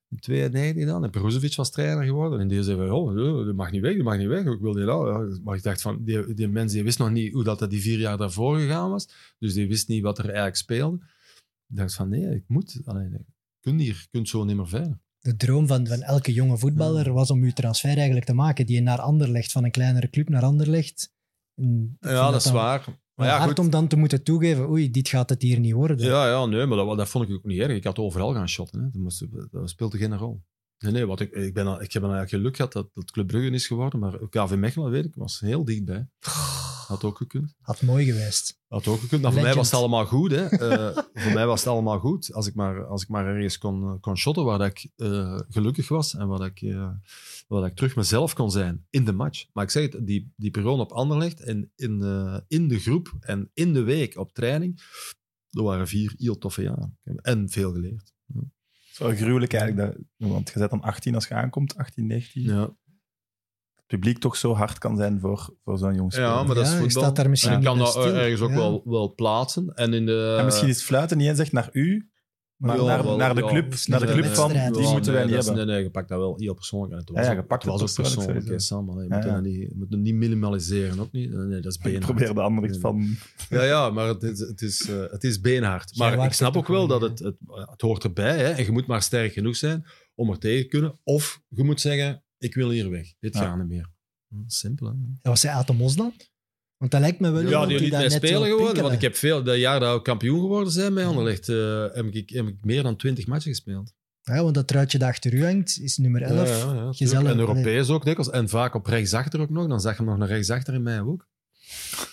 [0.09, 1.03] In 92 dan.
[1.03, 2.39] En Peruzovic was trainer geworden.
[2.39, 4.45] En die zei van, oh, oh, die mag niet weg, die mag niet weg.
[4.45, 5.39] Ik wil die nou.
[5.43, 7.81] Maar ik dacht van, die, die mens die wist nog niet hoe dat, dat die
[7.81, 9.09] vier jaar daarvoor gegaan was.
[9.39, 10.97] Dus die wist niet wat er eigenlijk speelde.
[11.67, 12.81] Ik dacht van, nee, ik moet.
[12.85, 14.99] Allee, nee, je kunt hier, je kunt zo niet meer verder.
[15.19, 18.65] De droom van, van elke jonge voetballer was om uw transfer eigenlijk te maken.
[18.65, 21.13] Die naar Anderlecht, van een kleinere club naar Anderlecht.
[21.55, 22.85] En ik Ja, dat is waar.
[23.15, 23.59] Maar ja, hard goed.
[23.59, 25.97] om dan te moeten toegeven, oei, dit gaat het hier niet worden.
[25.97, 27.71] Ja, ja, nee, maar dat, dat vond ik ook niet erg.
[27.75, 28.79] Ik had overal gaan shotten.
[28.79, 28.89] Hè.
[28.91, 30.43] Dat, moest, dat speelde geen rol.
[30.79, 33.27] Nee, nee, wat ik, ik, ben, al- ik heb eigenlijk geluk gehad dat het Club
[33.27, 36.07] Brugge is geworden, maar KV Mechelen, weet ik, was heel dichtbij.
[36.87, 37.55] Had ook gekund.
[37.61, 38.59] Had mooi geweest.
[38.67, 39.21] Had ook gekund.
[39.21, 40.31] Maar voor mij was het allemaal goed.
[40.31, 40.45] Hè.
[40.45, 42.33] Eh, voor mij was het allemaal goed.
[42.33, 45.87] Als ik maar, als ik maar ergens kon, kon shotten waar dat ik eh, gelukkig
[45.87, 46.89] was en waar dat ik, eh,
[47.47, 49.45] waar dat ik terug mezelf kon zijn in de match.
[49.53, 52.01] Maar ik zeg het, die, die periode op Anderlecht en in,
[52.47, 54.81] in de groep en in de week op training,
[55.49, 56.97] er waren vier heel toffe jaren.
[57.21, 58.13] En veel geleerd.
[58.97, 62.07] Het is wel gruwelijk eigenlijk, dat, want je zet dan 18 als je aankomt, 18,
[62.07, 62.43] 19.
[62.43, 62.59] Ja,
[63.75, 66.29] Het publiek toch zo hard kan zijn voor, voor zo'n jong speler.
[66.29, 67.01] ja maar dat is Ja, je voetbal.
[67.03, 68.13] staat daar misschien En je kan dat stil.
[68.15, 68.55] ergens ook Ja.
[68.55, 69.73] wel, wel plaatsen.
[69.73, 72.09] En, in de, en misschien is het fluiten niet eens echt naar u,
[72.57, 75.33] maar naar, wel, naar de club, naar de club van, die Ja, moeten wij niet
[75.35, 75.55] hebben.
[75.55, 76.91] Nee, nee, je pakt dat wel heel persoonlijk.
[76.91, 78.59] En het was Ja, je pakt het was het ook persoonlijk hè.
[78.59, 79.01] Sam.
[79.01, 81.33] Je moet, dat niet, moet het niet minimaliseren, ook niet.
[81.33, 82.05] Nee, dat is Ik beenhard.
[82.05, 83.15] probeer de andere van...
[83.49, 85.97] Ja, ja, maar het is, het is, eh, het is beenhard.
[85.97, 87.35] Maar ik snap ook wel wel dat het, het,
[87.69, 88.37] het hoort erbij.
[88.37, 88.49] Hè?
[88.49, 90.99] En je moet maar sterk genoeg zijn om er tegen te kunnen.
[91.03, 93.13] Of je moet zeggen, ik wil hier weg.
[93.19, 93.89] Dit gaat niet meer.
[94.47, 94.93] Simpel, hè?
[94.93, 96.13] En was hij Atemos dan?
[96.77, 98.81] Want dat lijkt me wel Ja, die liet daar mij net spelen geworden.
[98.83, 102.05] Want ik heb veel, dat jaar dat we kampioen geworden zijn bij Anderlecht, eh, heb,
[102.11, 103.93] ik, heb ik meer dan twintig matchen gespeeld.
[104.21, 106.49] Ja, want dat truitje dat achter u hangt is nummer 11.
[106.49, 106.97] Ja, ja, ja, tuurlijk.
[106.97, 107.31] Gezellig.
[107.31, 108.31] En Europees ook dikwijls.
[108.31, 109.67] En vaak op rechtsachter ook nog.
[109.67, 111.27] Dan zag je hem nog naar rechtsachter in mij ook.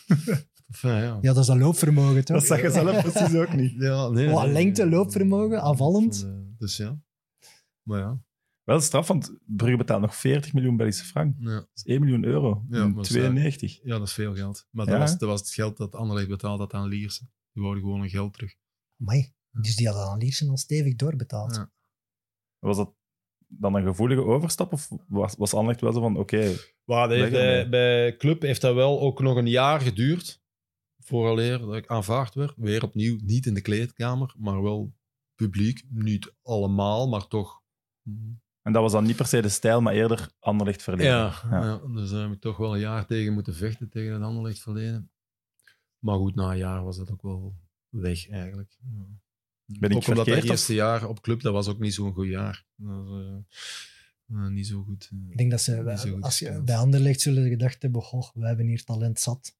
[0.72, 1.18] Enfin, ja.
[1.20, 2.36] Ja, dat is dat loopvermogen, toch?
[2.36, 3.72] Dat zag je zelf precies ook niet.
[3.78, 4.90] Ja, nee, Oh, nee, lengte, nee.
[4.90, 6.18] loopvermogen, aanvallend.
[6.18, 6.98] Van, eh, Dus ja.
[7.82, 8.18] Maar ja.
[8.64, 11.36] Wel straf, want Brugge betaalt nog 40 miljoen Belgische frank.
[11.38, 11.54] ja.
[11.54, 12.64] Dat is 1 miljoen euro.
[12.68, 13.80] Ja, in maar 92.
[13.82, 14.66] Ja, dat is veel geld.
[14.70, 14.90] Maar Ja.
[14.90, 17.24] dat, was, dat was het geld dat Anderlecht betaald had aan Lierse.
[17.52, 18.54] Die wouden gewoon hun geld terug.
[19.00, 21.54] Amai, dus die hadden aan Liersen al stevig doorbetaald.
[21.54, 21.72] Ja.
[22.58, 22.94] Was dat
[23.46, 24.72] dan een gevoelige overstap?
[24.72, 29.00] Of was, was Anderlecht wel zo van, oké, Weg bij, bij Club heeft dat wel
[29.00, 30.40] ook nog een jaar geduurd.
[31.04, 32.54] Vooraleer dat ik aanvaard werd.
[32.56, 34.94] Weer opnieuw, niet in de kleedkamer, maar wel
[35.34, 35.84] publiek.
[35.88, 37.62] Niet allemaal, maar toch.
[38.62, 41.12] En dat was dan niet per se de stijl, maar eerder Anderlecht verleden.
[41.12, 41.64] Ja, Ja.
[41.64, 41.80] ja.
[41.94, 45.10] dus daar heb ik toch wel een jaar tegen moeten vechten, tegen het Anderlecht verleden.
[45.98, 47.54] Maar goed, na een jaar was dat ook wel
[47.88, 48.76] weg eigenlijk.
[48.80, 49.04] Ja.
[49.78, 52.12] Ben ik ook omdat dat of- eerste jaar op club, dat was ook niet zo'n
[52.12, 52.64] goed jaar.
[52.76, 53.36] Dat was, eh,
[54.26, 55.08] eh, niet zo goed.
[55.12, 55.30] eh.
[55.30, 55.76] Ik denk dat ze
[56.12, 59.56] goed als je, bij Anderlecht zullen gedacht hebben, goh, we hebben hier talent zat.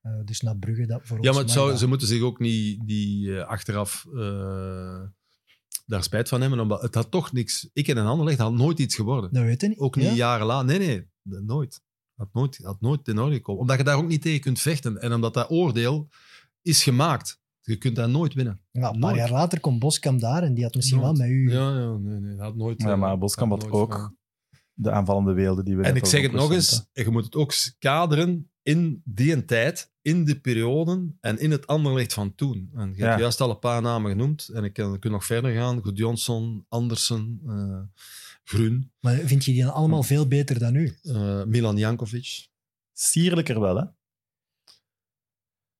[0.00, 1.78] Eh, dus naar Brugge, dat voor Ja, ons maar zou, dat.
[1.78, 5.02] ze moeten zich ook niet die, eh, achteraf eh,
[5.86, 6.60] daar spijt van hebben.
[6.60, 7.68] Omdat het had toch niks...
[7.72, 9.32] Ik en een ander ligt had nooit iets geworden.
[9.32, 9.78] Dat weet je niet.
[9.78, 10.12] Ook niet Ja?
[10.12, 10.66] jaren later.
[10.66, 11.42] Nee, nee.
[11.42, 11.82] Nooit.
[12.14, 13.60] Had nooit, had nooit in orde gekomen.
[13.60, 15.00] Omdat je daar ook niet tegen kunt vechten.
[15.00, 16.08] En omdat dat oordeel
[16.62, 17.40] is gemaakt.
[17.60, 18.60] Je kunt dat nooit winnen.
[18.70, 19.16] Ja, een paar Nooit.
[19.16, 21.18] jaar later komt Boskamp daar en die had misschien Nooit.
[21.18, 21.50] wel met u...
[21.50, 22.36] Ja, ja nee, nee.
[22.36, 22.82] Dat had nooit...
[22.82, 24.14] Ja, eh, maar Boskamp had ook.
[24.72, 27.52] De aanvallende weelde die we En ik zeg het nog eens, je moet het ook
[27.78, 32.70] kaderen in die tijd, in de perioden en in het anderlicht van toen.
[32.74, 33.06] En je Ja.
[33.08, 35.82] hebt juist al een paar namen genoemd en ik kan, ik kan nog verder gaan.
[35.82, 38.04] Goed Johnson, Andersen, eh
[38.44, 40.96] Groen, Maar vind je die dan allemaal veel beter dan u?
[41.02, 42.48] eh, Milan Jankovic.
[42.92, 43.84] Sierlijker wel, hè?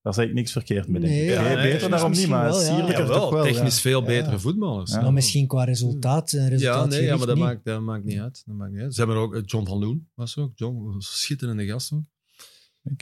[0.03, 1.19] Daar zeg ik niks verkeerd mee, denk ik.
[1.19, 2.67] Nee, Nee, ja, nee, beter daarom niet, maar wel, ja.
[2.75, 3.43] sierlijker wel.
[3.43, 3.81] technisch ja.
[3.81, 4.07] veel Ja.
[4.07, 4.91] betere voetballers.
[4.93, 5.01] Ja.
[5.01, 8.19] Maar misschien qua resultaat en Ja, resultaat nee, ja, maar dat maakt, dat maakt niet
[8.19, 8.43] uit.
[8.47, 8.93] Dat maakt niet uit.
[8.95, 10.53] Ze hebben er ook eh, John van Loen, was ook.
[10.55, 12.05] John, schitterende gast ook.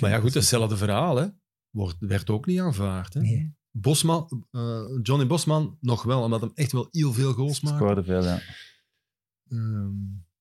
[0.00, 1.26] Maar ja, goed, hetzelfde verhaal, hè.
[1.70, 3.14] Wordt, werd ook niet aanvaard.
[3.14, 3.20] Hè.
[3.20, 3.54] Nee.
[3.70, 7.76] Bosman, eh, Johnny Bosman nog wel, omdat hij echt wel heel veel goals maakt.
[7.76, 8.40] Scoorde veel, ja.
[9.48, 9.90] Ehm,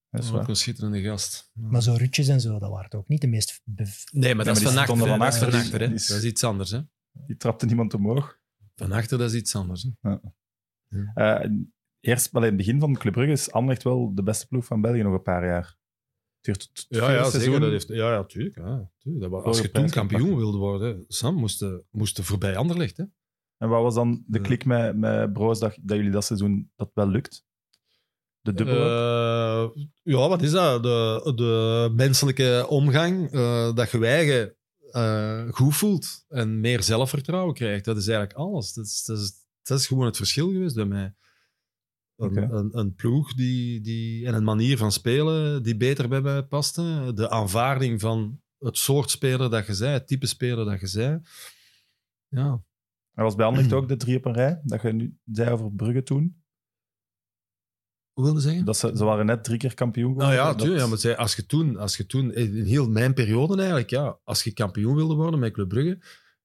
[0.09, 0.49] Dat is ook waar.
[0.49, 1.51] een schitterende gast.
[1.53, 1.67] Ja.
[1.67, 3.61] Maar zo rutjes en zo, dat waren het ook niet de meest...
[3.63, 4.97] bev- nee, maar Ja, dat is maar van achter.
[4.97, 5.87] van Dat is achter, hè.
[5.89, 6.71] Dat iets anders.
[6.71, 6.79] Hè.
[7.11, 8.39] Die trapte niemand omhoog.
[8.75, 9.87] Van achter, dat is iets anders.
[10.01, 10.15] Hè.
[11.13, 11.49] Eh,
[11.99, 14.81] eerst, wel in het begin van Club Brugge is Anderlecht wel de beste ploeg van
[14.81, 15.77] België nog een paar jaar.
[16.43, 17.41] Het duurt tot het Ja, ja, seizoen.
[17.41, 17.59] zeker.
[17.59, 18.55] Dat heeft, ja, ja, tuurlijk.
[18.57, 19.23] Ja, tuurlijk.
[19.23, 20.37] Dat was- als je toen kampioen pakken.
[20.37, 22.97] wilde worden, Sam, moest moest voorbij Anderlecht.
[22.97, 23.03] Hè.
[23.57, 26.91] En wat was dan de klik met, met Broos dat, dat jullie dat seizoen dat
[26.93, 27.45] wel lukt?
[28.41, 29.75] De dubbel ook?
[29.75, 30.83] Eh, ja, wat is dat?
[30.83, 34.55] De, de menselijke omgang, eh, dat je je eigen
[34.91, 37.85] eh, goed voelt en meer zelfvertrouwen krijgt.
[37.85, 38.73] Dat is eigenlijk alles.
[38.73, 39.31] Dat is, dat is,
[39.63, 41.13] dat is gewoon het verschil geweest bij mij.
[42.17, 46.43] Een, een, een ploeg die, die, en een manier van spelen die beter bij mij
[46.43, 47.11] paste.
[47.15, 51.19] De aanvaarding van het soort speler dat je zei, het type speler dat je zei.
[52.27, 52.63] Ja,
[53.13, 55.71] Er was bij Anderlecht ook de drie op een rij, dat je nu zei over
[55.73, 56.41] Brugge toen.
[58.13, 58.65] hoe wilde zeggen?
[58.65, 60.43] Dat ze, ze waren net drie keer kampioen Nou geworden.
[60.45, 61.01] ja, Dat- tuurlijk.
[61.03, 64.43] Ja, maar als je toen, als je toen, in heel mijn periode eigenlijk, ja, als
[64.43, 65.99] je kampioen wilde worden met Club Brugge,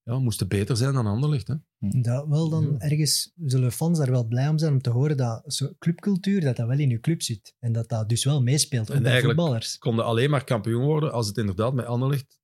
[0.09, 1.49] ja, moest het beter zijn dan Anderlecht.
[1.49, 1.55] Hè?
[2.01, 2.79] Dat wel dan Ja.
[2.79, 6.57] ergens zullen fans daar wel blij om zijn om te horen dat zo clubcultuur, dat
[6.57, 7.55] dat wel in je club zit.
[7.59, 9.79] En dat dat dus wel meespeelt, ook En bij eigenlijk- voetballers.
[9.79, 12.41] Konden alleen maar kampioen worden als het inderdaad met Anderlecht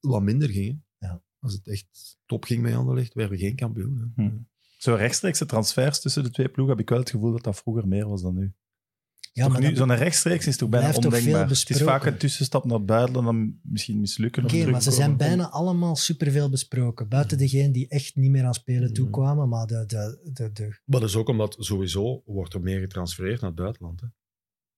[0.00, 0.82] wat minder ging.
[0.98, 1.22] Ja.
[1.40, 4.12] Als het echt top ging met Anderlecht, werden we geen kampioen.
[4.16, 4.22] Hè?
[4.24, 4.36] Hm.
[4.78, 7.88] Zo rechtstreekse transfers tussen de twee ploegen heb ik wel het gevoel dat dat vroeger
[7.88, 8.52] meer was dan nu.
[9.38, 11.48] Ja, maar nu, Zo'n rechtstreeks is toch bijna ondenkbaar.
[11.48, 14.44] het is vaak een tussenstap naar het buitenland, dan misschien mislukken.
[14.44, 17.08] Oké, maar ze zijn bijna allemaal superveel besproken.
[17.08, 18.94] Buiten degenen die echt niet meer aan spelen Mm.
[18.94, 19.48] toekwamen.
[19.48, 23.40] Maar de, de, de, de, Maar dat is ook omdat sowieso wordt er meer getransfereerd
[23.40, 24.00] naar het buitenland.
[24.00, 24.06] Hè.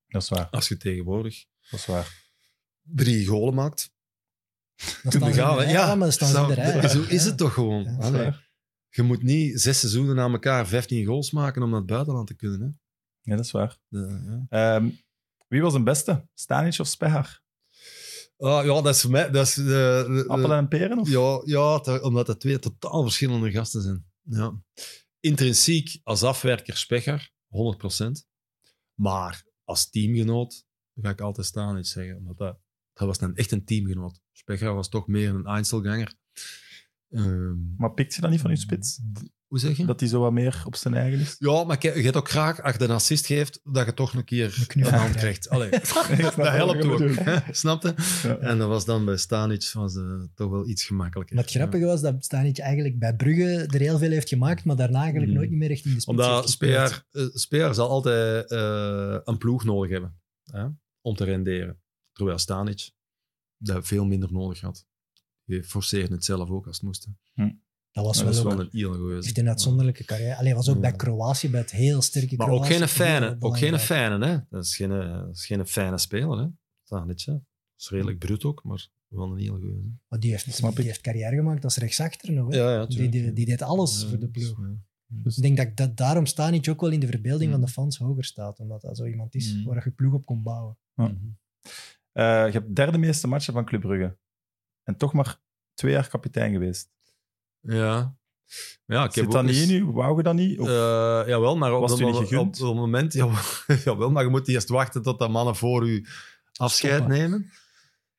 [0.07, 2.33] Dat is waar, Als je tegenwoordig dat is waar.
[2.83, 3.93] drie golen maakt,
[5.03, 5.57] dan kun je gaan.
[5.59, 5.71] rij.
[5.73, 6.89] Ja, maar dan staan ze in de Zo- rij.
[6.89, 7.83] Zo is het toch gewoon.
[7.85, 8.23] Ja, dat is Allee.
[8.23, 8.49] waar.
[8.89, 12.35] Je moet niet zes seizoenen na elkaar 15 goals maken om naar het buitenland te
[12.35, 12.61] kunnen.
[12.61, 12.69] Hè.
[13.31, 13.79] Ja, dat is waar.
[13.89, 14.75] De- ja.
[14.77, 14.91] Ehm,
[15.49, 16.29] wie was een beste?
[16.35, 17.41] Stanic of Spehar?
[18.37, 19.31] Ah, ja, dat is voor mij...
[19.31, 20.99] Dat is, de- de- Appelen en peren?
[20.99, 21.09] Of?
[21.09, 24.05] Ja, ja omdat het twee totaal verschillende gasten zijn.
[24.23, 24.63] Ja.
[25.21, 28.27] Intrinsiek als afwerker Specher, 100%.
[28.95, 32.17] Maar als teamgenoot ga ik altijd staan iets zeggen.
[32.17, 32.59] Omdat dat,
[32.93, 34.21] dat was een, echt een teamgenoot.
[34.33, 36.15] Specher was toch meer een Einzelganger.
[37.11, 39.01] Ehm, Maar pikt je dat niet van je spits?
[39.51, 39.85] Hoe zeg je?
[39.85, 41.37] Dat hij zo wat meer op zijn eigen is?
[41.39, 44.15] Ja, maar je je hebt ook graag, als je een assist geeft, dat je toch
[44.15, 45.49] een keer Een hand krijgt.
[45.49, 45.49] krijgt.
[45.49, 45.71] Allee,
[46.37, 47.01] dat helpt ook.
[47.51, 47.95] Snap je?
[48.23, 48.37] Ja.
[48.39, 51.35] En dat was dan bij Stanic was, eh, toch wel iets gemakkelijker.
[51.37, 54.77] Maar het grappige was dat Stanic eigenlijk bij Brugge er heel veel heeft gemaakt, maar
[54.77, 55.37] daarna eigenlijk Mhm.
[55.39, 56.51] nooit niet meer echt in de spits Omdat.
[56.51, 60.67] Speer, eh, Speer zal altijd eh, een ploeg nodig hebben hè,
[61.01, 61.81] om te renderen.
[62.13, 62.91] Terwijl Stanic
[63.57, 64.87] dat veel minder nodig had.
[65.45, 67.07] Je forceerde het zelf ook als het moest.
[67.35, 67.45] hè.
[67.93, 69.23] Dat was wel dat is ook wel een heel goeie.
[69.23, 70.37] echt een uitzonderlijke carrière.
[70.37, 70.81] Alleen was ook Ja.
[70.81, 72.73] bij Kroatië, bij het heel sterke Maar Kroatië.
[72.73, 74.39] ook geen fijne, ook geen fijne, hè.
[74.51, 76.47] Dat is geen, dat is geen fijne speler, hè.
[76.85, 77.09] Dat
[77.77, 79.99] is redelijk bruut ook, maar wel een heel goeie.
[80.09, 80.87] Maar die heeft, Snap die ik.
[80.87, 82.51] heeft carrière gemaakt als rechtsachter nog.
[82.53, 82.57] hè.
[82.59, 84.67] Ja, ja, die, die, die deed alles Ja, voor de dus, ploeg.
[84.67, 84.75] ja.
[85.07, 87.57] Dus ik denk dat, dat daarom Stanic ook wel in de verbeelding Mm.
[87.57, 88.59] van de fans hoger staat.
[88.59, 89.65] Omdat dat zo iemand is Mm.
[89.65, 90.79] waar je ploeg op kon bouwen.
[90.95, 94.17] Eh, je hebt derde meeste matchen van Club Brugge.
[94.83, 95.41] En toch maar
[95.75, 96.91] twee jaar kapitein geweest.
[97.61, 98.15] Ja.
[98.87, 99.85] Ja, ik heb Zit dat ook niet eens- in u?
[99.85, 100.59] Wou je dat niet?
[100.59, 100.73] Of- Eh,
[101.27, 102.61] jawel, maar op Was het het u mo- niet gegund?
[102.61, 103.13] op het moment...
[103.21, 103.31] Ja,
[103.85, 106.07] jawel, maar je moet eerst wachten tot de mannen voor u
[106.57, 107.51] afscheid nemen.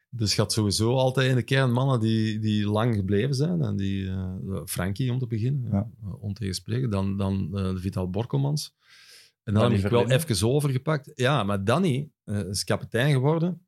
[0.10, 3.62] Dus je had sowieso altijd in de kern mannen die, die lang gebleven zijn.
[3.62, 5.90] En die, eh, Frankie om te beginnen, Ja.
[6.20, 6.90] ontegenspreken.
[6.90, 8.74] Dan, dan eh, de Vital Borkelmans.
[9.44, 10.30] En dan Danny heb ik wel Verlinden.
[10.30, 11.12] even overgepakt.
[11.16, 13.66] Ja, maar Danny eh, is kapitein geworden.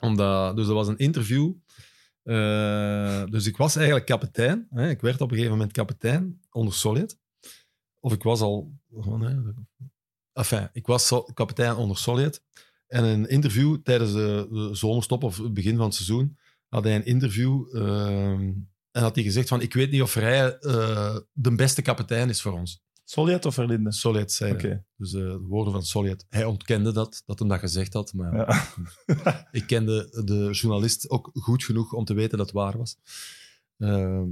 [0.00, 1.52] Omdat, dus er was een interview.
[2.26, 4.66] Eh, dus ik was eigenlijk kapitein.
[4.70, 4.88] Hè.
[4.88, 7.18] Ik werd op een gegeven moment kapitein onder Solid.
[8.00, 8.72] Of ik was al...
[10.32, 12.42] Enfin, ik was kapitein onder Solid.
[12.86, 16.38] En in een interview tijdens de, zomerstop of het begin van het seizoen
[16.68, 18.52] had hij een interview ehm,
[18.90, 22.42] en had hij gezegd van ik weet niet of hij eh, de beste kapitein is
[22.42, 22.84] voor ons.
[23.08, 23.92] Solid of Verlinde?
[23.92, 24.82] Solid zei.
[24.96, 26.26] Dus eh, de woorden van Solid.
[26.28, 28.12] Hij ontkende dat, dat hij dat gezegd had.
[28.12, 28.66] Maar Ja.
[29.50, 32.96] ik kende de journalist ook goed genoeg om te weten dat het waar was.
[33.76, 34.28] Ehm,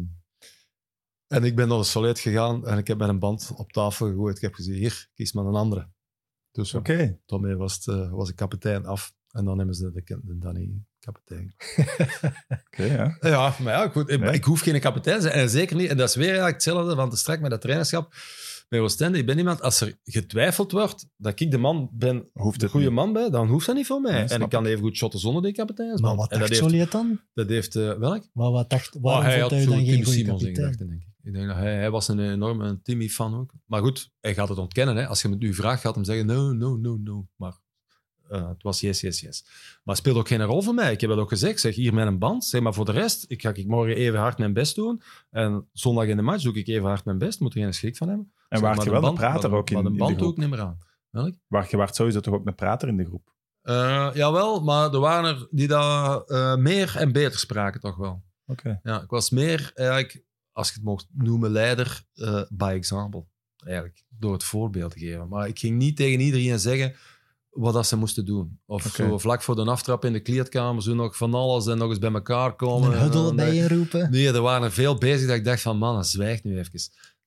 [1.27, 4.07] en ik ben naar de Solid gegaan en ik heb met een band op tafel
[4.07, 4.37] gegooid.
[4.37, 5.89] Ik heb gezegd, hier, kies maar een andere.
[6.51, 7.21] Dus Oké.
[7.27, 9.15] daarmee was, het, eh, was ik kapitein af.
[9.31, 11.55] En dan hebben ze de, de Danny kapitein.
[12.67, 13.17] Oké, ja.
[13.21, 14.33] Ja, maar ja, goed, ik, Nee.
[14.33, 15.35] ik hoef geen kapitein te zijn.
[15.35, 15.89] En zeker niet.
[15.91, 18.15] En dat is weer eigenlijk hetzelfde van te strak met dat trainerschap.
[18.69, 22.61] Bij Oostende, ik ben iemand, als er getwijfeld wordt dat ik de man ben, Hoeft
[22.61, 22.95] de goede niet.
[22.95, 24.13] man ben, dan hoeft dat niet voor mij.
[24.13, 26.01] Nee, en ik kan even goed shotten zonder die kapitein.
[26.01, 27.21] Maar wat dacht heeft, Solliet dan?
[27.35, 28.25] dat heeft eh, welk?
[28.33, 30.49] Maar wat dacht, Oh, waarom hij had dan geen goede Simons kapitein?
[30.49, 31.03] ingedacht, denk ik.
[31.23, 33.53] Ik denk dat hij, hij was een enorme Timmy-fan ook.
[33.67, 34.97] Maar goed, hij gaat het ontkennen.
[34.97, 35.07] Hè.
[35.07, 37.27] Als je met u vraagt, gaat hem zeggen no, no, no, no.
[37.37, 37.59] Maar
[38.29, 39.43] eh, het was yes, yes, yes.
[39.45, 40.93] Maar het speelt ook geen rol voor mij.
[40.93, 41.53] Ik heb dat ook gezegd.
[41.53, 42.45] Ik Zeg hier met een band.
[42.45, 45.03] Zeg maar voor de rest, ik ga ik morgen even hard mijn best doen.
[45.31, 47.41] En zondag in de match doe ik even hard mijn best.
[47.41, 48.33] Moet er geen schrik van hebben.
[48.49, 50.23] En maar je wel band- prater maar- ook in, Maar de in band de ik
[50.23, 50.37] groep?
[50.37, 50.79] niet meer aan.
[51.11, 51.35] Welk?
[51.47, 53.33] Waar, je waart sowieso toch ook een prater in de groep?
[53.63, 58.23] Eh, jawel, maar er waren er die daar eh, meer en beter spraken toch wel.
[58.47, 58.81] Oké.
[58.83, 60.23] Ja, ik was meer eigenlijk,
[60.53, 62.03] als je het mocht noemen, leider
[62.49, 63.25] by example.
[63.65, 65.29] Eigenlijk, door het voorbeeld te geven.
[65.29, 66.95] Maar ik ging niet tegen iedereen zeggen
[67.55, 68.61] wat dat ze moesten doen.
[68.67, 71.89] Of zo vlak voor de aftrap in de kleedkamer, zo nog van alles en nog
[71.91, 72.93] eens bij elkaar komen.
[72.93, 74.11] Een huddle En, bij je roepen?
[74.11, 76.81] Nee, er waren er veel bezig dat ik dacht van, man, zwijg nu even.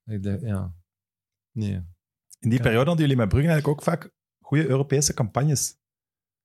[0.05, 0.73] Ik dacht, ja.
[1.51, 1.73] Nee.
[2.39, 2.61] In die Ja.
[2.63, 5.77] periode hadden jullie met Brugge eigenlijk ook vaak goede Europese campagnes.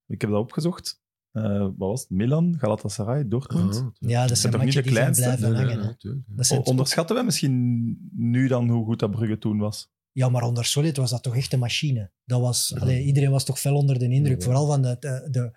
[0.06, 1.00] Ik heb dat opgezocht.
[1.32, 2.10] Eh, wat was het?
[2.10, 3.90] Milan, Galatasaray, Dortmund.
[3.98, 5.22] Ja, dat zijn toch niet matchen de kleinste?
[5.22, 5.82] blijven Nee, nee, hangen.
[5.82, 5.88] hè.
[5.88, 6.24] natuurlijk.
[6.26, 7.54] Dat zijn O- Onderschatten wij misschien
[8.12, 9.90] nu dan hoe goed dat Brugge toen was?
[10.12, 12.10] Ja, maar onder Solid was dat toch echt een machine.
[12.24, 12.80] Dat was, Ja.
[12.80, 14.38] allee, iedereen was toch fel onder de indruk.
[14.38, 14.44] Ja.
[14.44, 15.52] Vooral van de, de, de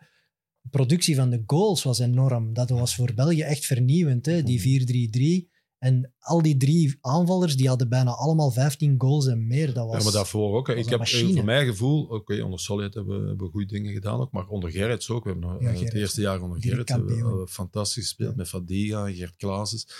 [0.70, 2.54] productie van de goals was enorm.
[2.54, 4.44] Dat was voor België echt vernieuwend, hè?
[4.44, 5.54] die 4-3-3.
[5.78, 9.74] En al die drie aanvallers die hadden bijna allemaal 15 goals en meer.
[9.74, 10.68] Dat was, Ja, maar daarvoor ook.
[10.68, 10.74] hè.
[10.76, 11.34] Ik heb eh, machine.
[11.34, 14.48] voor mijn gevoel, oké, onder Solid hebben we, hebben we goede dingen gedaan ook, maar
[14.48, 15.24] onder Gerrits ook.
[15.24, 18.36] We hebben Ja, eh, het eerste jaar onder Gerrits hebben we fantastisch gespeeld Ja.
[18.38, 19.86] met Fadiga, Gert Klaases.
[19.86, 19.96] Dat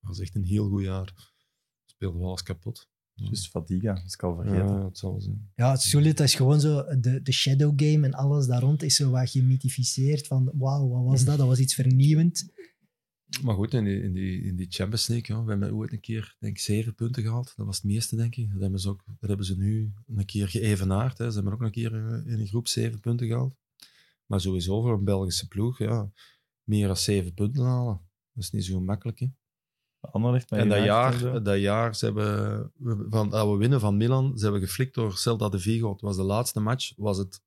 [0.00, 1.14] was echt een heel goed jaar.
[1.86, 2.88] Speelde wel eens kapot.
[3.28, 4.66] Dus Fadiga, dat is ik al vergeten.
[4.66, 5.50] Ja, het zal zijn.
[5.54, 8.96] Ja, het Solid is gewoon zo, de, de shadow game en alles daar rond is
[8.96, 11.38] zo wat gemythificeerd van wauw, wat was dat?
[11.38, 12.48] Dat was iets vernieuwend.
[13.42, 16.00] Maar goed, in die, in die, in die Champions League, ja, we hebben ooit een
[16.00, 17.52] keer denk ik, zeven punten gehaald.
[17.56, 18.52] Dat was het meeste, denk ik.
[18.52, 21.18] Dat hebben ze, ook, dat hebben ze nu een keer geëvenaard.
[21.18, 21.28] Hè.
[21.28, 23.54] Ze hebben ook een keer eh, in een groep zeven punten gehaald.
[24.26, 26.10] Maar sowieso voor een Belgische ploeg, ja,
[26.62, 28.00] meer dan zeven punten halen.
[28.32, 29.18] Dat is niet zo makkelijk.
[29.18, 29.26] Hè.
[30.00, 33.80] Anderlecht met En dat jaar, en dat jaar ze hebben, we- van, dat we winnen
[33.80, 35.92] van Milan, ze hebben geflikt door Celta de Vigo.
[35.92, 37.40] Het was de laatste match, was het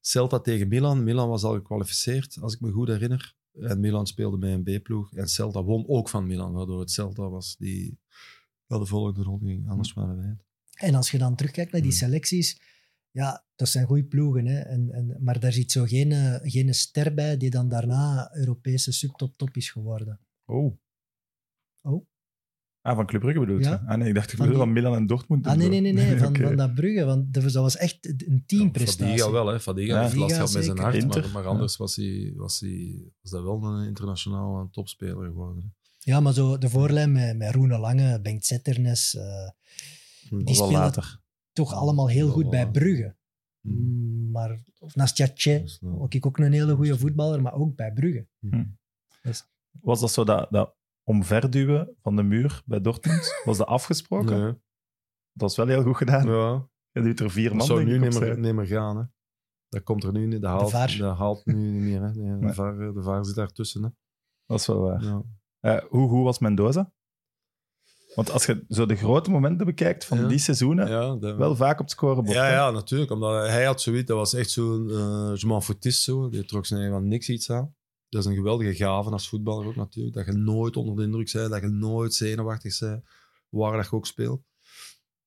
[0.00, 1.04] Celta tegen Milan.
[1.04, 3.34] Milan was al gekwalificeerd, als ik me goed herinner.
[3.60, 5.12] En Milan speelde met een B-ploeg.
[5.14, 7.98] En Celta won ook van Milan, waardoor het Celta was die
[8.66, 9.68] wel de volgende ronde ging.
[9.68, 10.44] Anders waren wij het.
[10.74, 11.98] En als je dan terugkijkt naar die Hmm.
[12.00, 12.60] selecties,
[13.10, 14.46] ja, dat zijn goede ploegen.
[14.46, 14.58] Hè?
[14.60, 18.92] En, en, maar daar zit zo geen, eh, geen ster bij die dan daarna Europese
[18.92, 20.20] subtop-top is geworden.
[20.44, 20.76] Oh.
[21.82, 22.06] Oh.
[22.82, 23.64] Ah, van Club Brugge bedoel je?
[23.64, 23.82] Ja.
[23.86, 25.46] Ah nee, ik dacht ik Van die- van Milan en Dortmund.
[25.46, 27.04] Ah, nee, nee, nee, nee van, van dat Brugge.
[27.04, 29.06] Want dat was, echt een teamprestatie.
[29.18, 29.60] Fadiga wel, hè.
[29.60, 30.02] Fadiga Ja.
[30.02, 31.06] heeft last gehad met zijn hart.
[31.06, 35.62] Maar, maar anders was, hij, was, hij, was dat wel een internationaal topspeler geworden.
[35.62, 35.68] hè.
[36.12, 39.48] Ja, maar zo de voorlijn met, met Roene Lange, Bengt Zetternes, eh,
[40.28, 40.44] Hm.
[40.44, 41.20] Die spelen- later.
[41.52, 42.70] toch allemaal heel Ja, goed bij.
[42.70, 43.16] Brugge.
[43.60, 43.68] Hm.
[43.72, 47.92] Mm, Maar of Nastja Tje, ook ik ook een hele goede voetballer, maar ook bij
[47.92, 48.26] Brugge.
[49.80, 50.74] Was dat zo dat, dat
[51.04, 53.32] omverduwen van de muur bij Dortmund?
[53.44, 54.40] Was dat afgesproken?
[54.40, 54.52] Nee.
[55.32, 56.26] Dat was wel heel goed gedaan.
[56.26, 58.40] Ja, Je doet er vier dat man zou denk nu ik, niet meer, zijn.
[58.40, 58.96] niet meer gaan.
[58.96, 59.02] Hè.
[59.68, 60.40] Dat komt er nu niet.
[60.42, 60.96] Dat haalt, VAR.
[60.98, 62.02] dat haalt nu niet meer.
[62.02, 62.10] Hè.
[62.12, 62.54] Nee, de.
[62.54, 63.82] VAR, eh, de zit daartussen.
[63.82, 63.88] Hè.
[64.46, 65.02] Dat is wel waar.
[65.02, 65.22] Ja.
[65.60, 66.92] Eh, hoe goed was Mendoza?
[68.14, 70.26] Want als je zo de grote momenten bekijkt van Ja.
[70.28, 72.32] die seizoenen, Ja, dat- wel vaak op het scorebord.
[72.36, 72.52] ja, hè?
[72.52, 73.10] ja, natuurlijk.
[73.10, 76.28] Omdat hij had zoiets, dat was echt zo'n uh, je m'en zo.
[76.28, 77.74] Die trok zijn eigen van niks iets aan.
[78.10, 80.14] Dat is een geweldige gave als voetballer ook natuurlijk.
[80.14, 83.04] Dat je nooit onder de indruk bent, dat je nooit zenuwachtig bent,
[83.48, 84.42] waar dat je ook speelt.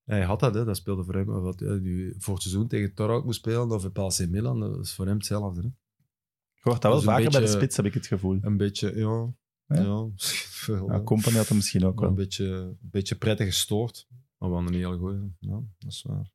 [0.04, 0.66] Hij had dat, hè.
[0.66, 1.26] dat speelde voor hem.
[1.26, 4.80] Wat, hij nu voor het seizoen tegen Torok moest spelen of bij AC Milan, dat
[4.80, 5.62] is voor hem hetzelfde.
[5.62, 5.68] Hè.
[5.68, 8.38] Je hoort dat wel vaker bij de spits, heb ik het gevoel.
[8.42, 9.34] Een beetje, ja.
[9.68, 10.10] Ja?
[10.66, 11.02] ja.
[11.04, 14.08] Company had hem misschien ook Wel een beetje, een beetje prettig gestoord.
[14.38, 15.20] Maar wel een hele goeie.
[15.40, 16.32] Ja, dat is waar.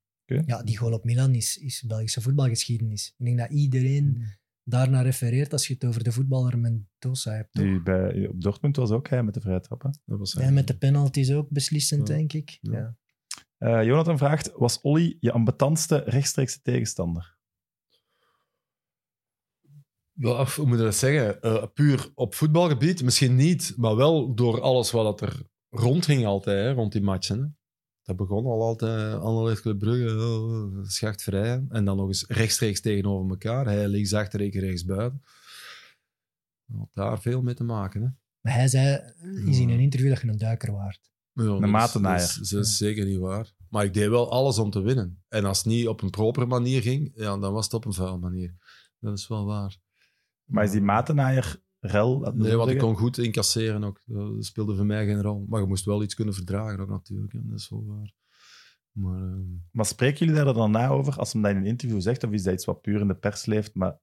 [0.46, 3.14] Ja, die goal op Milan is, is Belgische voetbalgeschiedenis.
[3.18, 4.24] Ik denk dat iedereen
[4.68, 7.52] daarnaar refereert als je het over de voetballer Mendoza hebt.
[7.52, 7.64] toch?
[7.64, 9.82] Nu, bij, op Dortmund was ook hij met de vrije trap.
[9.82, 9.90] hè.
[10.04, 12.14] Dat was En met de penalties ook beslissend, Ja.
[12.14, 12.58] denk ik.
[12.60, 12.78] Ja.
[12.78, 12.96] Ja.
[13.58, 17.36] Eh, Jonathan vraagt, was Olly je ambetantste rechtstreekse tegenstander?
[20.12, 21.40] Ja, hoe moet je dat zeggen?
[21.42, 26.72] Eh, puur op voetbalgebied, misschien niet, maar wel door alles wat er rondging altijd, hè,
[26.72, 27.57] rond die matchen.
[28.08, 31.64] Dat begon al altijd, Anderlecht Club Brugge, oh, schachtvrij.
[31.68, 33.64] En dan nog eens rechtstreeks tegenover elkaar.
[33.64, 35.22] Hij linksachter, ik rechtsbuiten.
[36.76, 38.02] Had daar veel mee te maken.
[38.02, 38.08] Hè.
[38.40, 39.00] Maar hij zei
[39.46, 41.10] is in een interview dat je een duiker waard.
[41.32, 42.18] Ja, dat is- matenaaier.
[42.34, 43.52] Dat is, dat is zeker niet waar.
[43.68, 45.22] Maar ik deed wel alles om te winnen.
[45.28, 47.92] En als het niet op een propere manier ging, ja, dan was het op een
[47.92, 48.54] vuile manier.
[49.00, 49.76] Dat is wel waar.
[50.44, 52.18] Maar is die matenaaier rel?
[52.18, 54.00] dat Nee, want ik kon goed incasseren ook.
[54.06, 55.46] Dat speelde voor mij geen rol.
[55.48, 57.32] Maar je moest wel iets kunnen verdragen ook natuurlijk.
[57.32, 57.38] hè.
[57.42, 58.12] Dat is wel waar.
[58.92, 62.00] Maar ehm, Maar spreken jullie daar dan na over als hem dat in een interview
[62.00, 62.24] zegt?
[62.24, 63.74] Of is dat iets wat puur in de pers leeft?
[63.74, 64.00] Maar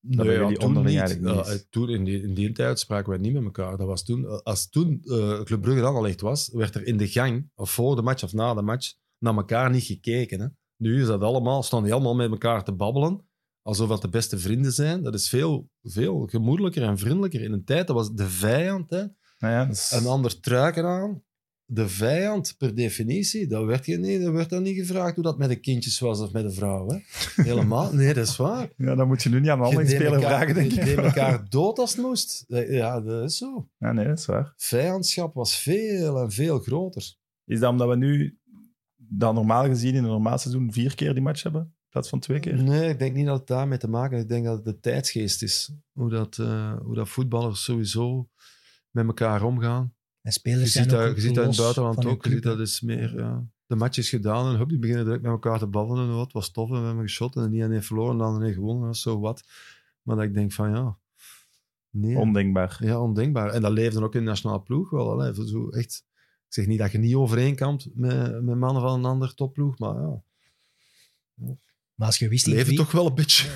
[0.00, 0.98] Dat toen onderling niet.
[0.98, 3.76] eigenlijk niet Ja, toen, in, die, in die tijd spraken wij niet met elkaar.
[3.76, 6.96] Dat was toen, als toen eh Club Brugge dan al echt was, werd er in
[6.96, 10.40] de gang, of voor de match of na de match, naar elkaar niet gekeken.
[10.40, 10.46] Hè.
[10.76, 13.26] Nu is dat allemaal, staan die allemaal met elkaar te babbelen,
[13.62, 15.02] alsof dat de beste vrienden zijn.
[15.02, 17.40] Dat is veel, veel gemoedelijker en vriendelijker.
[17.42, 18.98] In een tijd, dat was de vijand, hè.
[19.38, 21.22] nou ja, is- een ander truiken aan.
[21.64, 25.38] De vijand, per definitie, dat werd, je niet, dat werd dan niet gevraagd hoe dat
[25.38, 26.88] met de kindjes was of met de vrouw.
[26.88, 26.98] Hè.
[27.44, 28.70] Helemaal, nee, dat is waar.
[28.76, 30.84] ja, dan moet je nu niet aan een andere Je speler vragen, denk Je ik.
[30.86, 32.44] deed elkaar dood als het moest.
[32.48, 33.68] Ja, dat is zo.
[33.78, 34.52] Ja, nee, dat is waar.
[34.56, 37.14] Vijandschap was veel en veel groter.
[37.44, 38.38] Is dat omdat we nu
[38.96, 41.74] dan normaal gezien in een normaal seizoen vier keer die match hebben?
[41.92, 42.62] Plaats van twee keer?
[42.62, 44.22] Nee, ik denk niet dat het daarmee te maken heeft.
[44.22, 45.72] Ik denk dat het de tijdsgeest is.
[45.92, 48.28] Hoe dat, eh, hoe dat voetballers sowieso
[48.90, 49.82] met elkaar omgaan.
[49.82, 49.92] En
[50.22, 52.24] Je spelers zijn ziet, ook dat, je ziet dat in het buitenland ook.
[52.24, 53.16] Je ziet dat is meer...
[53.16, 53.44] Ja.
[53.66, 56.08] De match is gedaan en hup, die beginnen direct met elkaar te babbelen.
[56.08, 58.34] En wat was tof en we hebben geschot en niet aan één verloren en dan
[58.34, 58.94] aan één gewonnen.
[58.94, 59.42] Zo wat.
[60.02, 60.98] Maar dat ik denk van ja...
[61.90, 62.16] Nee.
[62.16, 62.76] Ondenkbaar.
[62.80, 63.50] Ja, ondenkbaar.
[63.50, 65.18] En dat leefde ook in de nationale ploeg wel.
[65.18, 65.46] Hè.
[65.46, 69.34] Zo echt, ik zeg niet dat je niet overeenkomt met, met mannen van een ander
[69.34, 70.22] topploeg, maar ja,
[71.94, 73.48] Maar als je wist wie- toch wel een beetje.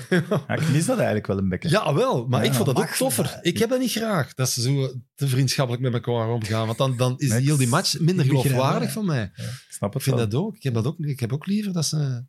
[0.47, 1.69] Ja, ik mis dat eigenlijk wel een beetje.
[1.69, 2.27] Ja, wel.
[2.27, 3.39] Maar Ja, ik vond dat ook toffer.
[3.41, 6.65] Ik heb dat niet graag, dat ze zo te vriendschappelijk met elkaar omgaan.
[6.65, 9.23] Want dan, dan is heel die match minder ik geloofwaardig van mij.
[9.23, 10.29] Ik snap Ik het vind wel.
[10.29, 10.55] dat ook.
[10.55, 10.97] Ik heb, dat ook.
[10.99, 12.25] ik heb ook liever dat ze...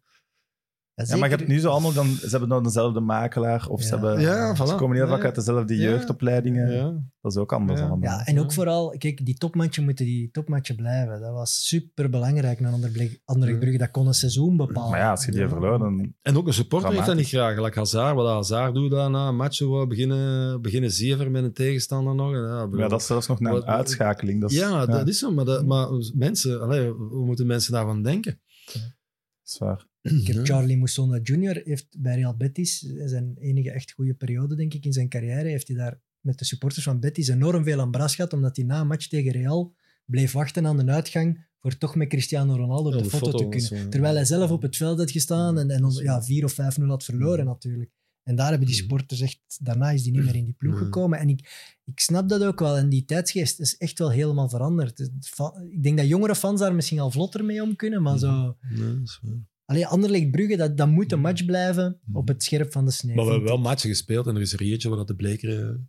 [1.06, 2.06] Ja, maar je hebt nu zo allemaal dan...
[2.06, 5.76] Ze hebben dan dezelfde makelaar of ze, hebben, Ja, ze komen heel vaak uit dezelfde
[5.76, 5.82] Ja.
[5.82, 6.70] jeugdopleidingen.
[6.72, 7.02] Ja.
[7.20, 7.86] Dat is ook anders Ja.
[7.86, 8.10] allemaal.
[8.10, 8.54] Ja, en ook Ja.
[8.54, 11.20] vooral, kijk, die topmatchen moeten die topmatchen blijven.
[11.20, 13.58] Dat was super belangrijk naar Anderlecht Ja.
[13.58, 13.78] Brugge.
[13.78, 14.90] Dat kon een seizoen bepalen.
[14.90, 15.48] Maar ja, als je die Ja.
[15.48, 16.14] verloor, dan...
[16.22, 17.58] En ook een supporter heeft dat niet graag.
[17.58, 22.14] Like Hazard, wat Hazard doet dan na een match, beginnen, beginnen zeven met een tegenstander
[22.14, 22.32] nog.
[22.78, 24.40] Ja, dat is zelfs nog naar een Wat- uitschakeling.
[24.40, 25.30] Dat is, ja, dat is zo.
[25.32, 28.40] Maar, dat, maar mensen, allee, hoe moeten mensen daarvan denken?
[29.42, 29.86] zwaar.
[30.10, 31.60] Ik heb Charlie Moussonda Jr.
[31.64, 35.68] heeft bij Real Betis, zijn enige echt goede periode, denk ik, in zijn carrière, heeft
[35.68, 38.80] hij daar met de supporters van Betis enorm veel aan bras gehad, omdat hij na
[38.80, 39.74] een match tegen Real
[40.04, 43.24] bleef wachten aan de uitgang voor toch met Cristiano Ronaldo op Ja, de, de foto,
[43.30, 43.82] foto te kunnen.
[43.84, 46.52] zo- Terwijl hij zelf op het veld had gestaan en, en ons- ja, 4 of
[46.52, 46.56] 5-0
[46.86, 47.90] had verloren natuurlijk.
[48.22, 48.84] En daar hebben die Mhm.
[48.86, 49.40] supporters echt...
[49.62, 51.18] Daarna is die niet meer in die ploeg gekomen.
[51.18, 51.38] En ik,
[51.84, 52.76] ik snap dat ook wel.
[52.76, 55.00] En die tijdsgeest is echt wel helemaal veranderd.
[55.70, 58.56] Ik denk dat jongere fans daar misschien al vlotter mee om kunnen, maar zo...
[58.70, 59.46] Nee, dat is waar.
[59.70, 63.16] Alleen Anderlecht Brugge, dat, dat moet een match blijven op het scherp van de snee.
[63.16, 65.80] Maar we hebben wel matchen gespeeld en er is er eentje waar dat de blekere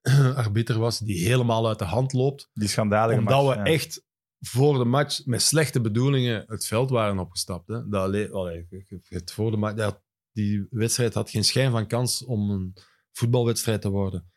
[0.00, 2.50] eh, arbiter was, die helemaal uit de hand loopt.
[2.52, 3.74] Die schandalige Omdat match, we ja.
[3.74, 4.04] echt
[4.38, 7.68] voor de match met slechte bedoelingen het veld waren opgestapt.
[7.68, 7.88] Hè.
[7.88, 8.66] Dat alleen, allee,
[9.08, 10.02] het voor de match, dat,
[10.32, 12.74] die wedstrijd had geen schijn van kans om een
[13.12, 14.31] voetbalwedstrijd te worden.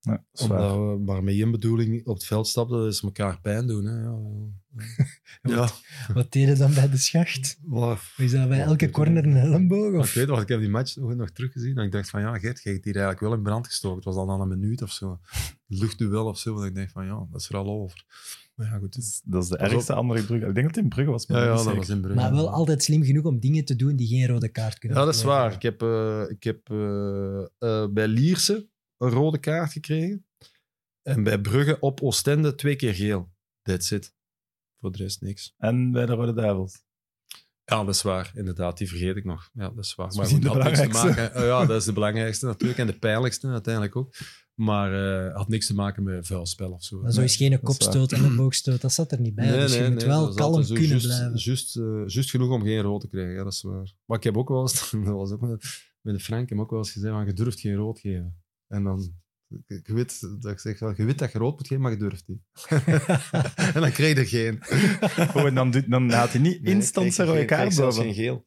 [0.00, 0.24] Ja.
[0.32, 3.84] Omdat we maar met één bedoeling op het veld stapten, dat is elkaar pijn doen.
[3.84, 4.06] Hè.
[5.42, 5.68] Ja.
[6.14, 7.58] Wat deed je dan bij de schacht?
[7.62, 9.94] Maar- Is dat bij elke corner een elleboog?
[9.94, 10.08] Of?
[10.08, 12.38] ik weet nog, ik heb die match nog, nog teruggezien en ik dacht van ja,
[12.38, 13.96] Gert, je hebt hier eigenlijk wel in brand gestoken.
[13.96, 15.20] Het was al na een minuut of zo.
[15.66, 16.60] Luchtduel of zo.
[16.60, 18.04] En ik dacht van ja, dat is er al over.
[18.54, 18.94] Maar ja, goed.
[18.94, 20.46] dus- Dat is de ergste andere Brugge.
[20.46, 21.26] Ik denk dat het in Brugge was.
[21.26, 22.20] maar Ja, dat was in Brugge.
[22.20, 25.04] Maar wel altijd slim genoeg om dingen te doen die geen rode kaart kunnen Ja,
[25.04, 25.52] dat is waar.
[25.52, 28.68] Ik heb, eh, ik heb eh, eh, bij Lierse
[28.98, 30.26] een rode kaart gekregen.
[31.02, 33.30] En bij Brugge op Oostende twee keer geel.
[33.62, 34.14] That's it.
[34.80, 35.54] Voor de rest niks.
[35.58, 36.82] En bij de Rode Duivels.
[37.64, 38.30] Ja, dat is waar.
[38.34, 39.50] Inderdaad, die vergeet ik nog.
[39.52, 40.08] Ja, dat is waar.
[40.08, 41.36] is Maar goed, had niks te maken.
[41.36, 42.78] Oh ja, dat is de belangrijkste natuurlijk.
[42.78, 44.14] En de pijnlijkste uiteindelijk ook.
[44.54, 47.00] Maar eh had niks te maken met vuilspel of zo.
[47.00, 49.50] Maar zo is geen kopstoot en een boogstoot, dat zat er niet bij.
[49.50, 51.38] dus je moet wel kalm kunnen juist- blijven.
[51.38, 53.92] Juist, eh, juist genoeg om geen rood te krijgen, ja, dat is waar.
[54.04, 55.64] Maar ik heb ook wel eens, dat was ook met,
[56.00, 58.42] met de Frank, ik heb ook wel eens gezegd, van, je durft geen rood geven.
[58.68, 59.12] En dan,
[59.66, 61.98] je weet, dat ik zeg, wel, je weet dat je rood moet geven, maar je
[61.98, 62.40] durft niet.
[63.74, 64.62] en dan krijg je er geen.
[65.36, 68.02] Oh, en dan, doet, dan haalt hij niet Nee, instant zijn rode kaart boven.
[68.02, 68.46] geen geel.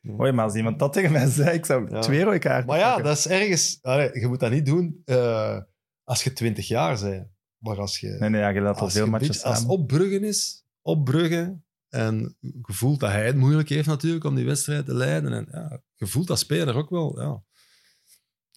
[0.00, 2.00] Hoi, maar als iemand dat tegen mij zei, ik zou Ja.
[2.00, 3.04] twee rode kaarten Maar ja, pakken.
[3.04, 5.58] dat is ergens, allee, je moet dat niet doen eh,
[6.04, 7.28] als je 20 jaar bent.
[7.58, 9.80] Maar als je, Nee, nee, ja, je laat al veel matches beetje- als het samen.
[9.82, 14.34] op Bruggen is, op Bruggen, en je voelt dat hij het moeilijk heeft natuurlijk om
[14.34, 15.32] die wedstrijd te leiden.
[15.32, 17.20] En ja, je voelt dat speler ook wel.
[17.20, 17.42] Ja.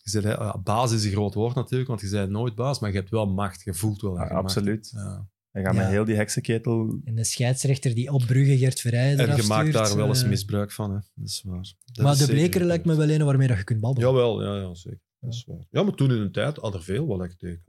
[0.03, 2.95] Je ja, baas is een groot woord natuurlijk, want je bent nooit baas, maar je
[2.97, 3.61] hebt wel macht.
[3.63, 4.91] Je voelt wel dat Ja, je macht absoluut.
[4.95, 5.27] Ja.
[5.51, 5.81] Gaat Ja.
[5.81, 6.99] met heel die heksenketel...
[7.03, 10.23] En de scheidsrechter die op Brugge Gert Verheyen En je maakt stuurt, daar wel eens
[10.23, 10.89] eh, misbruik van.
[10.89, 10.99] Hè.
[11.15, 11.73] Dat is waar.
[11.85, 14.09] Dat Maar is de bleker lijkt me wel een waarmee dat je kunt babbelen.
[14.09, 14.99] Jawel, ja, ja, zeker.
[15.19, 15.65] Dat is waar.
[15.69, 17.59] Ja, maar toen in een tijd had er veel wat ik.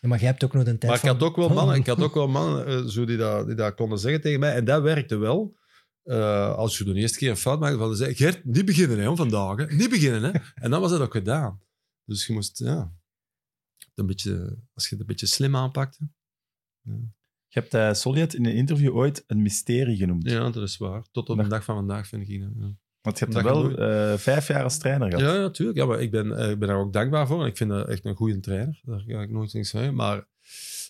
[0.00, 1.76] Ja, maar jij hebt ook nog een tijd Maar ik had van- ook wel mannen,
[1.76, 4.54] ik had ook wel mannen eh, zo die, dat, die dat konden zeggen tegen mij.
[4.54, 5.56] En dat werkte wel.
[6.04, 9.16] Eh, als je de eerste keer een fout maakte, van zei Gert, niet beginnen hè,
[9.16, 9.56] vandaag.
[9.56, 9.66] Hè.
[9.66, 10.22] Niet beginnen.
[10.22, 10.38] Hè.
[10.64, 11.60] En dan was dat ook gedaan.
[12.04, 12.92] Dus je moest, ja...
[13.94, 16.08] Een beetje, als je het een beetje slim aanpakte.
[17.54, 20.30] Je hebt uh, Soljet in een interview ooit een mysterie genoemd.
[20.30, 21.04] Ja, dat is waar.
[21.12, 22.28] Tot op de dag van vandaag vind ik.
[22.28, 22.76] Ja.
[23.00, 25.34] Want je hebt er wel eh, vijf jaar als trainer gehad.
[25.34, 25.78] Ja, natuurlijk.
[25.78, 27.40] Ja, maar ik ben, eh, ik ben daar ook dankbaar voor.
[27.40, 28.80] En ik vind dat echt een goede trainer.
[28.82, 29.94] Daar ga ik nooit niks zeggen.
[29.94, 30.26] Maar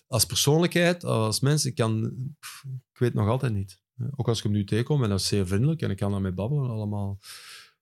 [0.07, 2.13] als persoonlijkheid, als mens, ik kan...
[2.39, 2.63] pff,
[2.93, 3.81] Ik weet nog altijd niet.
[4.15, 6.31] Ook als ik hem nu tegenkom, en dat is zeer vriendelijk en ik kan daarmee
[6.31, 7.19] babbelen, allemaal,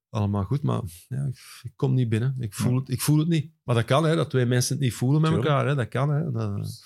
[0.10, 0.62] allemaal goed.
[0.62, 2.36] Maar ja, ik, ik kom niet binnen.
[2.40, 3.52] Ik voel, het, ik voel het niet.
[3.64, 5.68] Maar dat kan, hè, dat twee mensen het niet voelen met elkaar.
[5.68, 6.32] Hè, dat kan, hè.
[6.32, 6.84] Dat-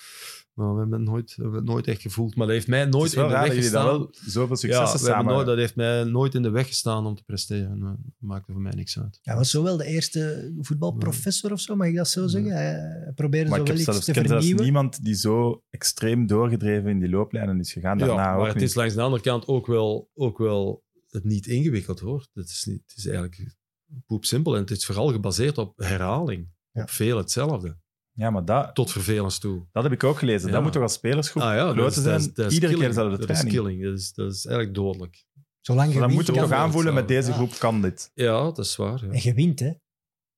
[0.58, 2.36] maar we hebben het nooit, we hebben het nooit echt gevoeld.
[2.36, 3.86] Maar dat heeft mij nooit in de weg gestaan.
[3.86, 5.32] dat wel zoveel Ja, successen samen...
[5.32, 7.80] nooit, dat heeft mij nooit in de weg gestaan om te presteren.
[7.80, 9.18] Dat maakte voor mij niks uit.
[9.22, 12.52] Hij was zo wel de eerste voetbalprofessor of zo, mag ik dat zo zeggen?
[12.52, 14.64] Hij probeerde maar zo ik wel iets zelfs, te ik ken zelfs vernieuwen.
[14.64, 17.98] niemand die zo extreem doorgedreven in die looplijnen is gegaan.
[17.98, 18.68] Daarna ja, ook maar het niet.
[18.68, 22.26] is langs de andere kant ook wel, ook wel het niet ingewikkeld hoor.
[22.32, 23.56] Het is, niet, het is eigenlijk
[24.06, 26.48] poepsimpel en het is vooral gebaseerd op herhaling.
[26.70, 26.82] Ja.
[26.82, 27.78] Op veel hetzelfde.
[28.18, 29.66] Ja, maar dat, Tot vervelens toe.
[29.72, 30.46] dat heb ik ook gelezen.
[30.48, 30.54] Ja.
[30.54, 32.20] Dat moet toch als spelersgroep Ah ja, zijn?
[32.50, 33.82] Iedere keer dezelfde Dat is killing.
[33.82, 35.24] Dat is, dat is eigenlijk dodelijk.
[35.60, 37.34] Zolang je Maar dan moet je toch aanvoelen, met deze Ja.
[37.34, 38.10] groep kan dit.
[38.14, 39.04] Ja, dat is waar.
[39.06, 39.12] Ja.
[39.12, 39.72] En je wint, hè?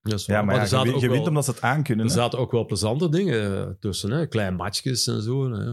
[0.02, 0.24] Dat.
[0.24, 2.05] Ja, maar, ja, er je, je wint wel- omdat ze het aankunnen.
[2.07, 2.19] Er hè.
[2.19, 4.11] zaten ook wel plezante dingen eh, tussen.
[4.11, 4.27] Hè?
[4.27, 5.52] Klein matchjes en zo.
[5.52, 5.73] hè.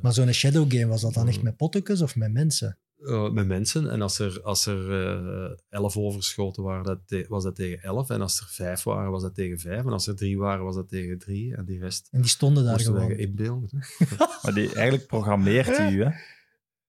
[0.00, 2.78] Maar zo'n shadow game, was dat dan echt met pottekes of met mensen?
[3.06, 3.90] Eh, met mensen.
[3.90, 8.10] En als er, als er eh, elf overschoten waren, dat te- was dat tegen elf.
[8.10, 9.84] En als er vijf waren, was dat tegen vijf.
[9.84, 11.56] En als er drie waren, was dat tegen drie.
[11.56, 13.18] En die rest En die stonden daar moesten wij gewoon.
[13.18, 13.68] inbeelden.
[14.42, 16.02] Maar die, eigenlijk programmeert hij u.
[16.02, 16.10] Hè?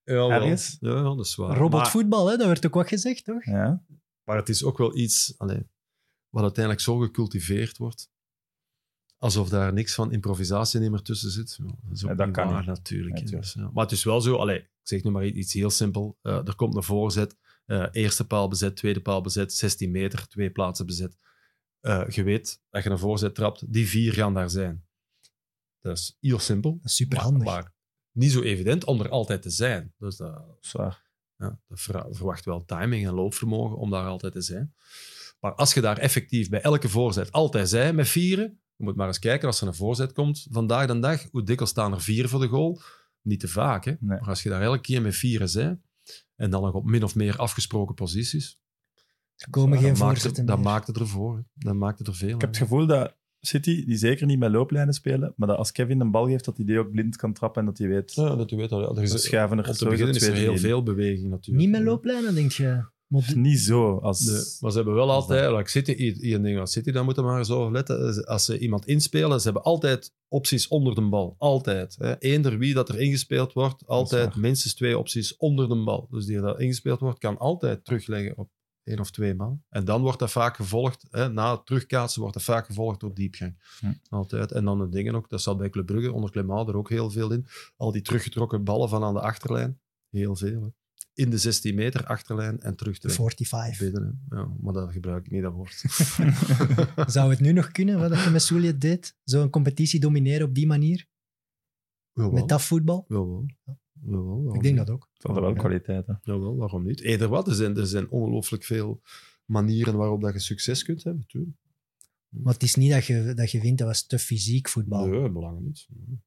[0.05, 0.31] Ja, wel.
[0.31, 0.77] Ergens?
[0.79, 1.57] Ja, ja, dat is waar.
[1.57, 2.37] Robotvoetbal, hè?
[2.37, 3.45] dat werd ook wat gezegd, toch?
[3.45, 3.83] Ja.
[4.23, 5.67] maar het is ook wel iets allee,
[6.29, 8.11] wat uiteindelijk zo gecultiveerd wordt.
[9.23, 11.55] Alsof daar niks van improvisatie meer tussen zit.
[11.57, 12.67] Ja, dat is ook Ja, dat niet kan waar, niet.
[12.67, 13.17] natuurlijk.
[13.17, 13.37] Ja.
[13.37, 13.69] Dus, ja.
[13.73, 16.17] Maar het is wel zo, allee, ik zeg nu maar iets heel simpel.
[16.21, 20.51] Eh, er komt een voorzet, eh, eerste paal bezet, tweede paal bezet, 16 meter, twee
[20.51, 21.17] plaatsen bezet.
[21.79, 24.85] Eh, je weet, dat je een voorzet trapt, die vier gaan daar zijn.
[25.79, 26.71] Dat is heel simpel.
[26.75, 27.43] Dat is superhandig.
[27.43, 27.73] Maar, maar
[28.11, 29.93] niet zo evident om er altijd te zijn.
[29.97, 31.03] Dus dat, Zwaar.
[31.37, 34.73] ja, dat ver- verwacht wel timing en loopvermogen om daar altijd te zijn.
[35.39, 39.19] Maar als je daar effectief bij elke voorzet altijd zij met vieren, moet maar eens
[39.19, 42.39] kijken als er een voorzet komt vandaag de dag, hoe dikwijls staan er vier voor
[42.39, 42.81] de goal?
[43.21, 43.91] Niet te vaak, hè?
[43.99, 44.19] Nee.
[44.19, 45.79] Maar als je daar elke keer met vieren zij,
[46.35, 48.59] en dan nog op min of meer afgesproken posities,
[49.35, 50.67] Er komen geen voorzetten het, dan meer.
[50.69, 51.35] maakt het ervoor.
[51.35, 51.41] hè.
[51.53, 52.35] Dan maakt het er veel.
[52.35, 55.71] Ik heb het gevoel dat City, die zeker niet met looplijnen spelen, maar dat als
[55.71, 58.13] Kevin een bal geeft, dat hij die ook blind kan trappen en dat hij weet,
[58.13, 58.71] Ja, dat je weet.
[58.71, 61.65] al, Er ze is, schuiven er te sowieso beginnen is er heel veel beweging natuurlijk.
[61.65, 62.85] Niet met looplijnen, denk je?
[63.35, 63.97] Niet zo.
[63.97, 67.29] Als, Nee, maar ze hebben wel altijd, like City, hier als City, daar moeten we
[67.29, 68.25] maar eens over letten.
[68.25, 71.35] Als ze iemand inspelen, ze hebben altijd opties onder de bal.
[71.37, 71.95] Altijd.
[71.99, 72.19] Hè.
[72.19, 76.07] Eender wie dat er ingespeeld wordt, altijd minstens twee opties onder de bal.
[76.11, 78.49] Dus die dat ingespeeld wordt, kan altijd terugleggen op
[78.83, 79.63] één of twee man.
[79.69, 83.13] En dan wordt dat vaak gevolgd, hè, na het terugkaatsen wordt dat vaak gevolgd door
[83.13, 83.57] diepgang.
[84.09, 84.51] Altijd.
[84.51, 87.09] En dan de dingen ook, dat zat bij Club Brugge, onder Clément er ook heel
[87.09, 87.45] veel in.
[87.75, 89.81] Al die teruggetrokken ballen van aan de achterlijn.
[90.09, 90.61] Heel veel.
[90.61, 90.67] Hè.
[91.13, 93.79] In de 16 meter achterlijn en terug te 45.
[93.79, 94.25] binnen.
[94.29, 94.35] Hè.
[94.37, 95.83] Ja, maar dat gebruik ik niet, dat woord.
[97.13, 99.15] Zou het nu nog kunnen, wat je met Souliet deed?
[99.23, 101.07] Zo'n competitie domineren op die manier?
[102.13, 102.31] Jawel.
[102.31, 103.05] Met dat voetbal?
[103.07, 103.45] Jawel.
[104.05, 104.85] Jawel, Ik denk niet?
[104.85, 105.09] dat ook.
[105.13, 105.59] dat hadden wel Ja.
[105.59, 106.19] kwaliteiten.
[106.23, 107.01] Jawel, waarom niet?
[107.01, 109.01] Eender wat, er zijn, er zijn ongelooflijk veel
[109.45, 111.25] manieren waarop dat je succes kunt hebben.
[111.27, 111.57] Tuurlijk.
[112.29, 115.05] Maar het is niet dat je, dat je vindt dat was te fysiek voetbal.
[115.07, 115.85] Nee, belangrijk niet.
[115.89, 116.19] Nee,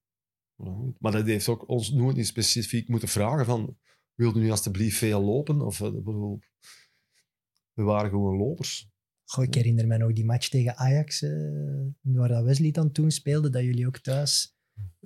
[0.56, 1.00] belangrijk niet.
[1.00, 3.76] Maar dat heeft ook ons nooit niet specifiek moeten vragen van
[4.16, 5.60] wilde nu alstublieft veel lopen?
[5.60, 6.40] Of, eh, ik bedoel,
[7.72, 8.88] we waren gewoon lopers.
[9.24, 11.30] Goh, ik herinner me nog die match tegen Ajax, eh,
[12.00, 14.56] waar dat Wesley dan toen speelde, dat jullie ook thuis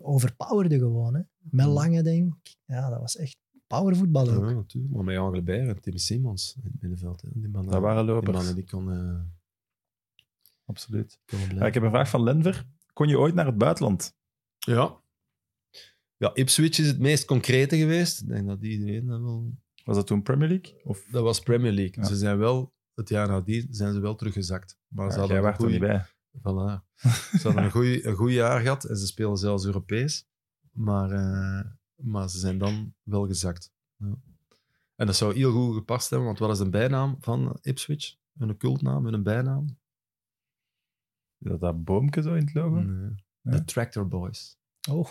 [0.01, 1.15] overpowerden gewoon.
[1.15, 1.20] Hè?
[1.39, 2.57] Met lange, denk ik.
[2.65, 4.49] Ja, dat was echt powervoetbal ook.
[4.49, 4.95] Ja, natuurlijk.
[4.95, 7.20] Maar met Jan Glebert en Tim Simons in het middenveld.
[7.23, 7.28] Hè.
[7.32, 8.37] Die mannen, Dat waren Die lopers.
[8.37, 9.35] mannen die konden,
[10.65, 11.19] Absoluut.
[11.27, 11.69] konden Ja, blijven.
[11.69, 12.66] ik heb een vraag van Lenver.
[12.93, 14.15] Kon je ooit naar het buitenland?
[14.59, 14.99] Ja.
[16.20, 18.20] Ja, Ipswich is het meest concrete geweest.
[18.20, 19.52] Ik denk dat iedereen dat wel...
[19.84, 20.80] Was dat toen Premier League?
[20.84, 22.02] Of Dat was Premier League.
[22.02, 22.09] Ja.
[22.09, 24.78] Ze zijn wel, het jaar nadien, zijn ze wel teruggezakt.
[24.88, 26.05] Maar ze hadden jij werd er niet bij.
[26.38, 26.84] Voilà.
[27.40, 30.26] Ze hadden een goeie- een goed jaar gehad en ze spelen zelfs Europees.
[30.70, 33.72] Maar, eh, maar ze zijn dan wel gezakt.
[33.97, 34.14] Ja.
[34.97, 38.16] En dat zou heel goed gepast hebben, want wat is een bijnaam van Ipswich?
[38.38, 39.64] Een cultnaam, een bijnaam?
[41.38, 42.80] Is dat dat boomke zo in het logo?
[42.80, 43.14] Nee.
[43.40, 44.59] De Tractor Boys.
[44.90, 45.09] Oh,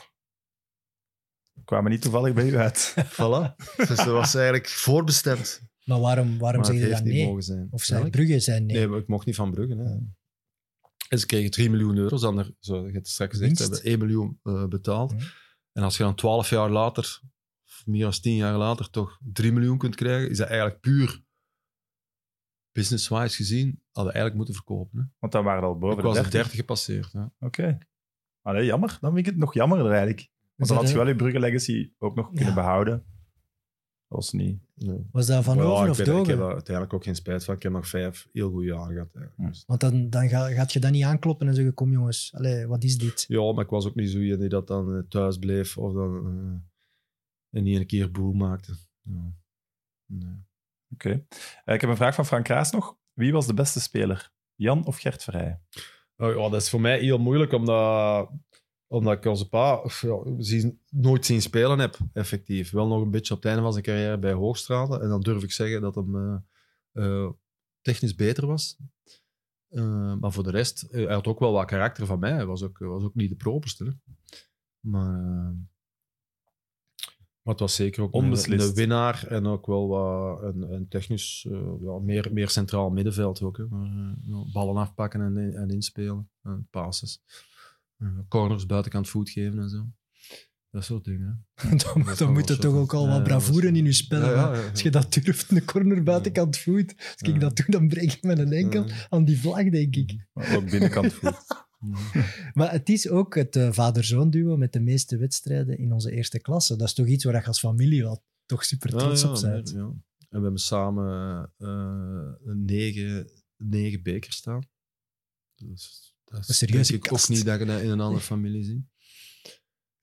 [1.65, 2.93] Kwamen niet toevallig bij u uit.
[3.17, 3.55] Voilà.
[3.75, 5.61] dus dat was eigenlijk voorbestemd.
[5.83, 7.25] maar waarom, waarom maar zeg je dan niet nee?
[7.25, 7.67] mogen zijn.
[7.71, 8.11] Of zei Welk?
[8.11, 8.77] Brugge zijn nee?
[8.77, 9.75] Nee, maar ik mocht niet van Brugge.
[9.75, 9.97] Hè.
[11.09, 12.17] En ze kregen 3 miljoen euro.
[12.17, 15.13] Ze hadden er, zo, je het straks gezegd, hebben 1 miljoen eh, betaald.
[15.71, 17.21] En als je dan 12 jaar later,
[17.65, 21.21] of meer dan 10 jaar later, toch 3 miljoen kunt krijgen, is dat eigenlijk puur
[22.71, 24.99] business-wise gezien, hadden we eigenlijk moeten verkopen.
[24.99, 25.05] Hè.
[25.19, 26.41] Want dan waren we al boven ik was de de 30.
[26.41, 27.11] 30 gepasseerd.
[27.11, 27.33] Ja.
[27.39, 27.77] Oké.
[28.41, 28.97] Allee, jammer.
[29.01, 30.29] Dan vind ik het nog jammerder eigenlijk.
[30.59, 32.53] Want dan had je wel je Brugge Legacy ook nog kunnen Ja.
[32.53, 32.93] behouden.
[34.07, 34.59] Dat was niet...
[34.75, 35.07] Nee.
[35.11, 36.37] Was dat Van Over ik of ben- Ik heb Dogen?
[36.37, 37.55] daar uiteindelijk ook geen spijt van.
[37.55, 39.15] Ik heb nog vijf heel goede jaren gehad.
[39.15, 39.49] eigenlijk.
[39.53, 42.67] Dus- Want dan, dan ga, gaat je dat niet aankloppen en zeggen, kom jongens, allee,
[42.67, 43.25] wat is dit?
[43.27, 45.93] Ja, maar ik was ook niet zo iemand die dat dan eh, thuis bleef of
[45.93, 48.73] dan eh, en niet een keer boel maakte.
[49.01, 49.33] Ja.
[50.05, 50.45] Nee.
[50.93, 51.25] Oké.
[51.65, 52.97] Eh, ik heb een vraag van Frank Raas nog.
[53.13, 54.31] Wie was de beste speler?
[54.55, 55.61] Jan of Gert Verheij?
[56.17, 58.31] Oh, ja, dat is voor mij heel moeilijk, omdat,
[58.89, 62.71] omdat ik onze pa ja, zien, nooit zien spelen heb, effectief.
[62.71, 65.01] Wel nog een beetje op het einde van zijn carrière bij Hoogstraten.
[65.01, 66.37] En dan durf ik zeggen dat hem eh,
[66.91, 67.29] eh,
[67.81, 68.77] technisch beter was.
[69.67, 72.31] Eh, maar voor de rest, hij had ook wel wat karakter van mij.
[72.31, 73.83] Hij was ook, was ook niet de properste.
[73.83, 73.91] hè.
[74.79, 75.53] Maar,
[77.41, 78.67] maar het was zeker ook een, Onbeslist.
[78.67, 81.47] een winnaar en ook wel wat een, een technisch
[81.81, 83.57] ja, meer, meer centraal middenveld ook.
[83.57, 83.65] Hè.
[83.67, 86.29] Maar, ja, ballen afpakken en, en inspelen.
[86.43, 87.21] En passes.
[88.27, 89.91] Corners buitenkant voet geven en zo.
[90.71, 91.45] Dat soort dingen.
[91.83, 94.69] dan Dat dan moet er wel toch ook al wat is- in je spel Ja.
[94.69, 96.95] Als je dat durft, een corner buitenkant voet.
[96.97, 100.25] Als ik dat doe, dan breek ik mijn enkel aan die vlag, denk ik.
[100.33, 101.37] Maar Ook binnenkant voet.
[102.53, 106.39] Maar het is ook het eh, vader-zoon duo met de meeste wedstrijden in onze eerste
[106.39, 106.75] klasse.
[106.75, 109.69] Dat is toch iets waar je als familie wel toch super trots op ja, bent.
[109.69, 109.79] ja.
[109.79, 114.67] En we hebben samen een negen, negen bekers staan.
[115.55, 117.23] Dus dat Een is serieuze denk ik kast.
[117.29, 118.83] ook niet dat je dat in een andere familie ziet.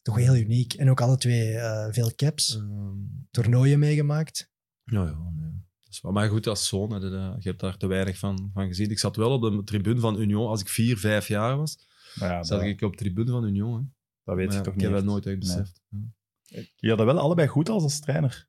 [0.03, 0.73] Toch heel uniek.
[0.75, 2.95] En ook alle twee eh, veel caps, Ehm,
[3.31, 4.51] toernooien meegemaakt.
[4.85, 5.51] Ja, ja, nee.
[5.83, 8.67] Dat is wel- maar goed, als zoon, hè, je hebt daar te weinig van, van
[8.67, 8.91] gezien.
[8.91, 10.47] Ik zat wel op de tribune van Union.
[10.49, 11.79] Als ik vier, vijf jaar was,
[12.15, 13.73] ja, zat dat, ik op de tribune van Union.
[13.75, 13.81] Hè.
[14.25, 15.47] dat weet Maar je ja, toch ik niet heb dat nooit echt Nee.
[15.57, 15.81] beseft.
[15.89, 16.61] Ja.
[16.77, 18.49] Je had dat wel allebei goed als als trainer.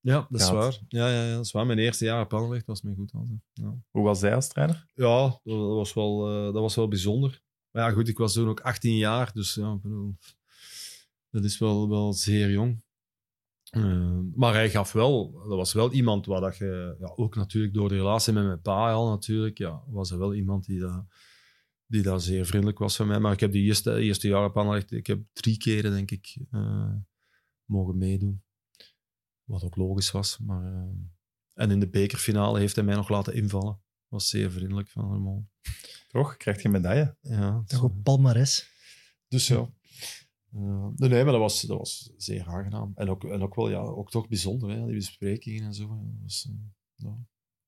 [0.00, 0.62] Ja, dat is Gehad.
[0.62, 0.78] waar.
[0.88, 1.66] Ja, ja, ja, dat is waar.
[1.66, 3.12] Mijn eerste jaar op Anderlecht was mij goed.
[3.12, 3.38] altijd.
[3.52, 3.74] Ja.
[3.90, 4.86] Hoe was zij als trainer?
[4.94, 7.42] Ja, dat dat was, wel, eh, dat was wel bijzonder.
[7.70, 10.16] Maar ja, goed, ik was toen ook 18 jaar, dus ja, bedoel,
[11.30, 12.84] dat is wel, wel zeer jong.
[13.70, 17.74] Eh, maar hij gaf wel, dat was wel iemand waar dat je, ja, ook natuurlijk
[17.74, 21.04] door de relatie met mijn pa al natuurlijk, ja, was er wel iemand die dat,
[21.86, 23.18] die dat zeer vriendelijk was van mij.
[23.18, 26.36] Maar ik heb die eerste, eerste jaar op Anderlecht, ik heb drie keren denk ik
[26.50, 26.94] eh,
[27.64, 28.42] mogen meedoen.
[29.50, 30.38] Wat ook logisch was.
[30.38, 30.88] Maar, eh,
[31.54, 33.80] en in de bekerfinale heeft hij mij nog laten invallen.
[34.08, 35.48] Was zeer vriendelijk van hem.
[36.08, 36.36] Toch?
[36.36, 37.16] Krijg je een medaille?
[37.20, 38.70] Ja, Toch op palmares.
[39.28, 39.68] dus ja.
[40.52, 42.92] Eh, nee, nee, maar dat was, dat was zeer aangenaam.
[42.94, 45.88] En ook, en ook wel, ja, ook toch bijzonder, hè, die besprekingen en zo.
[45.88, 46.54] Dat was, eh,
[46.94, 47.18] ja.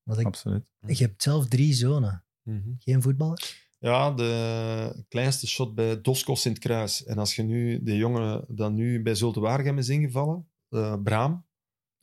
[0.03, 0.63] Want ik, Absoluut.
[0.79, 2.25] je hebt zelf drie zonen.
[2.41, 2.69] Mhm.
[2.77, 3.61] Geen voetballer?
[3.79, 7.03] Ja, de kleinste shot bij Dosco Sint-Kruis.
[7.03, 11.45] En als je nu de jongen dat nu bij Zulte Waregem is ingevallen, eh Braam,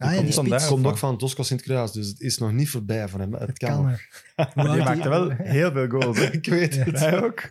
[0.03, 1.93] Ah, ja, komt die van ook van Dosco Sint-Kruis.
[1.93, 3.33] Dus het is nog niet voorbij voor hem.
[3.33, 4.09] Het, Het kan, kan er.
[4.37, 6.19] Die oud maakte wel heel veel goals.
[6.19, 6.25] hè?
[6.33, 6.99] Ik weet het.
[6.99, 7.51] Hij ook.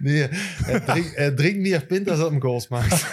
[0.00, 3.12] Nee, hij drinkt, hij drinkt meer pintas dan hem goals maakt.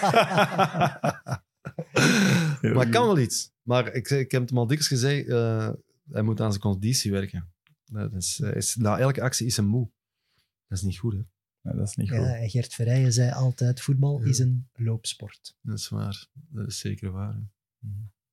[2.62, 2.88] Maar goed.
[2.88, 3.52] kan wel iets.
[3.62, 5.70] Maar ik, ik heb hem al dikwijls gezegd, eh,
[6.10, 7.52] hij moet aan zijn conditie werken.
[7.84, 9.90] Dat is, eh, is, na elke actie is hij moe.
[10.68, 11.20] Dat is niet goed, hè?
[11.60, 12.18] Ja, dat is niet goed.
[12.18, 14.28] Ja, Gert Verrijen zei altijd, voetbal Ja.
[14.28, 15.56] is een loopsport.
[15.60, 16.26] Dat is waar.
[16.32, 17.34] Dat is zeker waar.
[17.34, 17.88] hè.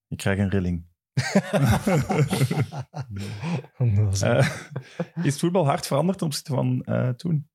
[0.08, 0.86] Ik krijg een rilling.
[4.22, 4.50] Eh,
[5.16, 7.50] is het voetbal hard veranderd ten opzichte van eh, toen?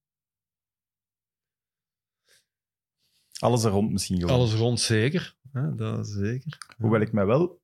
[3.39, 4.35] Alles er rond misschien gewoon.
[4.35, 5.36] Alles rond zeker.
[5.52, 5.74] Hè?
[5.74, 6.59] Dat is zeker.
[6.78, 7.62] Hoewel ik mij wel...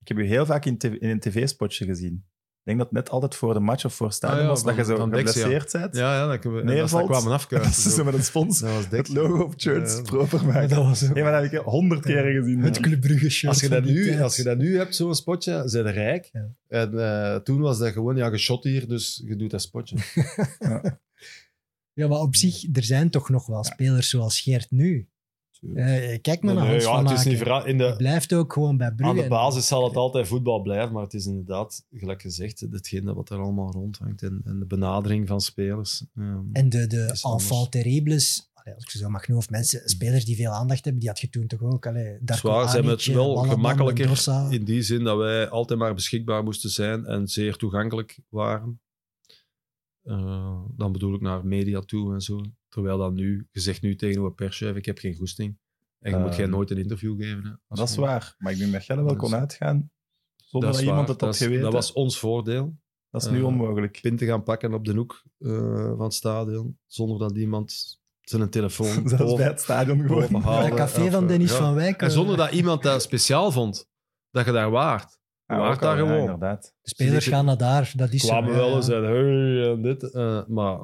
[0.00, 2.29] Ik heb u heel vaak in, in een tv-spotje gezien.
[2.60, 4.62] Ik denk dat het net altijd voor de match of voor stadion Ah ja, was,
[4.64, 5.96] dat je zo geblesseerd bent.
[5.96, 7.08] Ja, ja, dat, we, Neervalt.
[7.08, 10.02] dat kwamen ze zo met een spons Dat was het logo op shirts Ja.
[10.02, 10.68] proper Maar maken.
[10.76, 12.62] dat was ook Nee, maar dat heb ik honderd keren gezien.
[12.62, 12.80] het.
[12.80, 15.86] Club Brugge shirt Als je, dat nu, als je dat nu hebt, zo'n spotje, zijn
[15.86, 16.28] je rijk.
[16.32, 16.48] Ja.
[16.68, 19.96] En eh, toen was dat gewoon, ja, geschot hier, dus je doet dat spotje.
[21.92, 25.08] Ja, maar op zich, er zijn toch nog wel spelers zoals Gert nu.
[25.74, 27.46] Eh, kijk maar naar Nee, Hans ja, van het is niet Aken.
[27.46, 29.16] vera- in Hij de, blijft ook gewoon bij Brugge.
[29.16, 33.14] aan de basis zal het altijd voetbal blijven, maar het is inderdaad, gelijk gezegd, hetgene
[33.14, 36.04] wat er allemaal rondhangt en, en de benadering van spelers.
[36.16, 39.88] ehm, En de, de enfant terribles, allee, als ik ze zo mag noemen, of mensen,
[39.88, 41.86] spelers die veel aandacht hebben, die had je toen toch ook.
[41.86, 44.48] Allee, Darko Zwaar, ze hebben het wel gemakkelijker Mendoza.
[44.50, 48.80] in die zin dat wij altijd maar beschikbaar moesten zijn en zeer toegankelijk waren.
[50.02, 52.40] Eh, dan bedoel ik naar media toe en zo.
[52.70, 55.58] Terwijl dan nu, je zegt nu tegen een perschef, ik heb geen goesting.
[56.00, 57.44] En je moet Ehm, jij nooit een interview geven.
[57.44, 57.76] Hè.
[57.76, 58.34] Dat is waar.
[58.38, 59.90] Maar ik denk dat jij er wel kon uitgaan
[60.36, 61.62] zonder dat, iemand het had dat is- geweten.
[61.62, 62.76] Dat was ons voordeel.
[63.10, 63.98] Dat is nu eh, onmogelijk.
[64.02, 65.50] Pinten gaan pakken op de hoek eh,
[65.86, 70.42] van het stadion, zonder dat iemand zijn telefoon Zelfs boven- bij het stadion gewoon.
[70.42, 70.68] haalde.
[70.68, 71.56] dat café Of, van eh, Dennis ja.
[71.56, 72.00] van Wijk.
[72.00, 73.88] En eh, zonder dat iemand dat speciaal vond,
[74.30, 75.18] dat je daar waart.
[75.46, 76.38] Je Ja, waart daar ja, gewoon.
[76.40, 78.96] de spelers Ze gaan naar daar, dat is kwamen ja, wel ja.
[78.96, 80.02] en hey en dit.
[80.12, 80.78] eh, maar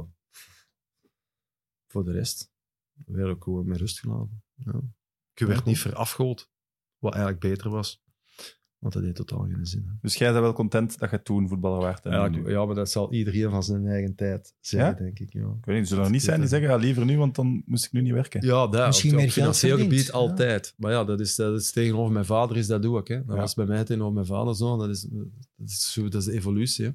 [1.96, 2.50] voor de rest
[3.06, 4.42] werd ik gewoon met rust gelaten.
[4.54, 4.80] Ja.
[5.34, 6.50] Je werd niet verafgoed,
[6.98, 8.04] wat eigenlijk beter was.
[8.78, 9.84] Want dat deed totaal geen zin.
[9.86, 9.92] hè.
[10.00, 12.04] Dus jij bent wel content dat je toen voetballer werd.
[12.06, 12.50] En nu.
[12.50, 14.94] ja, maar dat zal iedereen van zijn eigen tijd zeggen, Ja?
[14.96, 15.32] denk ik.
[15.32, 17.62] Ja, Ik weet niet, zullen er niet zijn die zeggen, ja, liever nu, want dan
[17.66, 18.46] moest ik nu niet werken.
[18.46, 20.12] ja daar, Misschien op, op meer geld financieel gebied ja.
[20.12, 20.74] altijd.
[20.76, 23.08] Maar ja, dat is, dat is tegenover mijn vader is dat doe ik.
[23.08, 23.24] Hè.
[23.24, 23.40] Dat Ja.
[23.40, 24.76] was bij mij tegenover mijn vader zo.
[24.76, 25.00] Dat is,
[25.56, 26.84] dat is, zo- dat is de evolutie.
[26.84, 26.90] Hè.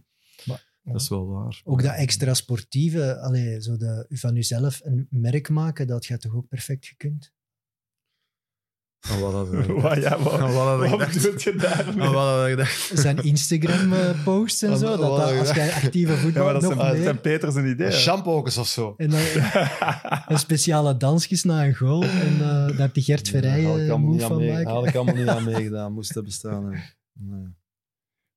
[0.45, 1.61] Maar- dat is wel waar.
[1.63, 6.35] Ook dat extra sportieve, allee, zo de, van jezelf een merk maken, dat gaat toch
[6.35, 7.31] ook perfect gekund?
[9.09, 11.13] En wat had ik Wat, ja, wat, En wat wat gedacht?
[11.13, 12.05] bedoel je daarmee?
[12.07, 12.91] En wat gedacht?
[12.93, 16.73] Zijn Instagram-posts en zo, dat, wat- dat als jij actieve Ja, voetbal maar dat nog
[16.73, 17.03] zijn, dat meer...
[17.03, 17.87] zijn Peters een idee.
[17.87, 17.93] hè.
[17.93, 18.93] Shampookjes of zo.
[18.97, 19.19] En dan
[20.27, 23.59] een speciale dansjes na een goal en eh, daar heb die Gert Nee, daar had
[23.59, 24.71] ik Verrijen allemaal move niet aan van mee- maken.
[24.71, 25.93] had ik allemaal niet aan meegedaan.
[25.93, 26.69] Moest dat bestaan.
[27.13, 27.47] Nee.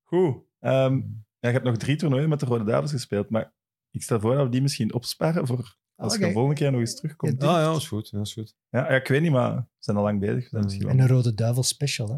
[0.03, 0.35] Goed.
[0.59, 1.01] Ehm,
[1.45, 3.53] ja, je hebt nog drie toernooien met de Rode Duivels gespeeld, maar
[3.91, 6.79] ik stel voor dat we die misschien opsparen voor als je de volgende keer nog
[6.79, 7.41] eens terugkomt.
[7.41, 8.09] Ja, Ah ja, is goed.
[8.09, 8.55] Ja, is goed.
[8.69, 10.43] Ja, ja, ik weet niet, maar we zijn al lang bezig.
[10.43, 12.17] We zijn misschien En een Rode Duivel special, hè?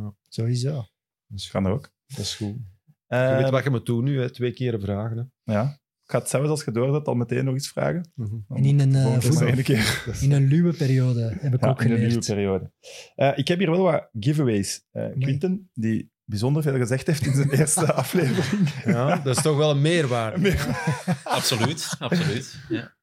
[0.00, 0.14] Ja.
[0.28, 0.72] Sowieso.
[1.26, 1.90] Dat is, Kan ook.
[2.06, 2.54] dat is goed.
[3.06, 4.30] Je Ehm, weet wat je moet doen nu, hè.
[4.30, 5.32] twee keren vragen.
[5.44, 5.52] Hè.
[5.52, 5.80] ja.
[6.04, 8.12] Ik ga het zelfs als je door hebt al meteen nog eens vragen.
[8.48, 10.22] En in een, Volgende keer voetbal-.
[10.28, 12.26] In een luwe periode, heb ik Ja, ook in een geleerd.
[12.26, 12.72] periode.
[13.14, 14.86] Eh, ik heb hier wel wat giveaways.
[14.90, 18.68] Eh Quinten, die bijzonder veel gezegd heeft in zijn eerste aflevering.
[18.84, 20.56] Ja, dat is toch wel een meerwaarde.
[21.24, 22.58] Absoluut, absoluut.
[22.68, 22.94] Ja.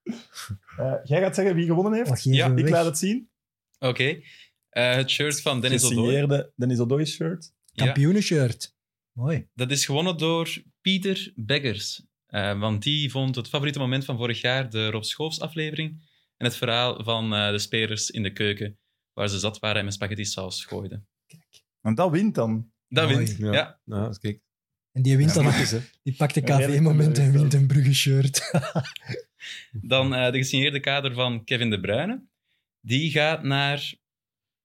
[0.77, 2.23] Eh, jij gaat zeggen wie gewonnen heeft?
[2.23, 2.69] Ja, Ik weg?
[2.69, 3.29] laat het zien.
[3.79, 4.19] Oké.
[4.69, 5.95] Eh, het shirt van Dennis Odoi.
[5.99, 7.51] Gesigneerde Dennis Odoi shirt.
[7.65, 8.75] Ja, Kampioenenshirt.
[9.11, 9.47] Mooi.
[9.53, 10.49] dat is gewonnen door
[10.81, 12.07] Pieter Beggers.
[12.25, 16.45] Eh, want die vond het favoriete moment van vorig jaar de Rob Schoofs aflevering en
[16.45, 18.79] het verhaal van eh, de spelers in de keuken
[19.13, 21.07] waar ze zat waren en met spaghetti saus gooiden.
[21.81, 22.71] En dat wint dan.
[22.89, 23.17] Dat Mooi.
[23.25, 23.37] wint.
[23.37, 23.51] Ja.
[23.53, 23.79] Ja.
[23.85, 24.41] Nou, kijk.
[24.91, 25.53] En die wint Ja, dan ook.
[25.53, 25.79] eens, hè.
[26.03, 28.51] Die pakt de KV-moment en wint een Brugge-shirt.
[29.81, 32.23] Dan eh, de gesigneerde kader van Kevin De Bruyne.
[32.81, 33.93] Die gaat naar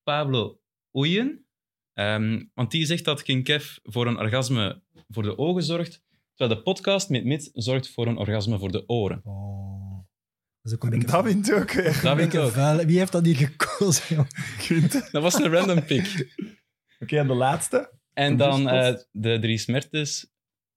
[0.03, 0.61] Pablo
[0.93, 1.47] Oeyen.
[1.93, 6.03] Ehm, want die zegt dat King Kev voor een orgasme voor de ogen zorgt,
[6.35, 9.21] terwijl de podcast met Mit zorgt voor een orgasme voor de oren.
[9.25, 9.99] Oh.
[10.63, 11.85] Dat is ook een beetje, dat wint ook weer.
[11.85, 12.53] Dat een wint beetje ook.
[12.53, 12.85] vuil.
[12.87, 14.17] Wie heeft dat niet gekozen?
[14.17, 14.93] joh?
[15.13, 16.35] Dat was een random pick.
[16.99, 17.93] Oké, en de laatste?
[18.15, 20.33] En dan eh, de Dries Mertens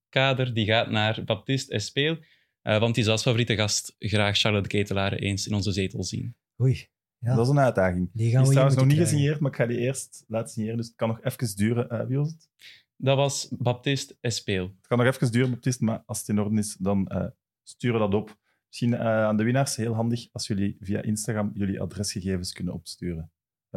[0.09, 2.17] kader, die gaat naar Baptiste Espeel.
[2.61, 6.35] eh, want die zou als favoriete gast graag Charlotte Ketelare eens in onze zetel zien.
[6.61, 6.87] Oei.
[7.19, 7.35] Ja.
[7.35, 8.09] Dat is een uitdaging.
[8.13, 9.13] Die Die gaan is we hier trouwens nog niet krijgen.
[9.15, 10.77] gesigneerd, maar ik ga die eerst laten signeren.
[10.77, 11.89] Dus het kan nog even duren.
[11.89, 12.49] Eh, wie was het?
[12.95, 14.63] Dat was Baptiste Espeel.
[14.77, 17.25] Het kan nog even duren, Baptiste, maar als het in orde is, dan eh,
[17.63, 18.37] sturen we dat op.
[18.67, 23.31] Misschien eh, aan de winnaars heel handig als jullie via Instagram jullie adresgegevens kunnen opsturen.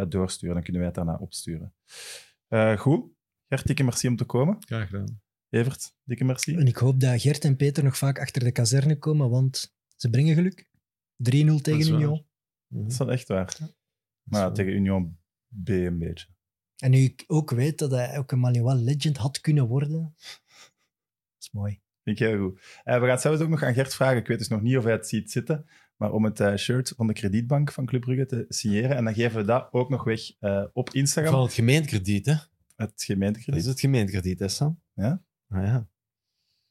[0.08, 1.74] Doorsturen, dan kunnen wij het daarna opsturen.
[2.48, 3.04] Eh, goed.
[3.50, 4.56] Gert, dikke merci om te komen.
[4.60, 5.20] Graag gedaan.
[5.48, 6.56] Evert, dikke merci.
[6.56, 10.10] En ik hoop dat Gert en Peter nog vaak achter de kazerne komen, want ze
[10.10, 10.68] brengen geluk.
[11.16, 11.94] 3-0 is tegen.
[11.94, 12.26] Union.
[12.68, 13.56] Dat is wel echt waar.
[14.22, 15.18] Maar ja, tegen Union
[15.64, 16.26] B een beetje.
[16.76, 19.90] En nu ik ook weet dat hij ook een Manuel Legend had kunnen worden.
[19.92, 21.80] Dat is mooi.
[22.02, 22.60] Vind ik heel goed.
[22.84, 24.16] Eh, we gaan zelfs ook nog aan Gert vragen.
[24.16, 25.66] Ik weet dus nog niet of hij het ziet zitten.
[25.96, 28.96] Maar om het eh, shirt van de kredietbank van Club Brugge te signeren.
[28.96, 31.32] En dan geven we dat ook nog weg eh, op Instagram.
[31.32, 32.34] Van het gemeentekrediet, hè?
[32.80, 33.64] Het Dat is gemeentekrediet.
[33.64, 34.80] het gemeentekrediet, hè, Sam?
[34.94, 35.22] Ja?
[35.48, 35.88] Ah, ja,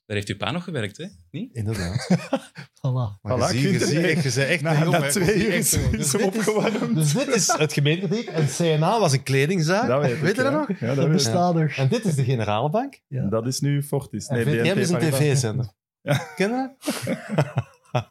[0.06, 1.06] Daar heeft uw pa nog gewerkt, hè?
[1.31, 1.53] Niet?
[1.56, 2.07] inderdaad.
[2.80, 3.19] Voilà.
[3.22, 4.07] Maar Voilà, je ziet- je nee.
[4.15, 6.95] je bent echt Na- twee uur is- is Dus dit opgewarmd.
[6.95, 8.27] Dus dit is het gemeentekrediet.
[8.27, 9.88] En CNA was een kledingzaak.
[9.88, 10.57] Dat weet, ik, Weet je dat ja.
[10.57, 10.80] nog?
[10.80, 11.72] Ja, dat Dat bestaat nog.
[11.72, 13.02] En dit is de Generaalbank.
[13.07, 13.27] Ja.
[13.30, 14.27] Dat is nu Fortis.
[14.27, 15.72] Nee, BNP is een tv-zender.
[16.02, 16.18] Ja.
[16.36, 16.69] Ken je?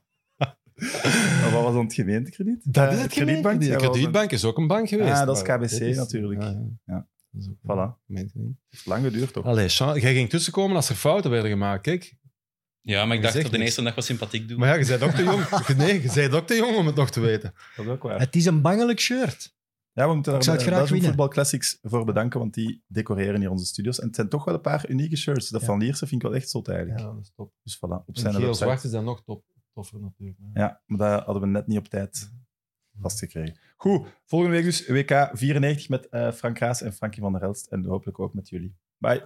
[1.43, 2.73] Maar wat was dan het gemeentekrediet?
[2.73, 3.43] Dat Eh, is het kredietbank.
[3.55, 3.69] gemeentekrediet.
[3.81, 5.13] Ja, De kredietbank is ook een bank geweest.
[5.21, 6.43] Ah, dat is KBC natuurlijk.
[6.43, 7.09] Ja, ja.
[7.31, 8.05] Dat is ook Voilà.
[8.15, 8.33] het?
[8.69, 9.45] heeft lang geduurd, toch?
[9.45, 11.83] Allee, Sean, jij ging tussenkomen als er fouten werden gemaakt.
[11.83, 12.17] Kijk.
[12.81, 14.59] Ja, maar ik dacht dat de eerste dag wat sympathiek doen.
[14.59, 15.45] Maar ja, je bent ook te jong.
[15.77, 17.55] Nee, je bent ook te jong om het nog te weten.
[17.77, 18.19] Dat is ook waar.
[18.19, 19.57] Het is een bangelijk shirt.
[19.93, 21.09] Ja, we moeten Ik daar zou de het graag Belgian winnen.
[21.09, 23.99] Football Classics voor bedanken, want die decoreren hier onze studios.
[24.01, 25.49] En het zijn toch wel een paar unieke shirts.
[25.49, 25.67] Dat Ja.
[25.67, 26.99] van Lierse vind ik wel echt zot eigenlijk.
[26.99, 27.53] Ja, dat is top.
[27.63, 30.39] Dus voilà, op zijn geel-zwart is dan nog top, toffer natuurlijk.
[30.55, 32.31] Ja, maar dat hadden we net niet op tijd
[33.01, 33.57] vastgekregen.
[33.77, 37.67] Goed, volgende week dus WK 94 met eh, Frank Raas en Frankie van der Elst.
[37.67, 38.75] En hopelijk ook met jullie.
[38.99, 39.23] Bye.